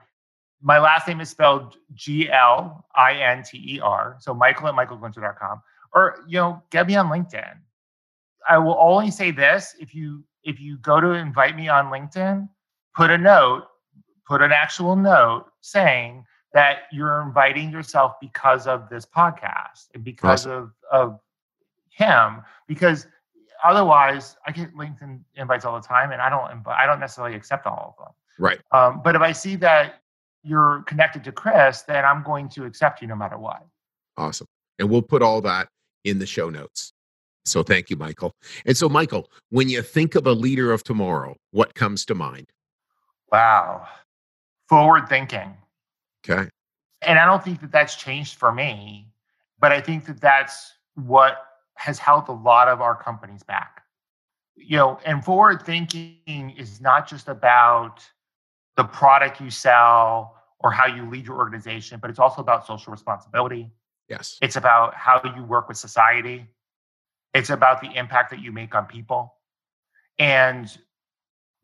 My 0.61 0.79
last 0.79 1.07
name 1.07 1.19
is 1.19 1.29
spelled 1.29 1.75
G 1.93 2.29
L 2.31 2.85
I 2.95 3.13
N 3.15 3.43
T 3.43 3.61
E 3.75 3.79
R. 3.79 4.15
So 4.19 4.33
michael 4.33 4.67
at 4.67 4.75
michaelglinter.com. 4.75 5.61
Or, 5.93 6.23
you 6.27 6.39
know, 6.39 6.63
get 6.69 6.87
me 6.87 6.95
on 6.95 7.07
LinkedIn. 7.07 7.57
I 8.47 8.57
will 8.57 8.77
only 8.79 9.11
say 9.11 9.31
this 9.31 9.75
if 9.79 9.93
you 9.93 10.23
if 10.43 10.59
you 10.59 10.77
go 10.77 10.99
to 11.01 11.11
invite 11.11 11.55
me 11.55 11.67
on 11.67 11.85
LinkedIn, 11.85 12.47
put 12.95 13.09
a 13.09 13.17
note, 13.17 13.63
put 14.27 14.41
an 14.41 14.51
actual 14.51 14.95
note 14.95 15.45
saying 15.61 16.25
that 16.53 16.83
you're 16.91 17.21
inviting 17.21 17.71
yourself 17.71 18.13
because 18.21 18.67
of 18.67 18.87
this 18.89 19.05
podcast 19.05 19.87
and 19.93 20.03
because 20.03 20.45
of 20.45 20.71
of 20.91 21.19
him 21.89 22.41
because 22.67 23.07
otherwise 23.63 24.37
I 24.45 24.51
get 24.51 24.73
LinkedIn 24.75 25.21
invites 25.35 25.65
all 25.65 25.79
the 25.79 25.85
time 25.85 26.11
and 26.11 26.21
I 26.21 26.29
don't 26.29 26.65
I 26.67 26.85
don't 26.85 26.99
necessarily 26.99 27.35
accept 27.35 27.65
all 27.65 27.95
of 27.97 28.05
them. 28.05 28.13
Right. 28.37 28.59
Um, 28.71 29.01
but 29.03 29.15
if 29.15 29.21
I 29.21 29.31
see 29.31 29.55
that 29.57 30.01
you're 30.43 30.83
connected 30.83 31.23
to 31.23 31.31
Chris, 31.31 31.81
then 31.81 32.05
I'm 32.05 32.23
going 32.23 32.49
to 32.49 32.65
accept 32.65 33.01
you 33.01 33.07
no 33.07 33.15
matter 33.15 33.37
what. 33.37 33.65
Awesome. 34.17 34.47
And 34.79 34.89
we'll 34.89 35.01
put 35.01 35.21
all 35.21 35.41
that 35.41 35.69
in 36.03 36.19
the 36.19 36.25
show 36.25 36.49
notes. 36.49 36.93
So, 37.45 37.61
thank 37.61 37.89
you, 37.89 37.95
Michael. 37.95 38.35
And 38.65 38.75
so, 38.75 38.89
Michael, 38.89 39.29
when 39.49 39.69
you 39.69 39.81
think 39.81 40.15
of 40.15 40.25
a 40.25 40.33
leader 40.33 40.71
of 40.71 40.83
tomorrow, 40.83 41.35
what 41.51 41.75
comes 41.75 42.05
to 42.05 42.15
mind? 42.15 42.47
Wow. 43.31 43.87
Forward 44.67 45.07
thinking. 45.07 45.55
Okay. 46.27 46.49
And 47.03 47.19
I 47.19 47.25
don't 47.25 47.43
think 47.43 47.61
that 47.61 47.71
that's 47.71 47.95
changed 47.95 48.35
for 48.39 48.51
me, 48.51 49.07
but 49.59 49.71
I 49.71 49.79
think 49.79 50.05
that 50.05 50.19
that's 50.19 50.73
what 50.95 51.37
has 51.75 51.99
held 51.99 52.27
a 52.29 52.33
lot 52.33 52.67
of 52.67 52.81
our 52.81 52.95
companies 52.95 53.43
back. 53.43 53.83
You 54.55 54.77
know, 54.77 54.99
and 55.05 55.23
forward 55.23 55.61
thinking 55.63 56.55
is 56.57 56.81
not 56.81 57.07
just 57.07 57.27
about 57.27 57.99
the 58.77 58.85
product 58.85 59.39
you 59.39 59.49
sell 59.49 60.35
or 60.59 60.71
how 60.71 60.87
you 60.87 61.07
lead 61.09 61.27
your 61.27 61.37
organization, 61.37 61.99
but 61.99 62.09
it's 62.09 62.19
also 62.19 62.41
about 62.41 62.65
social 62.65 62.91
responsibility. 62.91 63.69
Yes. 64.09 64.37
It's 64.41 64.55
about 64.55 64.95
how 64.95 65.21
you 65.35 65.43
work 65.43 65.67
with 65.67 65.77
society. 65.77 66.47
It's 67.35 67.49
about 67.49 67.81
the 67.81 67.91
impact 67.95 68.31
that 68.31 68.39
you 68.39 68.51
make 68.51 68.73
on 68.73 68.85
people. 68.85 69.35
And 70.17 70.75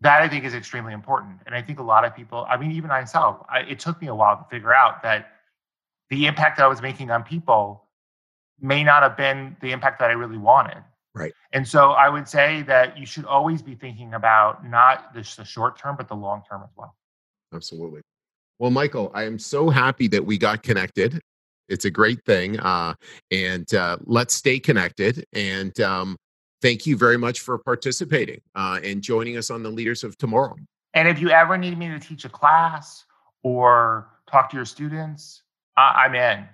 that 0.02 0.22
I 0.22 0.28
think 0.28 0.44
is 0.44 0.54
extremely 0.54 0.94
important. 0.94 1.40
And 1.46 1.56
I 1.56 1.62
think 1.62 1.80
a 1.80 1.84
lot 1.84 2.04
of 2.04 2.16
people, 2.16 2.46
I 2.50 2.58
mean, 2.58 2.72
even 2.72 2.90
myself, 2.90 3.46
I, 3.48 3.60
it 3.62 3.80
took 3.80 4.02
me 4.02 4.08
a 4.08 4.16
while 4.16 4.36
to 4.38 4.46
figure 4.50 4.74
out 4.74 5.02
that 5.04 5.32
the 6.10 6.26
impact 6.26 6.58
that 6.58 6.66
I 6.66 6.68
was 6.68 6.82
making 6.82 7.10
on 7.10 7.24
people 7.24 7.86
may 8.60 8.84
not 8.84 9.02
have 9.02 9.16
been 9.16 9.56
the 9.62 9.72
impact 9.72 10.00
that 10.00 10.10
I 10.10 10.14
really 10.14 10.38
wanted. 10.38 10.84
Right. 11.14 11.34
And 11.54 11.68
so 11.68 11.92
I 11.92 12.10
would 12.10 12.28
say 12.28 12.64
that 12.64 12.98
you 12.98 13.06
should 13.06 13.26
always 13.26 13.62
be 13.62 13.76
thinking 13.76 14.14
about 14.14 14.68
not 14.68 15.14
just 15.14 15.38
the 15.38 15.46
short 15.46 15.78
term, 15.78 15.96
but 15.96 16.08
the 16.08 16.16
long 16.16 16.44
term 16.50 16.62
as 16.64 16.70
well. 16.76 16.96
Absolutely. 17.54 18.02
Well, 18.60 18.72
Michael, 18.72 19.12
I 19.14 19.24
am 19.24 19.40
so 19.40 19.70
happy 19.70 20.08
that 20.10 20.26
we 20.26 20.38
got 20.38 20.64
connected. 20.64 21.22
It's 21.72 21.86
a 21.86 21.92
great 21.92 22.24
thing. 22.26 22.60
Uh, 22.60 22.94
and 23.32 23.74
uh, 23.74 23.98
let's 24.04 24.34
stay 24.34 24.60
connected. 24.60 25.26
And 25.34 25.80
um, 25.80 26.18
thank 26.62 26.86
you 26.86 26.98
very 26.98 27.18
much 27.18 27.40
for 27.40 27.58
participating 27.58 28.42
uh, 28.56 28.80
and 28.84 29.02
joining 29.02 29.38
us 29.38 29.50
on 29.50 29.64
the 29.64 29.70
Leaders 29.70 30.04
of 30.04 30.18
Tomorrow. 30.18 30.58
And 30.94 31.08
if 31.08 31.20
you 31.20 31.30
ever 31.30 31.58
need 31.58 31.78
me 31.78 31.88
to 31.88 32.00
teach 32.00 32.26
a 32.26 32.30
class 32.30 33.06
or 33.44 34.10
talk 34.30 34.50
to 34.52 34.58
your 34.58 34.66
students, 34.66 35.44
I'm 35.78 36.14
in. 36.16 36.46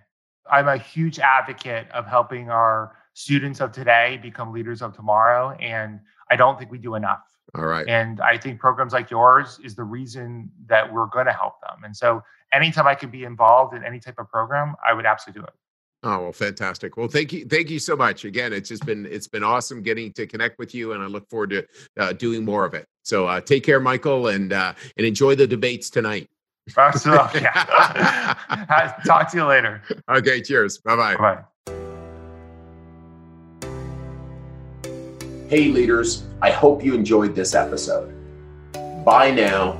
I'm 0.50 0.68
a 0.68 0.78
huge 0.78 1.20
advocate 1.20 1.90
of 1.92 2.06
helping 2.06 2.50
our 2.50 2.96
students 3.14 3.60
of 3.60 3.72
today 3.72 4.20
become 4.22 4.54
leaders 4.54 4.82
of 4.82 4.96
tomorrow. 4.96 5.58
And 5.60 6.00
I 6.30 6.36
don't 6.36 6.58
think 6.58 6.72
we 6.72 6.78
do 6.78 6.96
enough. 6.96 7.24
All 7.56 7.66
right. 7.66 7.88
And 7.88 8.22
I 8.22 8.38
think 8.38 8.60
programs 8.60 8.94
like 8.94 9.10
yours 9.10 9.60
is 9.64 9.76
the 9.76 9.84
reason 9.84 10.52
that 10.68 10.92
we're 10.94 11.08
going 11.08 11.26
to 11.26 11.34
help 11.34 11.56
them. 11.62 11.84
And 11.84 11.96
so 11.96 12.22
anytime 12.54 12.88
I 12.88 12.96
could 12.96 13.12
be 13.12 13.24
involved 13.24 13.76
in 13.76 13.84
any 13.84 14.00
type 14.00 14.16
of 14.18 14.30
program, 14.30 14.76
I 14.88 14.94
would 14.94 15.06
absolutely 15.06 15.42
do 15.42 15.48
it. 15.48 15.54
Oh 16.04 16.20
well, 16.20 16.32
fantastic. 16.32 16.96
Well, 16.96 17.08
thank 17.08 17.34
you, 17.34 17.46
thank 17.46 17.70
you 17.70 17.80
so 17.80 17.96
much. 17.96 18.24
Again, 18.24 18.54
it's 18.54 18.70
just 18.70 18.86
been 18.86 19.06
it's 19.08 19.28
been 19.28 19.44
awesome 19.44 19.82
getting 19.82 20.14
to 20.14 20.28
connect 20.28 20.60
with 20.60 20.76
you, 20.76 20.94
and 20.94 21.02
I 21.02 21.08
look 21.08 21.28
forward 21.30 21.50
to 21.50 21.68
uh, 21.98 22.14
doing 22.14 22.46
more 22.46 22.66
of 22.66 22.74
it. 22.74 22.86
So 23.04 23.26
uh, 23.26 23.42
take 23.42 23.64
care, 23.64 23.80
Michael, 23.80 24.28
and 24.28 24.54
uh, 24.54 24.74
and 24.96 25.08
enjoy 25.08 25.36
the 25.36 25.48
debates 25.48 25.90
tonight. 25.90 26.30
Absolutely. 26.78 27.42
Talk 29.06 29.32
to 29.32 29.38
you 29.38 29.46
later. 29.46 29.82
Okay. 30.10 30.42
Cheers. 30.42 30.78
Bye 30.78 30.96
bye. 30.96 31.16
Bye. 31.16 31.44
Hey, 35.50 35.70
leaders, 35.70 36.26
I 36.42 36.52
hope 36.52 36.84
you 36.84 36.94
enjoyed 36.94 37.34
this 37.34 37.56
episode. 37.56 38.14
Bye 39.06 39.32
now, 39.32 39.80